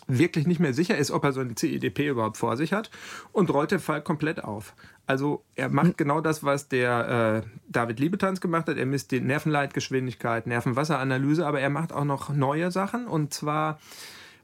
wirklich 0.08 0.48
nicht 0.48 0.58
mehr 0.58 0.74
sicher 0.74 0.98
ist, 0.98 1.12
ob 1.12 1.22
er 1.22 1.32
so 1.32 1.40
eine 1.40 1.54
CIDP 1.56 2.08
überhaupt 2.08 2.36
vor 2.36 2.56
sich 2.56 2.72
hat 2.72 2.90
und 3.30 3.50
rollt 3.50 3.70
den 3.70 3.78
Fall 3.78 4.02
komplett 4.02 4.42
auf. 4.42 4.74
Also 5.06 5.44
er 5.54 5.68
macht 5.68 5.96
genau 5.96 6.20
das, 6.20 6.42
was 6.42 6.68
der 6.68 7.44
äh, 7.44 7.48
David 7.68 8.00
Liebetanz 8.00 8.40
gemacht 8.40 8.66
hat. 8.68 8.76
Er 8.76 8.86
misst 8.86 9.12
die 9.12 9.20
Nervenleitgeschwindigkeit, 9.20 10.46
Nervenwasseranalyse, 10.46 11.46
aber 11.46 11.60
er 11.60 11.70
macht 11.70 11.92
auch 11.92 12.04
noch 12.04 12.30
neue 12.30 12.70
Sachen 12.72 13.06
und 13.06 13.32
zwar 13.32 13.78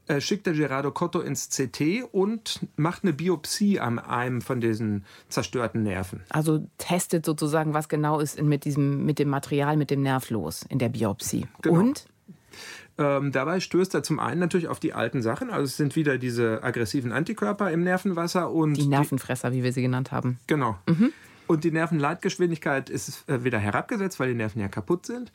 äh, 0.06 0.20
schickt 0.20 0.46
der 0.46 0.54
Gerardo 0.54 0.90
Cotto 0.90 1.20
ins 1.20 1.48
CT 1.48 2.04
und 2.10 2.66
macht 2.76 3.04
eine 3.04 3.12
Biopsie 3.12 3.78
an 3.78 3.98
einem 3.98 4.40
von 4.40 4.60
diesen 4.60 5.04
zerstörten 5.28 5.82
Nerven. 5.82 6.22
Also 6.28 6.66
testet 6.78 7.24
sozusagen, 7.24 7.72
was 7.72 7.88
genau 7.88 8.18
ist 8.18 8.40
mit, 8.42 8.64
diesem, 8.64 9.04
mit 9.04 9.18
dem 9.18 9.28
Material, 9.28 9.76
mit 9.76 9.90
dem 9.90 10.02
Nerv 10.02 10.30
los 10.30 10.64
in 10.68 10.78
der 10.78 10.88
Biopsie. 10.88 11.46
Genau. 11.62 11.80
Und? 11.80 12.06
Ähm, 12.98 13.32
dabei 13.32 13.60
stößt 13.60 13.94
er 13.94 14.02
zum 14.02 14.18
einen 14.18 14.40
natürlich 14.40 14.68
auf 14.68 14.78
die 14.78 14.92
alten 14.92 15.22
Sachen, 15.22 15.50
also 15.50 15.64
es 15.64 15.76
sind 15.76 15.96
wieder 15.96 16.18
diese 16.18 16.62
aggressiven 16.62 17.10
Antikörper 17.12 17.70
im 17.70 17.82
Nervenwasser 17.82 18.50
und. 18.50 18.74
Die 18.74 18.86
Nervenfresser, 18.86 19.50
die, 19.50 19.58
wie 19.58 19.64
wir 19.64 19.72
sie 19.72 19.82
genannt 19.82 20.12
haben. 20.12 20.38
Genau. 20.46 20.78
Mhm. 20.86 21.12
Und 21.46 21.64
die 21.64 21.70
Nervenleitgeschwindigkeit 21.70 22.90
ist 22.90 23.28
äh, 23.28 23.44
wieder 23.44 23.58
herabgesetzt, 23.58 24.20
weil 24.20 24.28
die 24.28 24.34
Nerven 24.34 24.60
ja 24.60 24.68
kaputt 24.68 25.06
sind. 25.06 25.32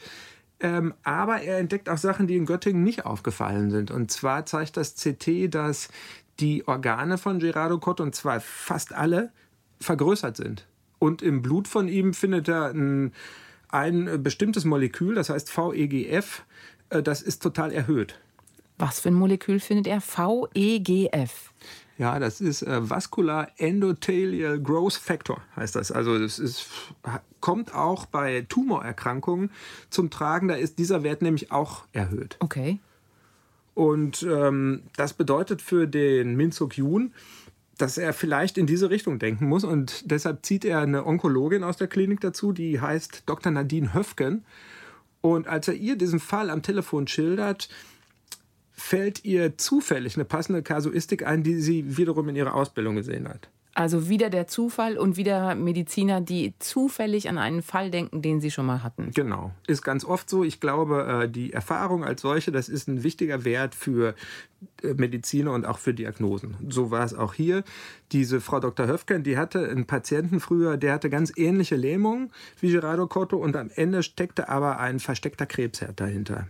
Ähm, 0.59 0.93
aber 1.03 1.41
er 1.41 1.59
entdeckt 1.59 1.89
auch 1.89 1.97
Sachen, 1.97 2.27
die 2.27 2.35
in 2.35 2.45
Göttingen 2.45 2.83
nicht 2.83 3.05
aufgefallen 3.05 3.69
sind. 3.69 3.91
Und 3.91 4.11
zwar 4.11 4.45
zeigt 4.45 4.77
das 4.77 4.95
CT, 4.95 5.53
dass 5.53 5.89
die 6.39 6.67
Organe 6.67 7.17
von 7.17 7.39
Gerardo 7.39 7.77
Cotto, 7.79 8.03
und 8.03 8.15
zwar 8.15 8.39
fast 8.39 8.93
alle, 8.93 9.31
vergrößert 9.79 10.37
sind. 10.37 10.65
Und 10.99 11.21
im 11.21 11.41
Blut 11.41 11.67
von 11.67 11.87
ihm 11.87 12.13
findet 12.13 12.47
er 12.47 12.71
ein, 12.71 13.11
ein 13.69 14.23
bestimmtes 14.23 14.65
Molekül, 14.65 15.15
das 15.15 15.29
heißt 15.29 15.55
VEGF, 15.55 16.43
das 16.89 17.21
ist 17.21 17.41
total 17.41 17.71
erhöht. 17.71 18.19
Was 18.77 18.99
für 18.99 19.09
ein 19.09 19.15
Molekül 19.15 19.59
findet 19.59 19.87
er? 19.87 20.01
VEGF. 20.01 21.51
Ja, 21.97 22.19
das 22.19 22.41
ist 22.41 22.61
äh, 22.61 22.89
Vascular 22.89 23.49
Endothelial 23.57 24.59
Growth 24.59 24.93
Factor, 24.93 25.41
heißt 25.55 25.75
das. 25.75 25.91
Also 25.91 26.19
das 26.19 26.37
ist, 26.37 26.67
kommt 27.41 27.73
auch 27.73 28.05
bei 28.05 28.45
Tumorerkrankungen 28.47 29.49
zum 29.89 30.11
Tragen. 30.11 30.47
Da 30.47 30.55
ist 30.55 30.77
dieser 30.77 31.01
Wert 31.01 31.23
nämlich 31.23 31.51
auch 31.51 31.85
erhöht. 31.93 32.37
Okay. 32.39 32.79
Und 33.73 34.23
ähm, 34.23 34.83
das 34.95 35.13
bedeutet 35.13 35.61
für 35.61 35.87
den 35.87 36.35
Minzuk 36.35 36.77
Jun, 36.77 37.13
dass 37.77 37.97
er 37.97 38.13
vielleicht 38.13 38.57
in 38.57 38.67
diese 38.67 38.89
Richtung 38.91 39.17
denken 39.17 39.47
muss. 39.47 39.63
Und 39.63 40.09
deshalb 40.11 40.45
zieht 40.45 40.65
er 40.65 40.81
eine 40.81 41.05
Onkologin 41.05 41.63
aus 41.63 41.77
der 41.77 41.87
Klinik 41.87 42.21
dazu, 42.21 42.51
die 42.51 42.79
heißt 42.79 43.23
Dr. 43.25 43.51
Nadine 43.51 43.93
Höfgen. 43.93 44.45
Und 45.21 45.47
als 45.47 45.67
er 45.67 45.73
ihr 45.73 45.95
diesen 45.95 46.19
Fall 46.19 46.49
am 46.49 46.61
Telefon 46.61 47.07
schildert, 47.07 47.69
fällt 48.71 49.25
ihr 49.25 49.57
zufällig 49.57 50.15
eine 50.15 50.25
passende 50.25 50.61
Kasuistik 50.61 51.25
ein, 51.25 51.43
die 51.43 51.59
sie 51.59 51.97
wiederum 51.97 52.29
in 52.29 52.35
ihrer 52.35 52.53
Ausbildung 52.53 52.95
gesehen 52.95 53.27
hat. 53.27 53.49
Also 53.77 54.09
wieder 54.09 54.31
der 54.31 54.47
Zufall 54.47 54.97
und 54.97 55.17
wieder 55.17 55.53
Mediziner, 55.53 56.19
die 56.19 56.55
zufällig 56.57 57.29
an 57.29 57.37
einen 57.37 57.61
Fall 57.61 57.91
denken, 57.91 58.23
den 58.23 58.41
sie 58.41 58.49
schon 58.49 58.65
mal 58.65 58.81
hatten. 58.81 59.11
Genau, 59.13 59.51
ist 59.67 59.83
ganz 59.83 60.03
oft 60.03 60.31
so. 60.31 60.43
Ich 60.43 60.59
glaube, 60.59 61.25
äh, 61.25 61.29
die 61.29 61.53
Erfahrung 61.53 62.03
als 62.03 62.21
solche, 62.21 62.51
das 62.51 62.69
ist 62.69 62.87
ein 62.87 63.03
wichtiger 63.03 63.45
Wert 63.45 63.75
für 63.75 64.15
äh, 64.81 64.95
Mediziner 64.95 65.53
und 65.53 65.67
auch 65.67 65.77
für 65.77 65.93
Diagnosen. 65.93 66.55
So 66.67 66.89
war 66.89 67.05
es 67.05 67.13
auch 67.13 67.35
hier. 67.35 67.63
Diese 68.11 68.41
Frau 68.41 68.59
Dr. 68.59 68.87
Höfken, 68.87 69.21
die 69.21 69.37
hatte 69.37 69.69
einen 69.69 69.85
Patienten 69.85 70.39
früher, 70.39 70.77
der 70.77 70.93
hatte 70.93 71.11
ganz 71.11 71.31
ähnliche 71.35 71.75
Lähmungen 71.75 72.31
wie 72.59 72.71
Gerardo 72.71 73.05
Cotto 73.05 73.37
und 73.37 73.55
am 73.55 73.69
Ende 73.75 74.01
steckte 74.01 74.49
aber 74.49 74.79
ein 74.79 74.99
versteckter 74.99 75.45
Krebsherd 75.45 75.99
dahinter. 75.99 76.47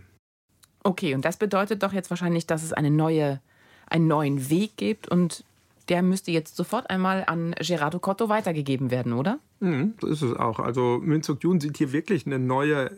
Okay, 0.82 1.14
und 1.14 1.26
das 1.26 1.36
bedeutet 1.36 1.82
doch 1.82 1.92
jetzt 1.92 2.08
wahrscheinlich, 2.08 2.46
dass 2.46 2.62
es 2.62 2.72
eine 2.72 2.90
neue, 2.90 3.42
einen 3.86 4.06
neuen 4.06 4.48
Weg 4.48 4.78
gibt 4.78 5.08
und 5.08 5.44
der 5.88 6.02
müsste 6.02 6.30
jetzt 6.30 6.56
sofort 6.56 6.90
einmal 6.90 7.24
an 7.26 7.54
Gerardo 7.58 7.98
Cotto 7.98 8.28
weitergegeben 8.28 8.90
werden, 8.90 9.12
oder? 9.12 9.38
Mhm, 9.60 9.94
so 10.00 10.06
ist 10.06 10.22
es 10.22 10.34
auch. 10.34 10.58
Also 10.58 11.00
Minzuk 11.02 11.42
Jun 11.42 11.60
sieht 11.60 11.76
hier 11.78 11.92
wirklich 11.92 12.26
eine 12.26 12.38
neue, 12.38 12.90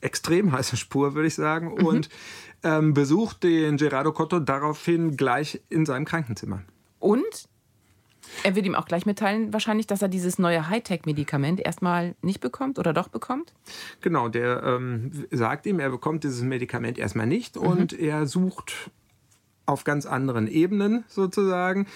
extrem 0.00 0.52
heiße 0.52 0.76
Spur, 0.76 1.14
würde 1.14 1.28
ich 1.28 1.34
sagen, 1.34 1.74
mhm. 1.74 1.86
und 1.86 2.08
ähm, 2.62 2.94
besucht 2.94 3.42
den 3.42 3.76
Gerardo 3.76 4.12
Cotto 4.12 4.40
daraufhin 4.40 5.16
gleich 5.16 5.60
in 5.70 5.86
seinem 5.86 6.04
Krankenzimmer. 6.04 6.62
Und 6.98 7.48
er 8.42 8.54
wird 8.56 8.66
ihm 8.66 8.74
auch 8.74 8.86
gleich 8.86 9.06
mitteilen, 9.06 9.52
wahrscheinlich, 9.52 9.86
dass 9.86 10.02
er 10.02 10.08
dieses 10.08 10.38
neue 10.38 10.68
Hightech-Medikament 10.68 11.60
erstmal 11.60 12.14
nicht 12.22 12.40
bekommt 12.40 12.78
oder 12.78 12.92
doch 12.92 13.08
bekommt? 13.08 13.52
Genau, 14.00 14.28
der 14.28 14.62
ähm, 14.62 15.26
sagt 15.30 15.66
ihm, 15.66 15.78
er 15.78 15.90
bekommt 15.90 16.24
dieses 16.24 16.42
Medikament 16.42 16.98
erstmal 16.98 17.26
nicht 17.26 17.56
mhm. 17.56 17.62
und 17.66 17.92
er 17.92 18.26
sucht 18.26 18.90
auf 19.66 19.84
ganz 19.84 20.06
anderen 20.06 20.46
Ebenen 20.46 21.04
sozusagen, 21.08 21.86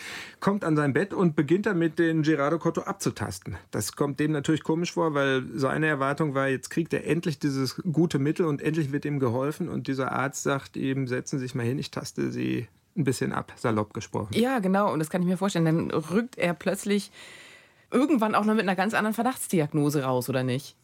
kommt 0.40 0.64
an 0.64 0.76
sein 0.76 0.92
Bett 0.92 1.12
und 1.12 1.36
beginnt 1.36 1.66
damit, 1.66 1.98
den 1.98 2.22
Gerardo 2.22 2.58
Cotto 2.58 2.82
abzutasten. 2.82 3.56
Das 3.70 3.94
kommt 3.94 4.20
dem 4.20 4.32
natürlich 4.32 4.62
komisch 4.62 4.92
vor, 4.92 5.14
weil 5.14 5.44
seine 5.54 5.86
Erwartung 5.86 6.34
war, 6.34 6.48
jetzt 6.48 6.70
kriegt 6.70 6.94
er 6.94 7.06
endlich 7.06 7.38
dieses 7.38 7.76
gute 7.92 8.18
Mittel 8.18 8.46
und 8.46 8.62
endlich 8.62 8.92
wird 8.92 9.04
ihm 9.04 9.18
geholfen 9.18 9.68
und 9.68 9.86
dieser 9.86 10.12
Arzt 10.12 10.42
sagt 10.42 10.76
ihm, 10.76 11.06
setzen 11.06 11.38
Sie 11.38 11.44
sich 11.44 11.54
mal 11.54 11.66
hin, 11.66 11.78
ich 11.78 11.90
taste 11.90 12.30
Sie 12.30 12.68
ein 12.96 13.04
bisschen 13.04 13.32
ab, 13.32 13.52
salopp 13.56 13.94
gesprochen. 13.94 14.34
Ja, 14.34 14.58
genau. 14.58 14.92
Und 14.92 14.98
das 14.98 15.08
kann 15.08 15.22
ich 15.22 15.28
mir 15.28 15.36
vorstellen. 15.36 15.64
Dann 15.64 15.90
rückt 15.90 16.36
er 16.36 16.52
plötzlich 16.52 17.10
irgendwann 17.90 18.34
auch 18.34 18.44
noch 18.44 18.54
mit 18.54 18.62
einer 18.62 18.76
ganz 18.76 18.94
anderen 18.94 19.14
Verdachtsdiagnose 19.14 20.02
raus, 20.02 20.28
oder 20.28 20.42
nicht? 20.42 20.76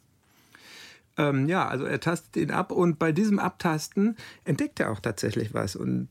Ähm, 1.17 1.49
ja, 1.49 1.69
also 1.69 1.85
er 1.85 2.01
tastet 2.01 2.37
ihn 2.37 2.51
ab 2.51 2.73
und 2.73 2.99
bei 2.99 3.13
diesem 3.13 3.39
Abtasten 3.39 4.17
entdeckt 4.45 4.81
er 4.81 4.91
auch 4.91 5.01
tatsächlich 5.01 5.55
was. 5.55 5.77
Und 5.77 6.09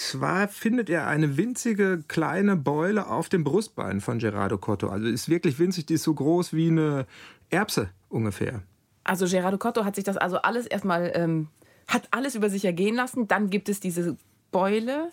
zwar 0.00 0.48
findet 0.48 0.88
er 0.88 1.06
eine 1.06 1.36
winzige 1.36 2.02
kleine 2.08 2.56
Beule 2.56 3.06
auf 3.06 3.28
dem 3.28 3.44
Brustbein 3.44 4.00
von 4.00 4.18
Gerardo 4.18 4.56
Cotto. 4.56 4.88
Also 4.88 5.06
ist 5.06 5.28
wirklich 5.28 5.58
winzig, 5.58 5.86
die 5.86 5.94
ist 5.94 6.04
so 6.04 6.14
groß 6.14 6.54
wie 6.54 6.68
eine 6.68 7.06
Erbse 7.50 7.90
ungefähr. 8.08 8.62
Also 9.04 9.26
Gerardo 9.26 9.58
Cotto 9.58 9.84
hat 9.84 9.96
sich 9.96 10.04
das 10.04 10.16
also 10.16 10.38
alles 10.38 10.66
erstmal, 10.66 11.12
ähm, 11.14 11.48
hat 11.86 12.08
alles 12.12 12.34
über 12.34 12.48
sich 12.48 12.64
ergehen 12.64 12.94
lassen. 12.94 13.28
Dann 13.28 13.50
gibt 13.50 13.68
es 13.68 13.80
diese 13.80 14.16
Beule 14.50 15.10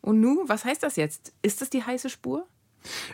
und 0.00 0.20
nun, 0.20 0.48
was 0.48 0.64
heißt 0.64 0.82
das 0.82 0.96
jetzt? 0.96 1.32
Ist 1.42 1.60
das 1.60 1.68
die 1.68 1.84
heiße 1.84 2.08
Spur? 2.08 2.46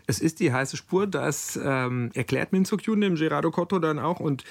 Es 0.06 0.20
ist 0.20 0.38
die 0.38 0.52
heiße 0.52 0.76
Spur, 0.76 1.08
das 1.08 1.58
ähm, 1.60 2.12
erklärt 2.14 2.52
Minzuk 2.52 2.84
Jun 2.84 3.00
dem 3.00 3.16
Gerardo 3.16 3.50
Cotto 3.50 3.80
dann 3.80 3.98
auch 3.98 4.20
und 4.20 4.44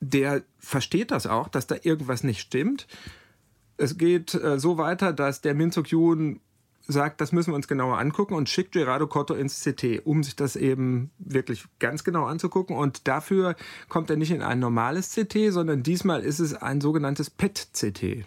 der 0.00 0.42
versteht 0.58 1.10
das 1.10 1.26
auch, 1.26 1.48
dass 1.48 1.66
da 1.66 1.76
irgendwas 1.82 2.24
nicht 2.24 2.40
stimmt. 2.40 2.86
Es 3.78 3.96
geht 3.96 4.34
äh, 4.34 4.58
so 4.58 4.76
weiter, 4.76 5.12
dass 5.12 5.40
der 5.40 5.54
Minzuk 5.54 5.90
Jun 5.90 6.40
sagt, 6.88 7.20
das 7.20 7.32
müssen 7.32 7.52
wir 7.52 7.56
uns 7.56 7.68
genauer 7.68 7.98
angucken 7.98 8.34
und 8.34 8.48
schickt 8.48 8.72
Gerardo 8.72 9.06
Cotto 9.06 9.34
ins 9.34 9.62
CT, 9.62 10.02
um 10.04 10.22
sich 10.22 10.36
das 10.36 10.56
eben 10.56 11.10
wirklich 11.18 11.66
ganz 11.78 12.02
genau 12.02 12.24
anzugucken. 12.24 12.76
Und 12.76 13.06
dafür 13.06 13.54
kommt 13.88 14.10
er 14.10 14.16
nicht 14.16 14.30
in 14.30 14.42
ein 14.42 14.58
normales 14.58 15.14
CT, 15.14 15.50
sondern 15.52 15.82
diesmal 15.82 16.22
ist 16.22 16.38
es 16.40 16.54
ein 16.54 16.80
sogenanntes 16.80 17.30
PET-CT. 17.30 18.24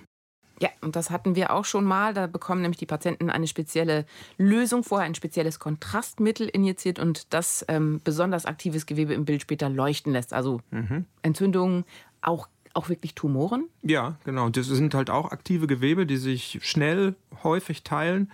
Ja, 0.62 0.70
und 0.82 0.96
das 0.96 1.10
hatten 1.10 1.36
wir 1.36 1.52
auch 1.52 1.66
schon 1.66 1.84
mal. 1.84 2.14
Da 2.14 2.28
bekommen 2.28 2.62
nämlich 2.62 2.78
die 2.78 2.86
Patienten 2.86 3.32
eine 3.32 3.48
spezielle 3.48 4.06
Lösung 4.38 4.84
vorher, 4.84 5.08
ein 5.08 5.16
spezielles 5.16 5.58
Kontrastmittel 5.58 6.48
injiziert 6.48 7.00
und 7.00 7.34
das 7.34 7.66
ähm, 7.68 8.00
besonders 8.04 8.46
aktives 8.46 8.86
Gewebe 8.86 9.16
im 9.16 9.26
Bild 9.26 9.42
später 9.42 9.70
leuchten 9.70 10.14
lässt. 10.14 10.34
Also 10.34 10.62
mhm. 10.70 11.06
Entzündungen, 11.24 11.84
auch, 12.22 12.48
auch 12.74 12.90
wirklich 12.90 13.16
Tumoren? 13.16 13.66
Ja, 13.84 14.18
genau. 14.24 14.50
Das 14.50 14.68
sind 14.68 14.94
halt 14.94 15.10
auch 15.10 15.32
aktive 15.32 15.68
Gewebe, 15.68 16.06
die 16.06 16.18
sich 16.18 16.60
schnell, 16.64 17.16
häufig 17.44 17.84
teilen 17.84 18.32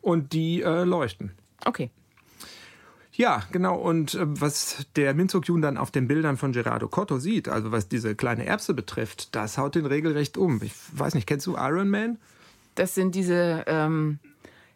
und 0.00 0.32
die 0.32 0.62
äh, 0.62 0.84
leuchten. 0.84 1.32
Okay. 1.64 1.90
Ja, 3.12 3.44
genau. 3.52 3.76
Und 3.76 4.14
äh, 4.14 4.20
was 4.24 4.86
der 4.96 5.14
Minzuk 5.14 5.46
Jun 5.46 5.62
dann 5.62 5.76
auf 5.76 5.90
den 5.90 6.08
Bildern 6.08 6.36
von 6.36 6.52
Gerardo 6.52 6.88
Cotto 6.88 7.18
sieht, 7.18 7.48
also 7.48 7.70
was 7.70 7.88
diese 7.88 8.16
kleine 8.16 8.44
Erbse 8.44 8.74
betrifft, 8.74 9.34
das 9.36 9.56
haut 9.56 9.76
den 9.76 9.86
regelrecht 9.86 10.36
um. 10.36 10.60
Ich 10.62 10.72
weiß 10.92 11.14
nicht, 11.14 11.26
kennst 11.26 11.46
du 11.46 11.56
Iron 11.56 11.88
Man? 11.90 12.18
Das 12.74 12.94
sind 12.94 13.14
diese, 13.14 13.64
ähm, 13.68 14.18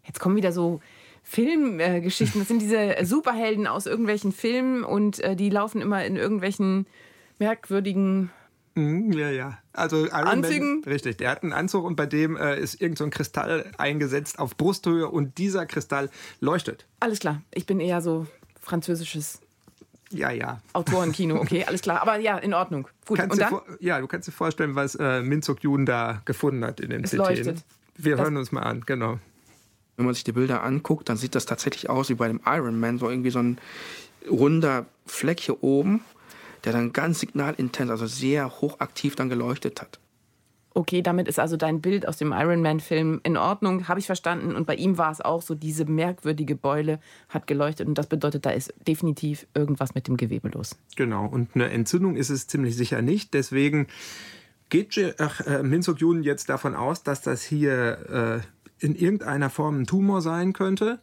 jetzt 0.05 0.21
kommen 0.21 0.37
wieder 0.37 0.53
so 0.53 0.81
Filmgeschichten. 1.25 2.41
Äh, 2.41 2.43
das 2.43 2.49
sind 2.49 2.63
diese 2.63 2.97
Superhelden 3.03 3.67
aus 3.67 3.87
irgendwelchen 3.87 4.33
Filmen 4.33 4.85
und 4.85 5.19
äh, 5.19 5.35
die 5.35 5.51
laufen 5.51 5.83
immer 5.83 6.05
in 6.05 6.15
irgendwelchen 6.15 6.87
merkwürdigen 7.41 8.31
ja, 9.13 9.31
ja. 9.31 9.59
Also 9.73 10.07
Iron 10.07 10.13
Anzügen. 10.13 10.81
Man, 10.81 10.85
richtig, 10.91 11.19
der 11.19 11.31
hat 11.31 11.43
einen 11.43 11.53
Anzug 11.53 11.85
und 11.85 11.97
bei 11.97 12.07
dem 12.07 12.37
äh, 12.37 12.59
ist 12.59 12.81
irgend 12.81 12.99
so 12.99 13.05
ein 13.05 13.11
Kristall 13.11 13.71
eingesetzt 13.79 14.39
auf 14.39 14.57
Brusthöhe 14.57 15.09
und 15.09 15.39
dieser 15.39 15.67
Kristall 15.67 16.11
leuchtet. 16.41 16.87
Alles 17.01 17.21
klar. 17.21 17.43
Ich 17.53 17.67
bin 17.67 17.81
eher 17.81 18.01
so 18.01 18.27
französisches 18.61 19.41
ja, 20.11 20.31
ja. 20.31 20.61
Autorenkino, 20.73 21.37
okay, 21.37 21.65
alles 21.65 21.83
klar. 21.83 22.01
Aber 22.03 22.19
ja, 22.19 22.39
in 22.39 22.55
Ordnung. 22.55 22.89
Gut. 23.07 23.19
Kannst 23.19 23.33
und 23.33 23.41
dann? 23.41 23.61
ja, 23.81 24.01
du 24.01 24.07
kannst 24.07 24.29
dir 24.29 24.33
vorstellen, 24.33 24.75
was 24.75 24.95
äh, 24.95 25.23
Minzuk 25.23 25.63
Jun 25.63 25.85
da 25.87 26.23
gefunden 26.25 26.65
hat 26.65 26.81
in 26.81 26.91
dem 26.91 27.05
es 27.05 27.11
CT. 27.11 27.17
Leuchtet. 27.17 27.65
Wir 27.97 28.17
das 28.17 28.25
hören 28.25 28.37
uns 28.37 28.53
mal 28.53 28.63
an, 28.63 28.83
genau. 28.87 29.19
Wenn 29.97 30.07
man 30.07 30.15
sich 30.15 30.25
die 30.25 30.33
Bilder 30.33 30.63
anguckt, 30.63 31.09
dann 31.09 31.17
sieht 31.17 31.35
das 31.35 31.45
tatsächlich 31.45 31.91
aus 31.91 32.09
wie 32.09 32.15
bei 32.15 32.29
dem 32.29 32.41
Iron 32.47 32.79
Man, 32.79 32.99
so 32.99 33.11
irgendwie 33.11 33.31
so 33.31 33.41
ein 33.41 33.59
runder 34.31 34.87
Fleck 35.07 35.41
hier 35.41 35.63
oben, 35.63 36.03
der 36.65 36.73
dann 36.73 36.93
ganz 36.93 37.21
signalintens, 37.21 37.91
also 37.91 38.07
sehr 38.07 38.61
hochaktiv 38.61 39.17
dann 39.17 39.29
geleuchtet 39.29 39.81
hat. 39.81 39.99
Okay, 40.75 41.03
damit 41.03 41.27
ist 41.27 41.41
also 41.41 41.57
dein 41.57 41.81
Bild 41.81 42.07
aus 42.07 42.19
dem 42.19 42.33
Iron 42.33 42.63
Man-Film 42.63 43.21
in 43.25 43.37
Ordnung, 43.37 43.89
habe 43.89 43.99
ich 43.99 44.07
verstanden. 44.07 44.55
Und 44.55 44.67
bei 44.67 44.77
ihm 44.77 44.97
war 44.97 45.11
es 45.11 45.21
auch 45.21 45.43
so, 45.43 45.57
diese 45.57 45.87
merkwürdige 45.87 46.55
Beule 46.55 47.01
hat 47.29 47.49
geleuchtet. 47.49 47.89
Und 47.89 47.99
das 47.99 48.07
bedeutet, 48.07 48.47
da 48.47 48.51
ist 48.51 48.73
definitiv 48.87 49.49
irgendwas 49.55 49.97
mit 49.97 50.07
dem 50.07 50.17
Gewebe 50.17 50.49
los. 50.51 50.77
Genau, 50.95 51.27
und 51.27 51.49
eine 51.55 51.71
Entzündung 51.71 52.15
ist 52.15 52.31
es 52.31 52.47
ziemlich 52.47 52.77
sicher 52.77 53.03
nicht. 53.03 53.35
Deswegen 53.35 53.89
geht 54.69 54.97
ach, 55.19 55.41
äh, 55.41 55.65
Min 55.65 55.83
Suk 55.83 56.01
Yoon 56.01 56.23
jetzt 56.23 56.49
davon 56.49 56.77
aus, 56.77 57.03
dass 57.03 57.23
das 57.23 57.43
hier 57.43 58.43
äh, 58.81 58.85
in 58.85 58.95
irgendeiner 58.95 59.51
Form 59.51 59.81
ein 59.81 59.87
Tumor 59.87 60.23
sein 60.23 60.53
könnte 60.53 61.01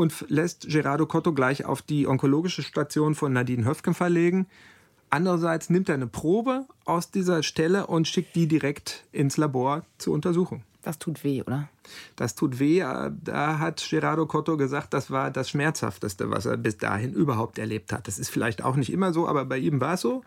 und 0.00 0.24
lässt 0.28 0.66
Gerardo 0.66 1.04
Cotto 1.04 1.34
gleich 1.34 1.66
auf 1.66 1.82
die 1.82 2.06
onkologische 2.06 2.62
Station 2.62 3.14
von 3.14 3.34
Nadine 3.34 3.66
Höfken 3.66 3.92
verlegen. 3.92 4.46
Andererseits 5.10 5.68
nimmt 5.68 5.90
er 5.90 5.96
eine 5.96 6.06
Probe 6.06 6.64
aus 6.86 7.10
dieser 7.10 7.42
Stelle 7.42 7.86
und 7.86 8.08
schickt 8.08 8.34
die 8.34 8.48
direkt 8.48 9.04
ins 9.12 9.36
Labor 9.36 9.84
zur 9.98 10.14
Untersuchung. 10.14 10.62
Das 10.80 10.98
tut 10.98 11.22
weh, 11.22 11.42
oder? 11.42 11.68
Das 12.16 12.34
tut 12.34 12.58
weh. 12.58 12.80
Da 12.80 13.58
hat 13.58 13.86
Gerardo 13.90 14.24
Cotto 14.24 14.56
gesagt, 14.56 14.94
das 14.94 15.10
war 15.10 15.30
das 15.30 15.50
Schmerzhafteste, 15.50 16.30
was 16.30 16.46
er 16.46 16.56
bis 16.56 16.78
dahin 16.78 17.12
überhaupt 17.12 17.58
erlebt 17.58 17.92
hat. 17.92 18.08
Das 18.08 18.18
ist 18.18 18.30
vielleicht 18.30 18.64
auch 18.64 18.76
nicht 18.76 18.90
immer 18.90 19.12
so, 19.12 19.28
aber 19.28 19.44
bei 19.44 19.58
ihm 19.58 19.82
war 19.82 19.94
es 19.94 20.00
so. 20.00 20.22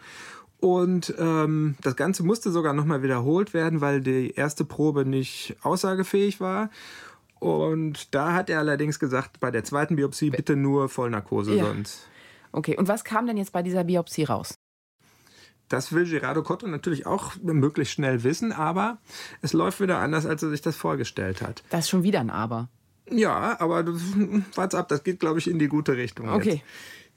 Und 0.59 1.15
ähm, 1.17 1.75
das 1.81 1.95
Ganze 1.95 2.21
musste 2.23 2.51
sogar 2.51 2.73
nochmal 2.73 3.01
wiederholt 3.01 3.55
werden, 3.55 3.81
weil 3.81 4.01
die 4.01 4.35
erste 4.35 4.65
Probe 4.65 5.03
nicht 5.03 5.55
aussagefähig 5.63 6.39
war. 6.39 6.69
Und 7.43 8.15
da 8.15 8.33
hat 8.33 8.49
er 8.49 8.59
allerdings 8.59 8.99
gesagt, 8.99 9.41
bei 9.41 9.51
der 9.51 9.65
zweiten 9.65 9.97
Biopsie 9.97 10.29
bitte 10.29 10.55
nur 10.55 10.87
Vollnarkose 10.87 11.55
ja. 11.55 11.65
sonst. 11.65 12.07
Okay, 12.53 12.77
und 12.77 12.87
was 12.87 13.03
kam 13.03 13.27
denn 13.27 13.35
jetzt 13.35 13.51
bei 13.51 13.61
dieser 13.61 13.83
Biopsie 13.83 14.23
raus? 14.23 14.55
Das 15.67 15.91
will 15.91 16.09
Gerardo 16.09 16.41
Cotto 16.41 16.67
natürlich 16.67 17.05
auch 17.05 17.33
möglichst 17.41 17.95
schnell 17.95 18.23
wissen, 18.23 18.53
aber 18.53 18.99
es 19.41 19.51
läuft 19.51 19.81
wieder 19.81 19.97
anders, 19.97 20.25
als 20.25 20.41
er 20.41 20.51
sich 20.51 20.61
das 20.61 20.77
vorgestellt 20.77 21.41
hat. 21.41 21.63
Das 21.69 21.81
ist 21.81 21.89
schon 21.89 22.03
wieder 22.03 22.21
ein 22.21 22.29
Aber. 22.29 22.69
Ja, 23.09 23.59
aber 23.59 23.85
warte 24.55 24.77
ab, 24.77 24.87
das 24.87 25.03
geht, 25.03 25.19
glaube 25.19 25.39
ich, 25.39 25.49
in 25.49 25.59
die 25.59 25.67
gute 25.67 25.97
Richtung. 25.97 26.29
Okay. 26.29 26.49
Jetzt. 26.49 26.63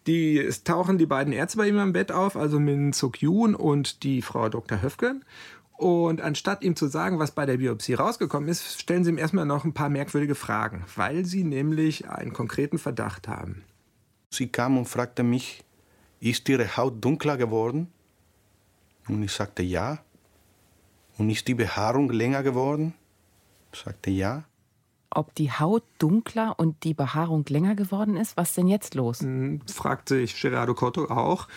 Die, 0.09 0.39
es 0.39 0.65
tauchen 0.65 0.99
die 0.99 1.07
beiden 1.07 1.33
Ärzte 1.33 1.59
bei 1.59 1.69
ihm 1.69 1.79
im 1.79 1.93
Bett 1.93 2.11
auf, 2.11 2.37
also 2.37 2.59
Min 2.59 2.93
Suk 2.93 3.23
Yoon 3.23 3.55
und 3.55 4.03
die 4.03 4.23
Frau 4.23 4.49
Dr. 4.49 4.83
Höfgen. 4.83 5.25
Und 5.77 6.23
anstatt 6.23 6.63
ihm 6.63 6.75
zu 6.75 6.87
sagen, 6.87 7.19
was 7.19 7.33
bei 7.33 7.45
der 7.45 7.59
Biopsie 7.59 7.95
rausgekommen 7.95 8.49
ist, 8.49 8.81
stellen 8.81 9.05
sie 9.05 9.11
ihm 9.11 9.19
erstmal 9.19 9.45
noch 9.45 9.65
ein 9.65 9.75
paar 9.75 9.91
merkwürdige 9.91 10.35
Fragen, 10.35 10.85
weil 10.95 11.25
sie 11.27 11.45
nämlich 11.45 12.09
einen 12.09 12.33
konkreten 12.33 12.79
Verdacht 12.79 13.29
haben. 13.29 13.63
Sie 14.31 14.49
kam 14.49 14.79
und 14.79 14.87
fragte 14.87 15.23
mich, 15.23 15.65
ist 16.21 16.49
Ihre 16.49 16.77
Haut 16.77 17.05
dunkler 17.05 17.37
geworden? 17.37 17.89
Und 19.09 19.23
ich 19.23 19.33
sagte 19.33 19.63
ja. 19.63 19.99
Und 21.19 21.31
ist 21.31 21.47
die 21.47 21.55
Behaarung 21.55 22.11
länger 22.11 22.43
geworden? 22.43 22.95
Ich 23.73 23.81
sagte 23.81 24.11
ja. 24.11 24.45
Ob 25.11 25.35
die 25.35 25.53
Haut 25.53 25.85
dunkler 25.99 26.59
und 26.59 26.85
die 26.85 26.95
Behaarung 26.95 27.45
länger 27.49 27.75
geworden 27.75 28.17
ist? 28.17 28.37
Was 28.37 28.51
ist 28.51 28.59
denn 28.59 28.69
jetzt 28.69 28.95
los? 28.95 29.21
Hm, 29.21 29.61
fragte 29.67 30.19
ich 30.19 30.41
Gerardo 30.41 30.75
Cotto 30.75 31.07
auch. 31.07 31.49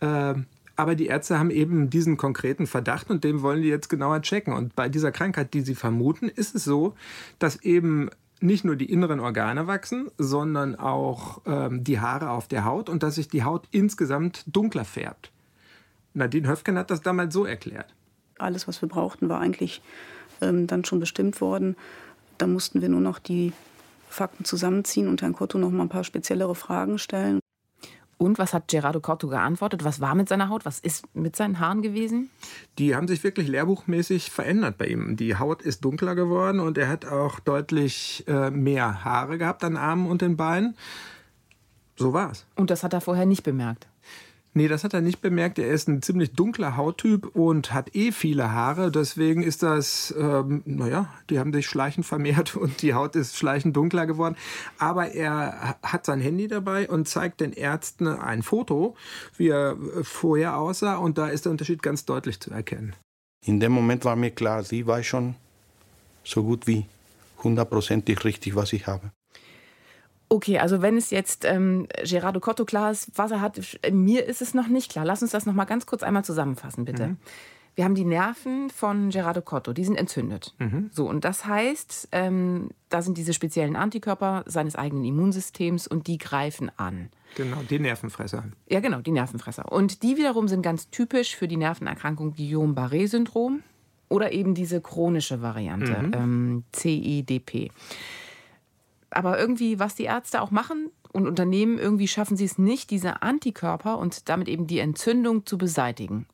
Ähm, 0.00 0.46
aber 0.82 0.96
die 0.96 1.06
Ärzte 1.06 1.38
haben 1.38 1.52
eben 1.52 1.90
diesen 1.90 2.16
konkreten 2.16 2.66
Verdacht 2.66 3.08
und 3.08 3.22
den 3.22 3.40
wollen 3.40 3.62
die 3.62 3.68
jetzt 3.68 3.88
genauer 3.88 4.20
checken. 4.20 4.52
Und 4.52 4.74
bei 4.74 4.88
dieser 4.88 5.12
Krankheit, 5.12 5.54
die 5.54 5.60
sie 5.60 5.76
vermuten, 5.76 6.28
ist 6.28 6.56
es 6.56 6.64
so, 6.64 6.96
dass 7.38 7.62
eben 7.62 8.10
nicht 8.40 8.64
nur 8.64 8.74
die 8.74 8.90
inneren 8.90 9.20
Organe 9.20 9.68
wachsen, 9.68 10.10
sondern 10.18 10.74
auch 10.74 11.40
ähm, 11.46 11.84
die 11.84 12.00
Haare 12.00 12.30
auf 12.30 12.48
der 12.48 12.64
Haut 12.64 12.88
und 12.88 13.04
dass 13.04 13.14
sich 13.14 13.28
die 13.28 13.44
Haut 13.44 13.68
insgesamt 13.70 14.42
dunkler 14.48 14.84
färbt. 14.84 15.30
Nadine 16.14 16.48
Höfgen 16.48 16.76
hat 16.76 16.90
das 16.90 17.00
damals 17.00 17.32
so 17.32 17.44
erklärt. 17.44 17.94
Alles, 18.38 18.66
was 18.66 18.82
wir 18.82 18.88
brauchten, 18.88 19.28
war 19.28 19.38
eigentlich 19.38 19.82
ähm, 20.40 20.66
dann 20.66 20.84
schon 20.84 20.98
bestimmt 20.98 21.40
worden. 21.40 21.76
Da 22.38 22.48
mussten 22.48 22.82
wir 22.82 22.88
nur 22.88 23.00
noch 23.00 23.20
die 23.20 23.52
Fakten 24.08 24.44
zusammenziehen 24.44 25.06
und 25.06 25.22
Herrn 25.22 25.34
Cotto 25.34 25.58
noch 25.58 25.70
mal 25.70 25.84
ein 25.84 25.88
paar 25.88 26.02
speziellere 26.02 26.56
Fragen 26.56 26.98
stellen. 26.98 27.38
Und 28.18 28.38
was 28.38 28.54
hat 28.54 28.68
Gerardo 28.68 29.00
Cotto 29.00 29.28
geantwortet? 29.28 29.84
Was 29.84 30.00
war 30.00 30.14
mit 30.14 30.28
seiner 30.28 30.48
Haut? 30.48 30.64
Was 30.64 30.78
ist 30.78 31.04
mit 31.14 31.34
seinen 31.34 31.58
Haaren 31.58 31.82
gewesen? 31.82 32.30
Die 32.78 32.94
haben 32.94 33.08
sich 33.08 33.24
wirklich 33.24 33.48
lehrbuchmäßig 33.48 34.30
verändert 34.30 34.78
bei 34.78 34.86
ihm. 34.86 35.16
Die 35.16 35.36
Haut 35.36 35.62
ist 35.62 35.84
dunkler 35.84 36.14
geworden 36.14 36.60
und 36.60 36.78
er 36.78 36.88
hat 36.88 37.04
auch 37.04 37.40
deutlich 37.40 38.24
äh, 38.28 38.50
mehr 38.50 39.04
Haare 39.04 39.38
gehabt 39.38 39.64
an 39.64 39.76
Armen 39.76 40.06
und 40.06 40.22
den 40.22 40.36
Beinen. 40.36 40.76
So 41.96 42.12
war 42.12 42.30
es. 42.30 42.46
Und 42.54 42.70
das 42.70 42.84
hat 42.84 42.92
er 42.92 43.00
vorher 43.00 43.26
nicht 43.26 43.42
bemerkt? 43.42 43.88
Nee, 44.54 44.68
das 44.68 44.84
hat 44.84 44.92
er 44.92 45.00
nicht 45.00 45.22
bemerkt. 45.22 45.58
Er 45.58 45.68
ist 45.68 45.88
ein 45.88 46.02
ziemlich 46.02 46.32
dunkler 46.32 46.76
Hauttyp 46.76 47.34
und 47.34 47.72
hat 47.72 47.96
eh 47.96 48.12
viele 48.12 48.52
Haare. 48.52 48.90
Deswegen 48.90 49.42
ist 49.42 49.62
das, 49.62 50.14
ähm, 50.18 50.62
naja, 50.66 51.08
die 51.30 51.38
haben 51.38 51.54
sich 51.54 51.66
schleichend 51.66 52.04
vermehrt 52.04 52.54
und 52.56 52.82
die 52.82 52.92
Haut 52.92 53.16
ist 53.16 53.36
schleichend 53.36 53.74
dunkler 53.74 54.06
geworden. 54.06 54.36
Aber 54.78 55.12
er 55.12 55.78
hat 55.82 56.04
sein 56.04 56.20
Handy 56.20 56.48
dabei 56.48 56.88
und 56.88 57.08
zeigt 57.08 57.40
den 57.40 57.54
Ärzten 57.54 58.06
ein 58.06 58.42
Foto, 58.42 58.94
wie 59.38 59.48
er 59.48 59.76
vorher 60.02 60.58
aussah. 60.58 60.96
Und 60.96 61.16
da 61.16 61.28
ist 61.28 61.46
der 61.46 61.52
Unterschied 61.52 61.82
ganz 61.82 62.04
deutlich 62.04 62.38
zu 62.38 62.50
erkennen. 62.50 62.94
In 63.46 63.58
dem 63.58 63.72
Moment 63.72 64.04
war 64.04 64.16
mir 64.16 64.30
klar, 64.30 64.64
sie 64.64 64.86
weiß 64.86 65.06
schon 65.06 65.34
so 66.24 66.42
gut 66.44 66.66
wie 66.66 66.84
hundertprozentig 67.42 68.22
richtig, 68.24 68.54
was 68.54 68.72
ich 68.74 68.86
habe. 68.86 69.10
Okay, 70.32 70.58
also 70.58 70.80
wenn 70.80 70.96
es 70.96 71.10
jetzt 71.10 71.44
ähm, 71.44 71.86
Gerardo 72.04 72.40
Cotto 72.40 72.64
klar 72.64 72.90
ist, 72.90 73.10
was 73.16 73.30
er 73.32 73.42
hat, 73.42 73.60
mir 73.90 74.24
ist 74.26 74.40
es 74.40 74.54
noch 74.54 74.66
nicht 74.66 74.90
klar. 74.90 75.04
Lass 75.04 75.20
uns 75.20 75.32
das 75.32 75.44
noch 75.44 75.52
mal 75.52 75.66
ganz 75.66 75.84
kurz 75.84 76.02
einmal 76.02 76.24
zusammenfassen, 76.24 76.86
bitte. 76.86 77.08
Mhm. 77.08 77.16
Wir 77.74 77.84
haben 77.84 77.94
die 77.94 78.06
Nerven 78.06 78.70
von 78.70 79.10
Gerardo 79.10 79.42
Cotto, 79.42 79.74
die 79.74 79.84
sind 79.84 79.96
entzündet. 79.96 80.54
Mhm. 80.58 80.88
So, 80.90 81.06
und 81.06 81.26
das 81.26 81.44
heißt, 81.44 82.08
ähm, 82.12 82.70
da 82.88 83.02
sind 83.02 83.18
diese 83.18 83.34
speziellen 83.34 83.76
Antikörper 83.76 84.42
seines 84.46 84.74
eigenen 84.74 85.04
Immunsystems 85.04 85.86
und 85.86 86.06
die 86.06 86.16
greifen 86.16 86.70
an. 86.78 87.10
Genau, 87.36 87.58
die 87.68 87.78
Nervenfresser. 87.78 88.44
Ja, 88.70 88.80
genau, 88.80 89.02
die 89.02 89.12
Nervenfresser. 89.12 89.70
Und 89.70 90.02
die 90.02 90.16
wiederum 90.16 90.48
sind 90.48 90.62
ganz 90.62 90.88
typisch 90.88 91.36
für 91.36 91.46
die 91.46 91.58
Nervenerkrankung 91.58 92.32
Guillain-Barré-Syndrom 92.32 93.62
oder 94.08 94.32
eben 94.32 94.54
diese 94.54 94.80
chronische 94.80 95.42
Variante, 95.42 95.92
mhm. 95.92 96.12
ähm, 96.14 96.64
CIDP 96.74 97.70
aber 99.16 99.38
irgendwie, 99.38 99.78
was 99.78 99.94
die 99.94 100.04
Ärzte 100.04 100.40
auch 100.40 100.50
machen 100.50 100.90
und 101.12 101.26
Unternehmen, 101.26 101.78
irgendwie 101.78 102.08
schaffen 102.08 102.36
sie 102.36 102.44
es 102.44 102.58
nicht, 102.58 102.90
diese 102.90 103.22
Antikörper 103.22 103.98
und 103.98 104.28
damit 104.28 104.48
eben 104.48 104.66
die 104.66 104.78
Entzündung 104.78 105.46
zu 105.46 105.58
beseitigen. 105.58 106.26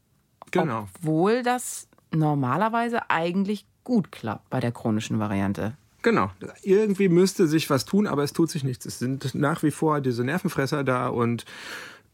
Genau. 0.50 0.88
Obwohl 0.94 1.42
das 1.42 1.88
normalerweise 2.10 3.10
eigentlich 3.10 3.66
gut 3.84 4.12
klappt 4.12 4.50
bei 4.50 4.60
der 4.60 4.72
chronischen 4.72 5.18
Variante. 5.18 5.76
Genau. 6.02 6.30
Irgendwie 6.62 7.08
müsste 7.08 7.48
sich 7.48 7.68
was 7.70 7.84
tun, 7.84 8.06
aber 8.06 8.22
es 8.22 8.32
tut 8.32 8.50
sich 8.50 8.62
nichts. 8.62 8.86
Es 8.86 8.98
sind 8.98 9.34
nach 9.34 9.62
wie 9.62 9.70
vor 9.70 10.00
diese 10.00 10.24
Nervenfresser 10.24 10.84
da 10.84 11.08
und 11.08 11.44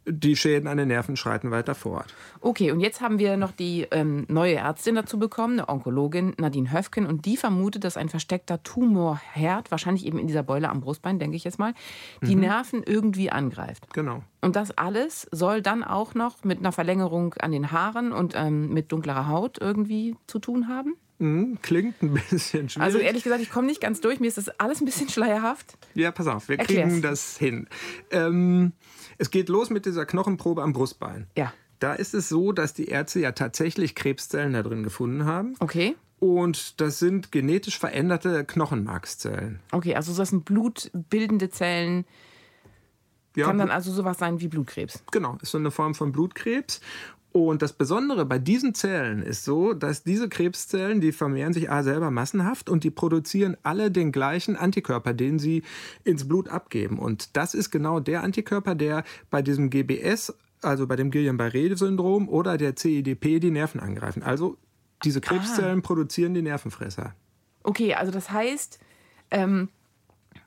die 0.07 0.37
Schäden 0.37 0.69
an 0.69 0.77
den 0.77 0.89
Nerven 0.89 1.17
schreiten 1.17 1.51
weiter 1.51 1.75
fort. 1.75 2.15
Okay, 2.41 2.71
und 2.71 2.81
jetzt 2.81 3.01
haben 3.01 3.19
wir 3.19 3.37
noch 3.37 3.53
die 3.53 3.87
ähm, 3.91 4.27
neue 4.29 4.57
Ärztin 4.57 4.95
dazu 4.95 5.19
bekommen, 5.19 5.61
eine 5.61 5.69
Onkologin 5.69 6.35
Nadine 6.39 6.73
Höfken, 6.73 7.07
und 7.07 7.25
die 7.25 7.37
vermutet, 7.37 7.85
dass 7.85 7.97
ein 7.97 8.09
versteckter 8.09 8.63
Tumorherd, 8.63 9.71
wahrscheinlich 9.71 10.07
eben 10.07 10.19
in 10.19 10.27
dieser 10.27 10.43
Beule 10.43 10.69
am 10.69 10.81
Brustbein, 10.81 11.19
denke 11.19 11.37
ich 11.37 11.45
jetzt 11.45 11.59
mal, 11.59 11.75
die 12.23 12.37
mhm. 12.37 12.43
Nerven 12.43 12.83
irgendwie 12.85 13.31
angreift. 13.31 13.93
Genau. 13.93 14.23
Und 14.41 14.57
das 14.57 14.77
alles 14.77 15.27
soll 15.31 15.63
dann 15.63 15.83
auch 15.83 16.15
noch 16.15 16.45
mit 16.45 16.59
einer 16.59 16.73
Verlängerung 16.73 17.35
an 17.35 17.53
den 17.53 17.73
Haaren 17.73 18.13
und 18.13 18.35
ähm, 18.37 18.73
mit 18.73 18.93
dunklerer 18.93 19.29
Haut 19.29 19.59
irgendwie 19.61 20.17
zu 20.27 20.39
tun 20.39 20.69
haben? 20.69 20.97
Mhm, 21.19 21.59
klingt 21.63 22.03
ein 22.03 22.15
bisschen 22.15 22.69
schwierig. 22.69 22.85
Also 22.85 22.99
ehrlich 22.99 23.23
gesagt, 23.23 23.41
ich 23.41 23.51
komme 23.51 23.69
nicht 23.69 23.81
ganz 23.81 24.01
durch. 24.01 24.21
Mir 24.21 24.27
ist 24.27 24.37
das 24.37 24.49
alles 24.61 24.81
ein 24.81 24.85
bisschen 24.85 25.09
schleierhaft. 25.11 25.79
Ja, 25.95 26.11
pass 26.11 26.27
auf, 26.27 26.49
wir 26.49 26.59
Erklär's. 26.59 26.89
kriegen 26.89 27.03
das 27.03 27.39
hin. 27.39 27.69
Ähm, 28.11 28.73
es 29.19 29.31
geht 29.31 29.49
los 29.49 29.71
mit 29.71 29.87
dieser 29.87 30.07
Knochenprobe 30.07 30.63
am 30.63 30.73
Brustbein. 30.73 31.27
Ja. 31.37 31.53
Da 31.79 31.95
ist 31.95 32.15
es 32.15 32.29
so, 32.29 32.53
dass 32.53 32.73
die 32.73 32.87
Ärzte 32.87 33.21
ja 33.21 33.33
tatsächlich 33.33 33.95
Krebszellen 33.95 34.53
da 34.53 34.63
drin 34.63 34.83
gefunden 34.83 35.25
haben. 35.25 35.55
Okay. 35.59 35.97
Und 36.21 36.81
das 36.81 36.99
sind 36.99 37.33
genetisch 37.33 37.79
veränderte 37.79 38.45
Knochenmarkszellen. 38.45 39.61
Okay, 39.73 39.95
also 39.95 40.15
das 40.15 40.31
sind 40.31 40.45
blutbildende 40.45 41.51
Zellen. 41.51 42.07
Ja, 43.37 43.47
Kann 43.47 43.59
dann 43.59 43.71
also 43.71 43.93
sowas 43.93 44.19
sein 44.19 44.41
wie 44.41 44.49
Blutkrebs. 44.49 45.03
Genau, 45.11 45.37
ist 45.43 45.51
so 45.51 45.59
eine 45.59 45.71
Form 45.71 45.95
von 45.95 46.13
Blutkrebs. 46.13 46.81
Und 47.37 47.63
das 47.63 47.73
Besondere 47.73 48.25
bei 48.25 48.39
diesen 48.39 48.75
Zellen 48.75 49.21
ist 49.21 49.45
so, 49.45 49.75
dass 49.75 50.05
diese 50.05 50.29
Krebszellen, 50.29 51.01
die 51.01 51.11
vermehren 51.11 51.53
sich 51.53 51.69
A 51.69 51.83
selber 51.83 52.13
massenhaft 52.13 52.71
und 52.71 52.85
die 52.85 52.93
produzieren 52.93 53.57
alle 53.65 53.91
den 53.91 54.13
gleichen 54.13 54.55
Antikörper, 54.55 55.15
den 55.15 55.41
sie 55.41 55.65
ins 56.05 56.29
Blut 56.29 56.49
abgeben. 56.49 56.97
Und 57.01 57.37
das 57.37 57.55
ist 57.55 57.73
genau 57.73 57.99
der 57.99 58.23
Antikörper, 58.23 58.77
der 58.77 59.03
bei 59.31 59.43
diesem 59.43 59.69
GBS, 59.69 60.33
also 60.63 60.87
bei 60.87 60.95
dem 60.95 61.11
Guillain-Barré-Syndrom 61.11 62.29
oder 62.29 62.57
der 62.57 62.77
CIDP 62.77 63.41
die 63.41 63.51
Nerven 63.51 63.81
angreifen. 63.81 64.23
Also 64.23 64.57
diese 65.03 65.21
Krebszellen 65.21 65.81
ah. 65.81 65.83
produzieren 65.83 66.35
die 66.35 66.43
Nervenfresser. 66.43 67.17
Okay, 67.65 67.95
also 67.95 68.13
das 68.13 68.31
heißt, 68.31 68.79
ähm, 69.33 69.71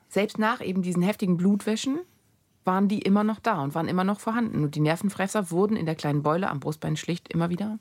selbst 0.08 0.38
nach 0.38 0.62
eben 0.64 0.80
diesen 0.80 1.02
heftigen 1.02 1.36
Blutwäschen 1.36 1.98
waren 2.68 2.86
die 2.86 3.00
immer 3.00 3.24
noch 3.24 3.40
da 3.40 3.62
und 3.62 3.74
waren 3.74 3.88
immer 3.88 4.04
noch 4.04 4.20
vorhanden. 4.20 4.62
Und 4.62 4.74
die 4.74 4.80
Nervenfresser 4.80 5.50
wurden 5.50 5.74
in 5.74 5.86
der 5.86 5.94
kleinen 5.94 6.22
Beule 6.22 6.50
am 6.50 6.60
Brustbein 6.60 6.96
schlicht 6.96 7.32
immer 7.32 7.48
wieder 7.48 7.78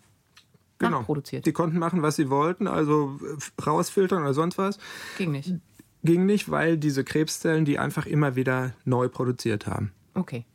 Genau. 0.80 1.00
nachproduziert. 1.00 1.46
Die 1.46 1.52
konnten 1.52 1.78
machen, 1.78 2.02
was 2.04 2.16
sie 2.16 2.30
wollten, 2.30 2.68
also 2.68 3.20
äh, 3.22 3.62
rausfiltern 3.62 4.22
oder 4.22 4.34
sonst 4.34 4.58
was. 4.58 4.78
Ging 5.18 5.32
nicht. 5.32 5.56
Ging 6.04 6.26
nicht, 6.26 6.50
weil 6.50 6.78
diese 6.78 7.04
Krebszellen 7.04 7.66
die 7.66 7.80
einfach 7.80 8.06
immer 8.06 8.36
wieder 8.38 8.74
neu 8.86 9.10
produziert 9.10 9.68
haben. 9.68 9.92
Okay. 10.14 10.46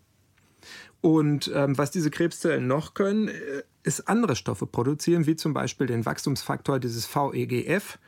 Und 1.03 1.51
ähm, 1.55 1.77
was 1.77 1.91
diese 1.91 2.11
Krebszellen 2.11 2.67
noch 2.67 2.95
können, 2.95 3.29
äh, 3.29 3.33
ist 3.83 4.09
andere 4.09 4.35
Stoffe 4.35 4.67
produzieren, 4.67 5.27
wie 5.27 5.37
zum 5.37 5.53
Beispiel 5.53 5.87
den 5.87 6.07
Wachstumsfaktor 6.07 6.79
dieses 6.79 7.07
VEGF. 7.07 7.99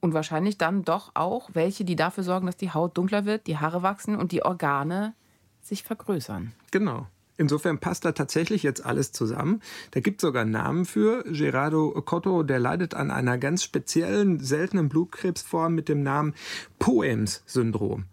Und 0.00 0.14
wahrscheinlich 0.14 0.56
dann 0.56 0.82
doch 0.82 1.10
auch 1.14 1.50
welche, 1.52 1.84
die 1.84 1.96
dafür 1.96 2.24
sorgen, 2.24 2.46
dass 2.46 2.56
die 2.56 2.70
Haut 2.72 2.96
dunkler 2.96 3.26
wird, 3.26 3.46
die 3.48 3.58
Haare 3.58 3.82
wachsen 3.82 4.16
und 4.16 4.32
die 4.32 4.42
Organe 4.44 5.14
sich 5.62 5.82
vergrößern. 5.82 6.52
Genau. 6.70 7.06
Insofern 7.38 7.78
passt 7.78 8.04
da 8.04 8.12
tatsächlich 8.12 8.62
jetzt 8.62 8.84
alles 8.84 9.12
zusammen. 9.12 9.62
Da 9.92 10.00
gibt 10.00 10.22
es 10.22 10.26
sogar 10.26 10.42
einen 10.42 10.52
Namen 10.52 10.84
für. 10.84 11.24
Gerardo 11.24 11.90
Cotto, 12.04 12.42
der 12.42 12.58
leidet 12.58 12.94
an 12.94 13.10
einer 13.10 13.38
ganz 13.38 13.64
speziellen, 13.64 14.38
seltenen 14.38 14.88
Blutkrebsform 14.88 15.74
mit 15.74 15.88
dem 15.88 16.02
Namen 16.02 16.34
Poems-Syndrom. 16.78 18.04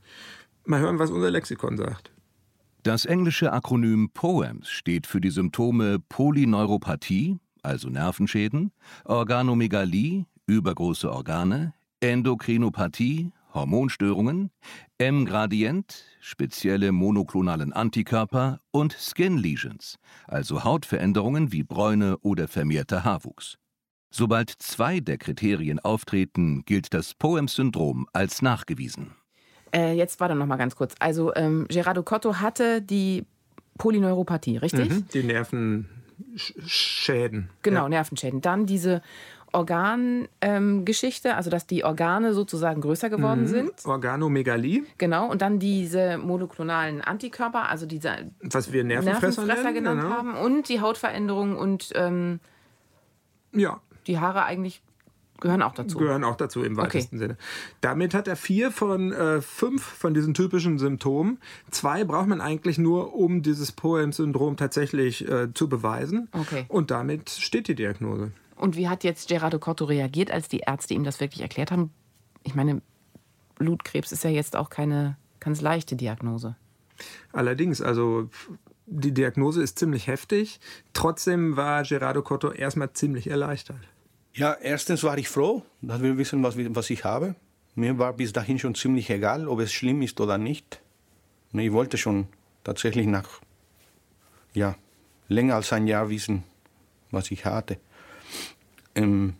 Mal 0.66 0.80
hören, 0.80 1.00
was 1.00 1.12
unser 1.12 1.32
Lexikon 1.32 1.78
sagt. 1.78 2.12
Das 2.84 3.06
englische 3.06 3.52
Akronym 3.52 4.10
POEMS 4.14 4.70
steht 4.70 5.06
für 5.06 5.20
die 5.20 5.32
Symptome 5.32 6.00
Polyneuropathie, 6.00 7.38
also 7.62 7.90
Nervenschäden, 7.90 8.72
Organomegalie, 9.04 10.26
übergroße 10.48 11.12
Organe, 11.12 11.74
Endokrinopathie, 12.00 13.34
Hormonstörungen, 13.54 14.52
M-Gradient, 14.98 16.04
spezielle 16.20 16.92
monoklonalen 16.92 17.74
Antikörper 17.74 18.60
und 18.72 18.94
Skin 18.94 19.38
Lesions, 19.38 19.98
also 20.28 20.64
Hautveränderungen 20.64 21.52
wie 21.52 21.64
Bräune 21.64 22.18
oder 22.20 22.48
vermehrter 22.48 23.04
Haarwuchs. 23.04 23.58
Sobald 24.12 24.50
zwei 24.60 25.00
der 25.00 25.18
Kriterien 25.18 25.80
auftreten, 25.80 26.64
gilt 26.66 26.94
das 26.94 27.14
POEMS-Syndrom 27.14 28.08
als 28.14 28.42
nachgewiesen. 28.42 29.12
Äh, 29.74 29.94
jetzt 29.94 30.20
warte 30.20 30.34
noch 30.36 30.48
mal 30.48 30.58
ganz 30.58 30.76
kurz. 30.76 30.96
Also 31.00 31.34
ähm, 31.36 31.68
Gerardo 31.70 32.02
Cotto 32.02 32.38
hatte 32.38 32.82
die 32.82 33.26
Polyneuropathie, 33.78 34.58
richtig? 34.58 34.90
Mhm, 34.90 35.06
die 35.14 35.24
Nervenschäden. 35.24 37.50
Genau, 37.62 37.84
Ja. 37.84 37.90
Nervenschäden. 37.90 38.42
Dann 38.42 38.66
diese 38.66 39.04
Organgeschichte, 39.52 41.36
also 41.36 41.50
dass 41.50 41.66
die 41.68 41.84
Organe 41.84 42.34
sozusagen 42.34 42.82
größer 42.82 43.10
geworden 43.10 43.42
Mhm. 43.44 43.48
sind. 43.48 43.72
Organomegalie, 43.86 44.84
Genau. 44.98 45.30
Und 45.30 45.42
dann 45.42 45.60
diese 45.60 46.18
monoklonalen 46.18 47.02
Antikörper, 47.02 47.70
also 47.70 47.86
diese 47.86 48.32
was 48.42 48.72
wir 48.72 48.84
Nervenfresser, 48.84 49.44
Nervenfresser 49.46 49.64
nennen. 49.72 49.76
genannt 49.76 50.02
genau. 50.02 50.14
haben. 50.16 50.36
Und 50.36 50.70
die 50.70 50.82
Hautveränderung 50.82 51.56
und 51.58 51.90
ähm, 51.96 52.40
Ja, 53.54 53.80
die 54.08 54.20
Haare 54.20 54.44
eigentlich 54.46 54.82
gehören 55.42 55.62
auch 55.62 55.74
dazu. 55.74 55.98
gehören 55.98 56.24
auch 56.26 56.36
dazu 56.36 56.64
im 56.64 56.76
weitesten 56.76 57.18
Sinne. 57.18 57.38
Damit 57.82 58.14
hat 58.14 58.28
er 58.28 58.36
vier 58.36 58.72
von 58.72 59.14
äh, 59.14 59.42
fünf 59.42 59.82
von 59.82 60.14
diesen 60.14 60.34
typischen 60.34 60.78
Symptomen. 60.78 61.40
Zwei 61.72 62.04
braucht 62.04 62.28
man 62.28 62.42
eigentlich 62.42 62.78
nur, 62.78 63.16
um 63.16 63.42
dieses 63.42 63.72
Poem-Syndrom 63.72 64.58
tatsächlich 64.58 65.28
äh, 65.30 65.54
zu 65.54 65.70
beweisen. 65.70 66.28
Okay. 66.34 66.66
Und 66.68 66.92
damit 66.92 67.30
steht 67.30 67.68
die 67.70 67.76
Diagnose. 67.76 68.32
Und 68.60 68.76
wie 68.76 68.90
hat 68.90 69.06
jetzt 69.06 69.30
Gerardo 69.30 69.58
Cotto 69.58 69.86
reagiert, 69.86 70.32
als 70.32 70.50
die 70.50 70.60
Ärzte 70.60 70.94
ihm 70.94 71.06
das 71.06 71.22
wirklich 71.22 71.42
erklärt 71.42 71.72
haben? 71.72 71.92
Ich 72.44 72.56
meine, 72.56 72.82
Blutkrebs 73.56 74.12
ist 74.12 74.26
ja 74.26 74.30
jetzt 74.30 74.58
auch 74.58 74.70
keine 74.70 75.16
ganz 75.40 75.62
leichte 75.62 75.96
Diagnose. 75.96 76.58
Allerdings, 77.32 77.82
also 77.82 78.30
die 78.86 79.14
Diagnose 79.14 79.64
ist 79.64 79.80
ziemlich 79.80 80.08
heftig. 80.08 80.60
Trotzdem 80.92 81.56
war 81.56 81.84
Gerardo 81.84 82.22
Cotto 82.22 82.52
erstmal 82.52 82.92
ziemlich 82.92 83.28
erleichtert. 83.28 83.80
Ja, 84.34 84.54
erstens 84.54 85.04
war 85.04 85.18
ich 85.18 85.30
froh, 85.30 85.64
dass 85.82 86.02
wir 86.02 86.18
wissen, 86.18 86.44
was, 86.44 86.56
was 86.58 86.90
ich 86.90 87.06
habe. 87.06 87.36
Mir 87.76 87.98
war 87.98 88.12
bis 88.12 88.34
dahin 88.34 88.60
schon 88.60 88.76
ziemlich 88.76 89.10
egal, 89.10 89.48
ob 89.48 89.62
es 89.62 89.72
schlimm 89.72 90.02
ist 90.02 90.20
oder 90.20 90.38
nicht. 90.38 90.82
Ich 91.54 91.72
wollte 91.72 91.98
schon 91.98 92.28
tatsächlich 92.66 93.08
nach 93.08 93.40
ja, 94.54 94.76
länger 95.30 95.56
als 95.56 95.72
ein 95.72 95.88
Jahr 95.88 96.10
wissen, 96.10 96.44
was 97.10 97.32
ich 97.32 97.46
hatte. 97.46 97.78
Ähm, 98.96 99.36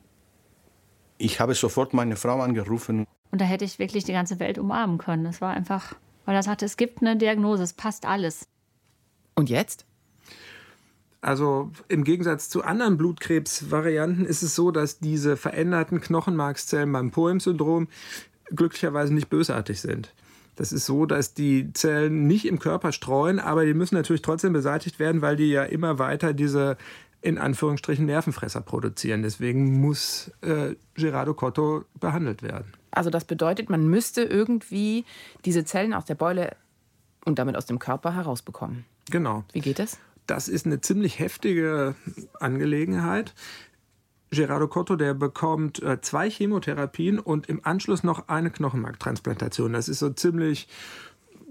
ich 1.18 1.40
habe 1.40 1.54
sofort 1.54 1.94
meine 1.94 2.16
Frau 2.16 2.42
angerufen. 2.42 3.06
Und 3.32 3.42
da 3.42 3.46
hätte 3.46 3.66
ich 3.66 3.78
wirklich 3.80 4.06
die 4.06 4.14
ganze 4.14 4.40
Welt 4.40 4.58
umarmen 4.58 4.98
können. 4.98 5.24
Das 5.24 5.42
war 5.42 5.54
einfach, 5.54 5.96
weil 6.26 6.36
er 6.36 6.44
sagte, 6.44 6.66
es 6.66 6.78
gibt 6.78 7.02
eine 7.02 7.18
Diagnose, 7.18 7.64
es 7.64 7.74
passt 7.74 8.06
alles. 8.06 8.48
Und 9.36 9.50
jetzt? 9.50 9.86
Also 11.22 11.72
im 11.90 12.06
Gegensatz 12.06 12.50
zu 12.50 12.64
anderen 12.64 12.98
Blutkrebsvarianten 12.98 14.26
ist 14.26 14.42
es 14.42 14.56
so, 14.56 14.72
dass 14.72 15.00
diese 15.00 15.36
veränderten 15.36 16.00
Knochenmarkszellen 16.00 16.92
beim 16.92 17.12
Poem-Syndrom 17.12 17.90
glücklicherweise 18.56 19.14
nicht 19.14 19.30
bösartig 19.30 19.82
sind. 19.82 20.14
Das 20.56 20.72
ist 20.72 20.86
so, 20.86 21.06
dass 21.06 21.34
die 21.34 21.72
Zellen 21.74 22.28
nicht 22.28 22.46
im 22.46 22.60
Körper 22.60 22.92
streuen, 22.92 23.40
aber 23.40 23.66
die 23.66 23.74
müssen 23.74 23.96
natürlich 23.96 24.22
trotzdem 24.22 24.54
beseitigt 24.54 25.00
werden, 25.00 25.22
weil 25.22 25.36
die 25.36 25.50
ja 25.50 25.64
immer 25.64 26.00
weiter 26.00 26.34
diese 26.34 26.78
in 27.22 27.38
Anführungsstrichen 27.38 28.06
Nervenfresser 28.06 28.62
produzieren. 28.62 29.24
Deswegen 29.24 29.82
muss 29.82 30.32
äh, 30.42 30.76
Gerardo 30.94 31.34
Cotto 31.34 31.86
behandelt 32.00 32.42
werden. 32.42 32.74
Also 32.92 33.10
das 33.10 33.26
bedeutet, 33.26 33.70
man 33.70 33.88
müsste 33.88 34.24
irgendwie 34.24 35.06
diese 35.46 35.66
Zellen 35.66 35.94
aus 35.94 36.06
der 36.06 36.16
Beule 36.16 36.56
und 37.26 37.40
damit 37.40 37.58
aus 37.58 37.66
dem 37.66 37.80
Körper 37.80 38.16
herausbekommen. 38.16 38.86
Genau. 39.10 39.44
Wie 39.52 39.60
geht 39.60 39.80
das? 39.80 39.98
Das 40.28 40.48
ist 40.48 40.66
eine 40.66 40.80
ziemlich 40.82 41.20
heftige 41.20 41.96
Angelegenheit. 42.40 43.34
Gerardo 44.32 44.68
Cotto, 44.68 44.96
der 44.96 45.16
bekommt 45.16 45.82
äh, 45.82 46.02
zwei 46.02 46.30
Chemotherapien 46.30 47.18
und 47.20 47.50
im 47.50 47.66
Anschluss 47.66 48.04
noch 48.04 48.28
eine 48.28 48.52
Knochenmarktransplantation. 48.52 49.74
Das 49.74 49.90
ist 49.90 50.00
so 50.00 50.12
ziemlich 50.12 50.68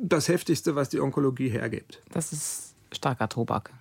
das 0.01 0.29
Heftigste, 0.29 0.77
was 0.77 0.89
die 0.89 1.01
Onkologie 1.01 1.49
hergibt. 1.49 2.01
Das 2.13 2.33
ist 2.33 2.75
starker 2.93 3.29
Tobak. 3.29 3.73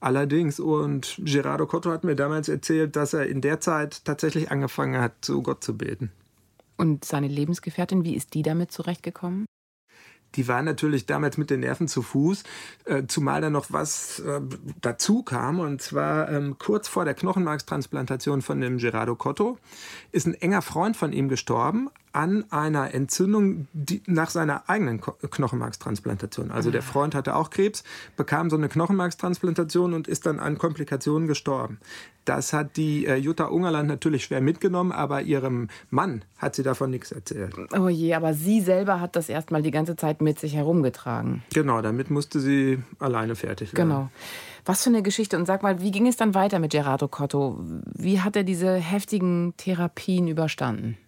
Allerdings, 0.00 0.60
und 0.60 1.20
Gerardo 1.24 1.66
Cotto 1.66 1.90
hat 1.90 2.04
mir 2.04 2.14
damals 2.14 2.48
erzählt, 2.48 2.94
dass 2.94 3.14
er 3.14 3.26
in 3.26 3.40
der 3.40 3.60
Zeit 3.60 4.04
tatsächlich 4.04 4.50
angefangen 4.50 5.00
hat, 5.00 5.12
zu 5.22 5.42
Gott 5.42 5.64
zu 5.64 5.76
beten. 5.76 6.12
Und 6.76 7.04
seine 7.04 7.26
Lebensgefährtin, 7.26 8.04
wie 8.04 8.14
ist 8.14 8.34
die 8.34 8.42
damit 8.42 8.70
zurechtgekommen? 8.70 9.46
Die 10.34 10.46
war 10.46 10.62
natürlich 10.62 11.06
damals 11.06 11.38
mit 11.38 11.50
den 11.50 11.60
Nerven 11.60 11.88
zu 11.88 12.02
Fuß, 12.02 12.44
äh, 12.84 13.04
zumal 13.08 13.40
da 13.40 13.50
noch 13.50 13.66
was 13.70 14.20
äh, 14.20 14.40
dazu 14.80 15.22
kam. 15.22 15.58
Und 15.58 15.80
zwar 15.80 16.30
ähm, 16.30 16.56
kurz 16.58 16.86
vor 16.86 17.04
der 17.04 17.14
Knochenmarkstransplantation 17.14 18.42
von 18.42 18.60
dem 18.60 18.78
Gerardo 18.78 19.16
Cotto 19.16 19.58
ist 20.12 20.26
ein 20.26 20.34
enger 20.34 20.62
Freund 20.62 20.96
von 20.96 21.12
ihm 21.12 21.28
gestorben 21.28 21.88
an 22.18 22.44
einer 22.50 22.94
Entzündung 22.94 23.68
nach 24.06 24.30
seiner 24.30 24.68
eigenen 24.68 25.00
Knochenmarkstransplantation. 25.00 26.50
Also 26.50 26.72
der 26.72 26.82
Freund 26.82 27.14
hatte 27.14 27.36
auch 27.36 27.48
Krebs, 27.48 27.84
bekam 28.16 28.50
so 28.50 28.56
eine 28.56 28.68
Knochenmarkstransplantation 28.68 29.94
und 29.94 30.08
ist 30.08 30.26
dann 30.26 30.40
an 30.40 30.58
Komplikationen 30.58 31.28
gestorben. 31.28 31.78
Das 32.24 32.52
hat 32.52 32.76
die 32.76 33.06
äh, 33.06 33.14
Jutta 33.14 33.44
Ungerland 33.44 33.88
natürlich 33.88 34.24
schwer 34.24 34.40
mitgenommen, 34.40 34.90
aber 34.90 35.22
ihrem 35.22 35.68
Mann 35.90 36.24
hat 36.38 36.56
sie 36.56 36.64
davon 36.64 36.90
nichts 36.90 37.12
erzählt. 37.12 37.54
Oh 37.78 37.88
je, 37.88 38.12
aber 38.14 38.34
sie 38.34 38.62
selber 38.62 39.00
hat 39.00 39.14
das 39.14 39.28
erstmal 39.28 39.62
die 39.62 39.70
ganze 39.70 39.94
Zeit 39.94 40.20
mit 40.20 40.40
sich 40.40 40.56
herumgetragen. 40.56 41.44
Genau, 41.54 41.82
damit 41.82 42.10
musste 42.10 42.40
sie 42.40 42.82
alleine 42.98 43.36
fertig 43.36 43.74
werden. 43.74 43.88
Genau. 43.88 44.10
Was 44.64 44.82
für 44.82 44.90
eine 44.90 45.02
Geschichte. 45.02 45.38
Und 45.38 45.46
sag 45.46 45.62
mal, 45.62 45.80
wie 45.80 45.92
ging 45.92 46.08
es 46.08 46.16
dann 46.16 46.34
weiter 46.34 46.58
mit 46.58 46.72
Gerardo 46.72 47.06
Cotto? 47.06 47.64
Wie 47.94 48.20
hat 48.20 48.34
er 48.34 48.42
diese 48.42 48.74
heftigen 48.74 49.54
Therapien 49.56 50.26
überstanden? 50.26 50.98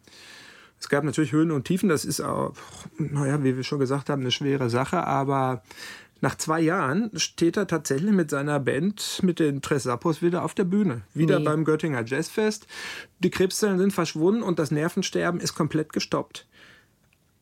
Es 0.80 0.88
gab 0.88 1.04
natürlich 1.04 1.32
Höhen 1.32 1.50
und 1.50 1.64
Tiefen. 1.64 1.88
Das 1.88 2.04
ist 2.04 2.20
auch, 2.20 2.54
naja, 2.98 3.44
wie 3.44 3.56
wir 3.56 3.64
schon 3.64 3.78
gesagt 3.78 4.08
haben, 4.08 4.22
eine 4.22 4.30
schwere 4.30 4.70
Sache. 4.70 5.04
Aber 5.04 5.62
nach 6.22 6.36
zwei 6.36 6.60
Jahren 6.60 7.10
steht 7.18 7.56
er 7.56 7.66
tatsächlich 7.66 8.12
mit 8.12 8.30
seiner 8.30 8.58
Band, 8.60 9.20
mit 9.22 9.38
den 9.38 9.60
Tres 9.62 9.82
Sappos, 9.84 10.22
wieder 10.22 10.42
auf 10.44 10.54
der 10.54 10.64
Bühne. 10.64 11.02
Wieder 11.14 11.38
Nee. 11.38 11.44
beim 11.44 11.64
Göttinger 11.64 12.04
Jazzfest. 12.04 12.66
Die 13.20 13.30
Krebszellen 13.30 13.78
sind 13.78 13.92
verschwunden 13.92 14.42
und 14.42 14.58
das 14.58 14.70
Nervensterben 14.70 15.40
ist 15.40 15.54
komplett 15.54 15.92
gestoppt. 15.92 16.46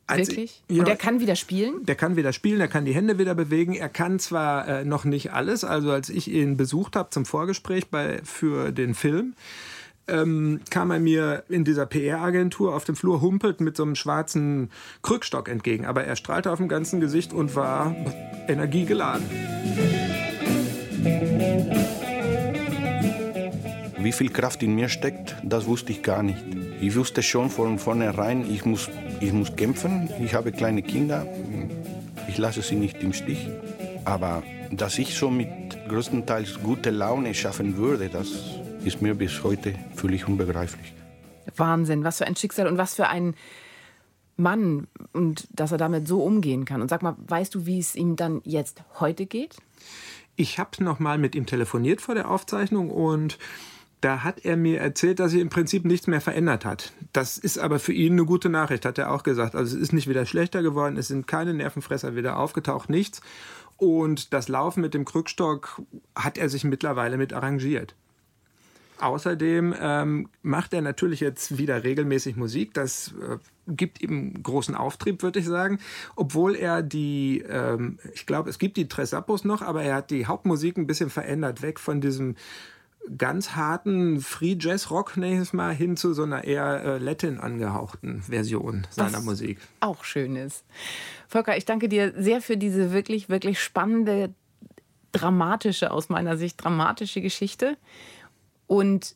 Als- 0.07 0.29
Wirklich? 0.29 0.63
Ja, 0.67 0.81
Und 0.81 0.89
er 0.89 0.95
kann 0.95 1.19
wieder 1.19 1.35
spielen? 1.35 1.85
der 1.85 1.95
kann 1.95 2.15
wieder 2.15 2.33
spielen, 2.33 2.59
er 2.59 2.67
kann 2.67 2.83
die 2.83 2.93
Hände 2.95 3.19
wieder 3.19 3.35
bewegen. 3.35 3.75
Er 3.75 3.89
kann 3.89 4.17
zwar 4.17 4.67
äh, 4.67 4.83
noch 4.83 5.05
nicht 5.05 5.33
alles, 5.33 5.63
also 5.63 5.91
als 5.91 6.09
ich 6.09 6.29
ihn 6.31 6.57
besucht 6.57 6.95
habe 6.95 7.11
zum 7.11 7.25
Vorgespräch 7.27 7.89
bei, 7.89 8.19
für 8.23 8.71
den 8.71 8.95
Film, 8.95 9.35
ähm, 10.11 10.61
kam 10.69 10.91
er 10.91 10.99
mir 10.99 11.43
in 11.49 11.63
dieser 11.63 11.85
PR-Agentur 11.85 12.75
auf 12.75 12.85
dem 12.85 12.95
Flur 12.95 13.21
humpelt 13.21 13.61
mit 13.61 13.77
so 13.77 13.83
einem 13.83 13.95
schwarzen 13.95 14.69
Krückstock 15.01 15.49
entgegen. 15.49 15.85
Aber 15.85 16.03
er 16.03 16.15
strahlte 16.15 16.51
auf 16.51 16.57
dem 16.57 16.67
ganzen 16.67 16.99
Gesicht 16.99 17.33
und 17.33 17.55
war 17.55 17.95
energiegeladen. 18.47 19.25
Wie 24.01 24.11
viel 24.11 24.29
Kraft 24.29 24.63
in 24.63 24.75
mir 24.75 24.89
steckt, 24.89 25.35
das 25.43 25.65
wusste 25.65 25.91
ich 25.91 26.03
gar 26.03 26.23
nicht. 26.23 26.43
Ich 26.81 26.95
wusste 26.95 27.21
schon 27.21 27.49
von 27.49 27.77
vornherein, 27.77 28.49
ich 28.49 28.65
muss 28.65 28.89
ich 29.21 29.33
muss 29.33 29.55
kämpfen. 29.55 30.09
Ich 30.23 30.33
habe 30.33 30.51
kleine 30.51 30.81
Kinder. 30.81 31.27
Ich 32.29 32.37
lasse 32.37 32.61
sie 32.61 32.75
nicht 32.75 33.03
im 33.03 33.11
Stich. 33.11 33.49
Aber 34.05 34.43
dass 34.71 34.97
ich 34.97 35.15
so 35.15 35.29
mit 35.29 35.49
größtenteils 35.89 36.59
gute 36.63 36.89
Laune 36.89 37.33
schaffen 37.33 37.75
würde, 37.75 38.07
das 38.07 38.58
ist 38.83 39.01
mir 39.01 39.15
bis 39.15 39.43
heute 39.43 39.75
völlig 39.95 40.27
unbegreiflich. 40.27 40.93
Wahnsinn, 41.55 42.03
was 42.03 42.17
für 42.17 42.27
ein 42.27 42.35
Schicksal 42.35 42.67
und 42.67 42.77
was 42.77 42.95
für 42.95 43.07
ein 43.07 43.35
Mann 44.37 44.87
und 45.13 45.47
dass 45.51 45.71
er 45.71 45.77
damit 45.77 46.07
so 46.07 46.23
umgehen 46.23 46.65
kann. 46.65 46.81
Und 46.81 46.89
sag 46.89 47.01
mal, 47.01 47.15
weißt 47.27 47.53
du, 47.55 47.65
wie 47.65 47.79
es 47.79 47.95
ihm 47.95 48.15
dann 48.15 48.41
jetzt 48.45 48.83
heute 48.99 49.25
geht? 49.25 49.57
Ich 50.35 50.57
habe 50.57 50.83
noch 50.83 50.99
mal 50.99 51.17
mit 51.17 51.35
ihm 51.35 51.45
telefoniert 51.45 52.01
vor 52.01 52.15
der 52.15 52.31
Aufzeichnung 52.31 52.89
und 52.89 53.37
da 54.01 54.23
hat 54.23 54.45
er 54.45 54.55
mir 54.55 54.79
erzählt, 54.79 55.19
dass 55.19 55.31
sich 55.31 55.41
im 55.41 55.49
Prinzip 55.49 55.83
nichts 55.83 56.07
mehr 56.07 56.21
verändert 56.21 56.63
hat. 56.63 56.93
Das 57.11 57.37
ist 57.37 57.59
aber 57.59 57.79
für 57.79 57.91
ihn 57.91 58.13
eine 58.13 58.23
gute 58.23 58.47
Nachricht, 58.47 58.85
hat 58.85 58.97
er 58.97 59.11
auch 59.11 59.23
gesagt. 59.23 59.55
Also 59.55 59.75
es 59.75 59.81
ist 59.81 59.91
nicht 59.91 60.07
wieder 60.07 60.25
schlechter 60.25 60.63
geworden, 60.63 60.95
es 60.95 61.09
sind 61.09 61.27
keine 61.27 61.53
Nervenfresser 61.53 62.15
wieder 62.15 62.37
aufgetaucht, 62.37 62.89
nichts. 62.89 63.21
Und 63.75 64.33
das 64.33 64.47
Laufen 64.47 64.81
mit 64.81 64.93
dem 64.93 65.03
Krückstock 65.03 65.81
hat 66.15 66.37
er 66.37 66.47
sich 66.47 66.63
mittlerweile 66.63 67.17
mit 67.17 67.33
arrangiert. 67.33 67.95
Außerdem 68.99 69.73
ähm, 69.79 70.29
macht 70.41 70.73
er 70.73 70.81
natürlich 70.81 71.21
jetzt 71.21 71.57
wieder 71.57 71.83
regelmäßig 71.83 72.35
Musik. 72.35 72.73
Das 72.73 73.13
äh, 73.21 73.37
gibt 73.67 74.01
ihm 74.01 74.43
großen 74.43 74.75
Auftrieb, 74.75 75.23
würde 75.23 75.39
ich 75.39 75.45
sagen. 75.45 75.79
Obwohl 76.15 76.55
er 76.55 76.81
die, 76.81 77.43
ähm, 77.49 77.99
ich 78.13 78.25
glaube, 78.25 78.49
es 78.49 78.59
gibt 78.59 78.75
die 78.77 78.89
Tres 78.89 79.13
Appos 79.13 79.45
noch, 79.45 79.61
aber 79.61 79.83
er 79.83 79.95
hat 79.95 80.11
die 80.11 80.25
Hauptmusik 80.25 80.77
ein 80.77 80.87
bisschen 80.87 81.09
verändert, 81.09 81.61
weg 81.61 81.79
von 81.79 82.01
diesem 82.01 82.35
ganz 83.17 83.55
harten 83.55 84.19
Free 84.19 84.57
Jazz 84.59 84.91
Rock 84.91 85.17
nächstes 85.17 85.53
Mal 85.53 85.73
hin 85.73 85.97
zu 85.97 86.13
so 86.13 86.23
einer 86.23 86.43
eher 86.43 86.83
äh, 86.83 86.97
Latin 86.97 87.39
angehauchten 87.39 88.21
Version 88.23 88.85
seiner 88.89 89.17
Was 89.17 89.23
Musik. 89.23 89.59
Auch 89.79 90.03
schön 90.03 90.35
ist. 90.35 90.63
Volker, 91.27 91.57
ich 91.57 91.65
danke 91.65 91.89
dir 91.89 92.13
sehr 92.17 92.41
für 92.41 92.57
diese 92.57 92.91
wirklich, 92.91 93.29
wirklich 93.29 93.61
spannende, 93.61 94.33
dramatische, 95.11 95.91
aus 95.91 96.09
meiner 96.09 96.37
Sicht 96.37 96.63
dramatische 96.63 97.21
Geschichte 97.21 97.77
und 98.69 99.15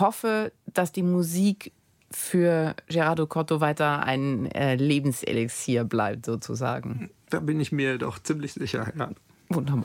hoffe, 0.00 0.50
dass 0.66 0.90
die 0.92 1.02
Musik 1.02 1.72
für 2.10 2.74
Gerardo 2.88 3.26
Cotto 3.26 3.60
weiter 3.60 4.04
ein 4.04 4.46
äh, 4.46 4.76
Lebenselixier 4.76 5.84
bleibt, 5.84 6.24
sozusagen. 6.26 7.10
Da 7.28 7.40
bin 7.40 7.60
ich 7.60 7.70
mir 7.70 7.98
doch 7.98 8.18
ziemlich 8.18 8.54
sicher. 8.54 8.90
Ja. 8.98 9.10
Wunderbar. 9.50 9.84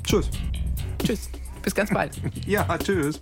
Tschüss. 0.04 0.28
Tschüss. 0.98 1.30
Bis 1.62 1.74
ganz 1.74 1.90
bald. 1.90 2.20
Ja, 2.46 2.78
tschüss. 2.78 3.20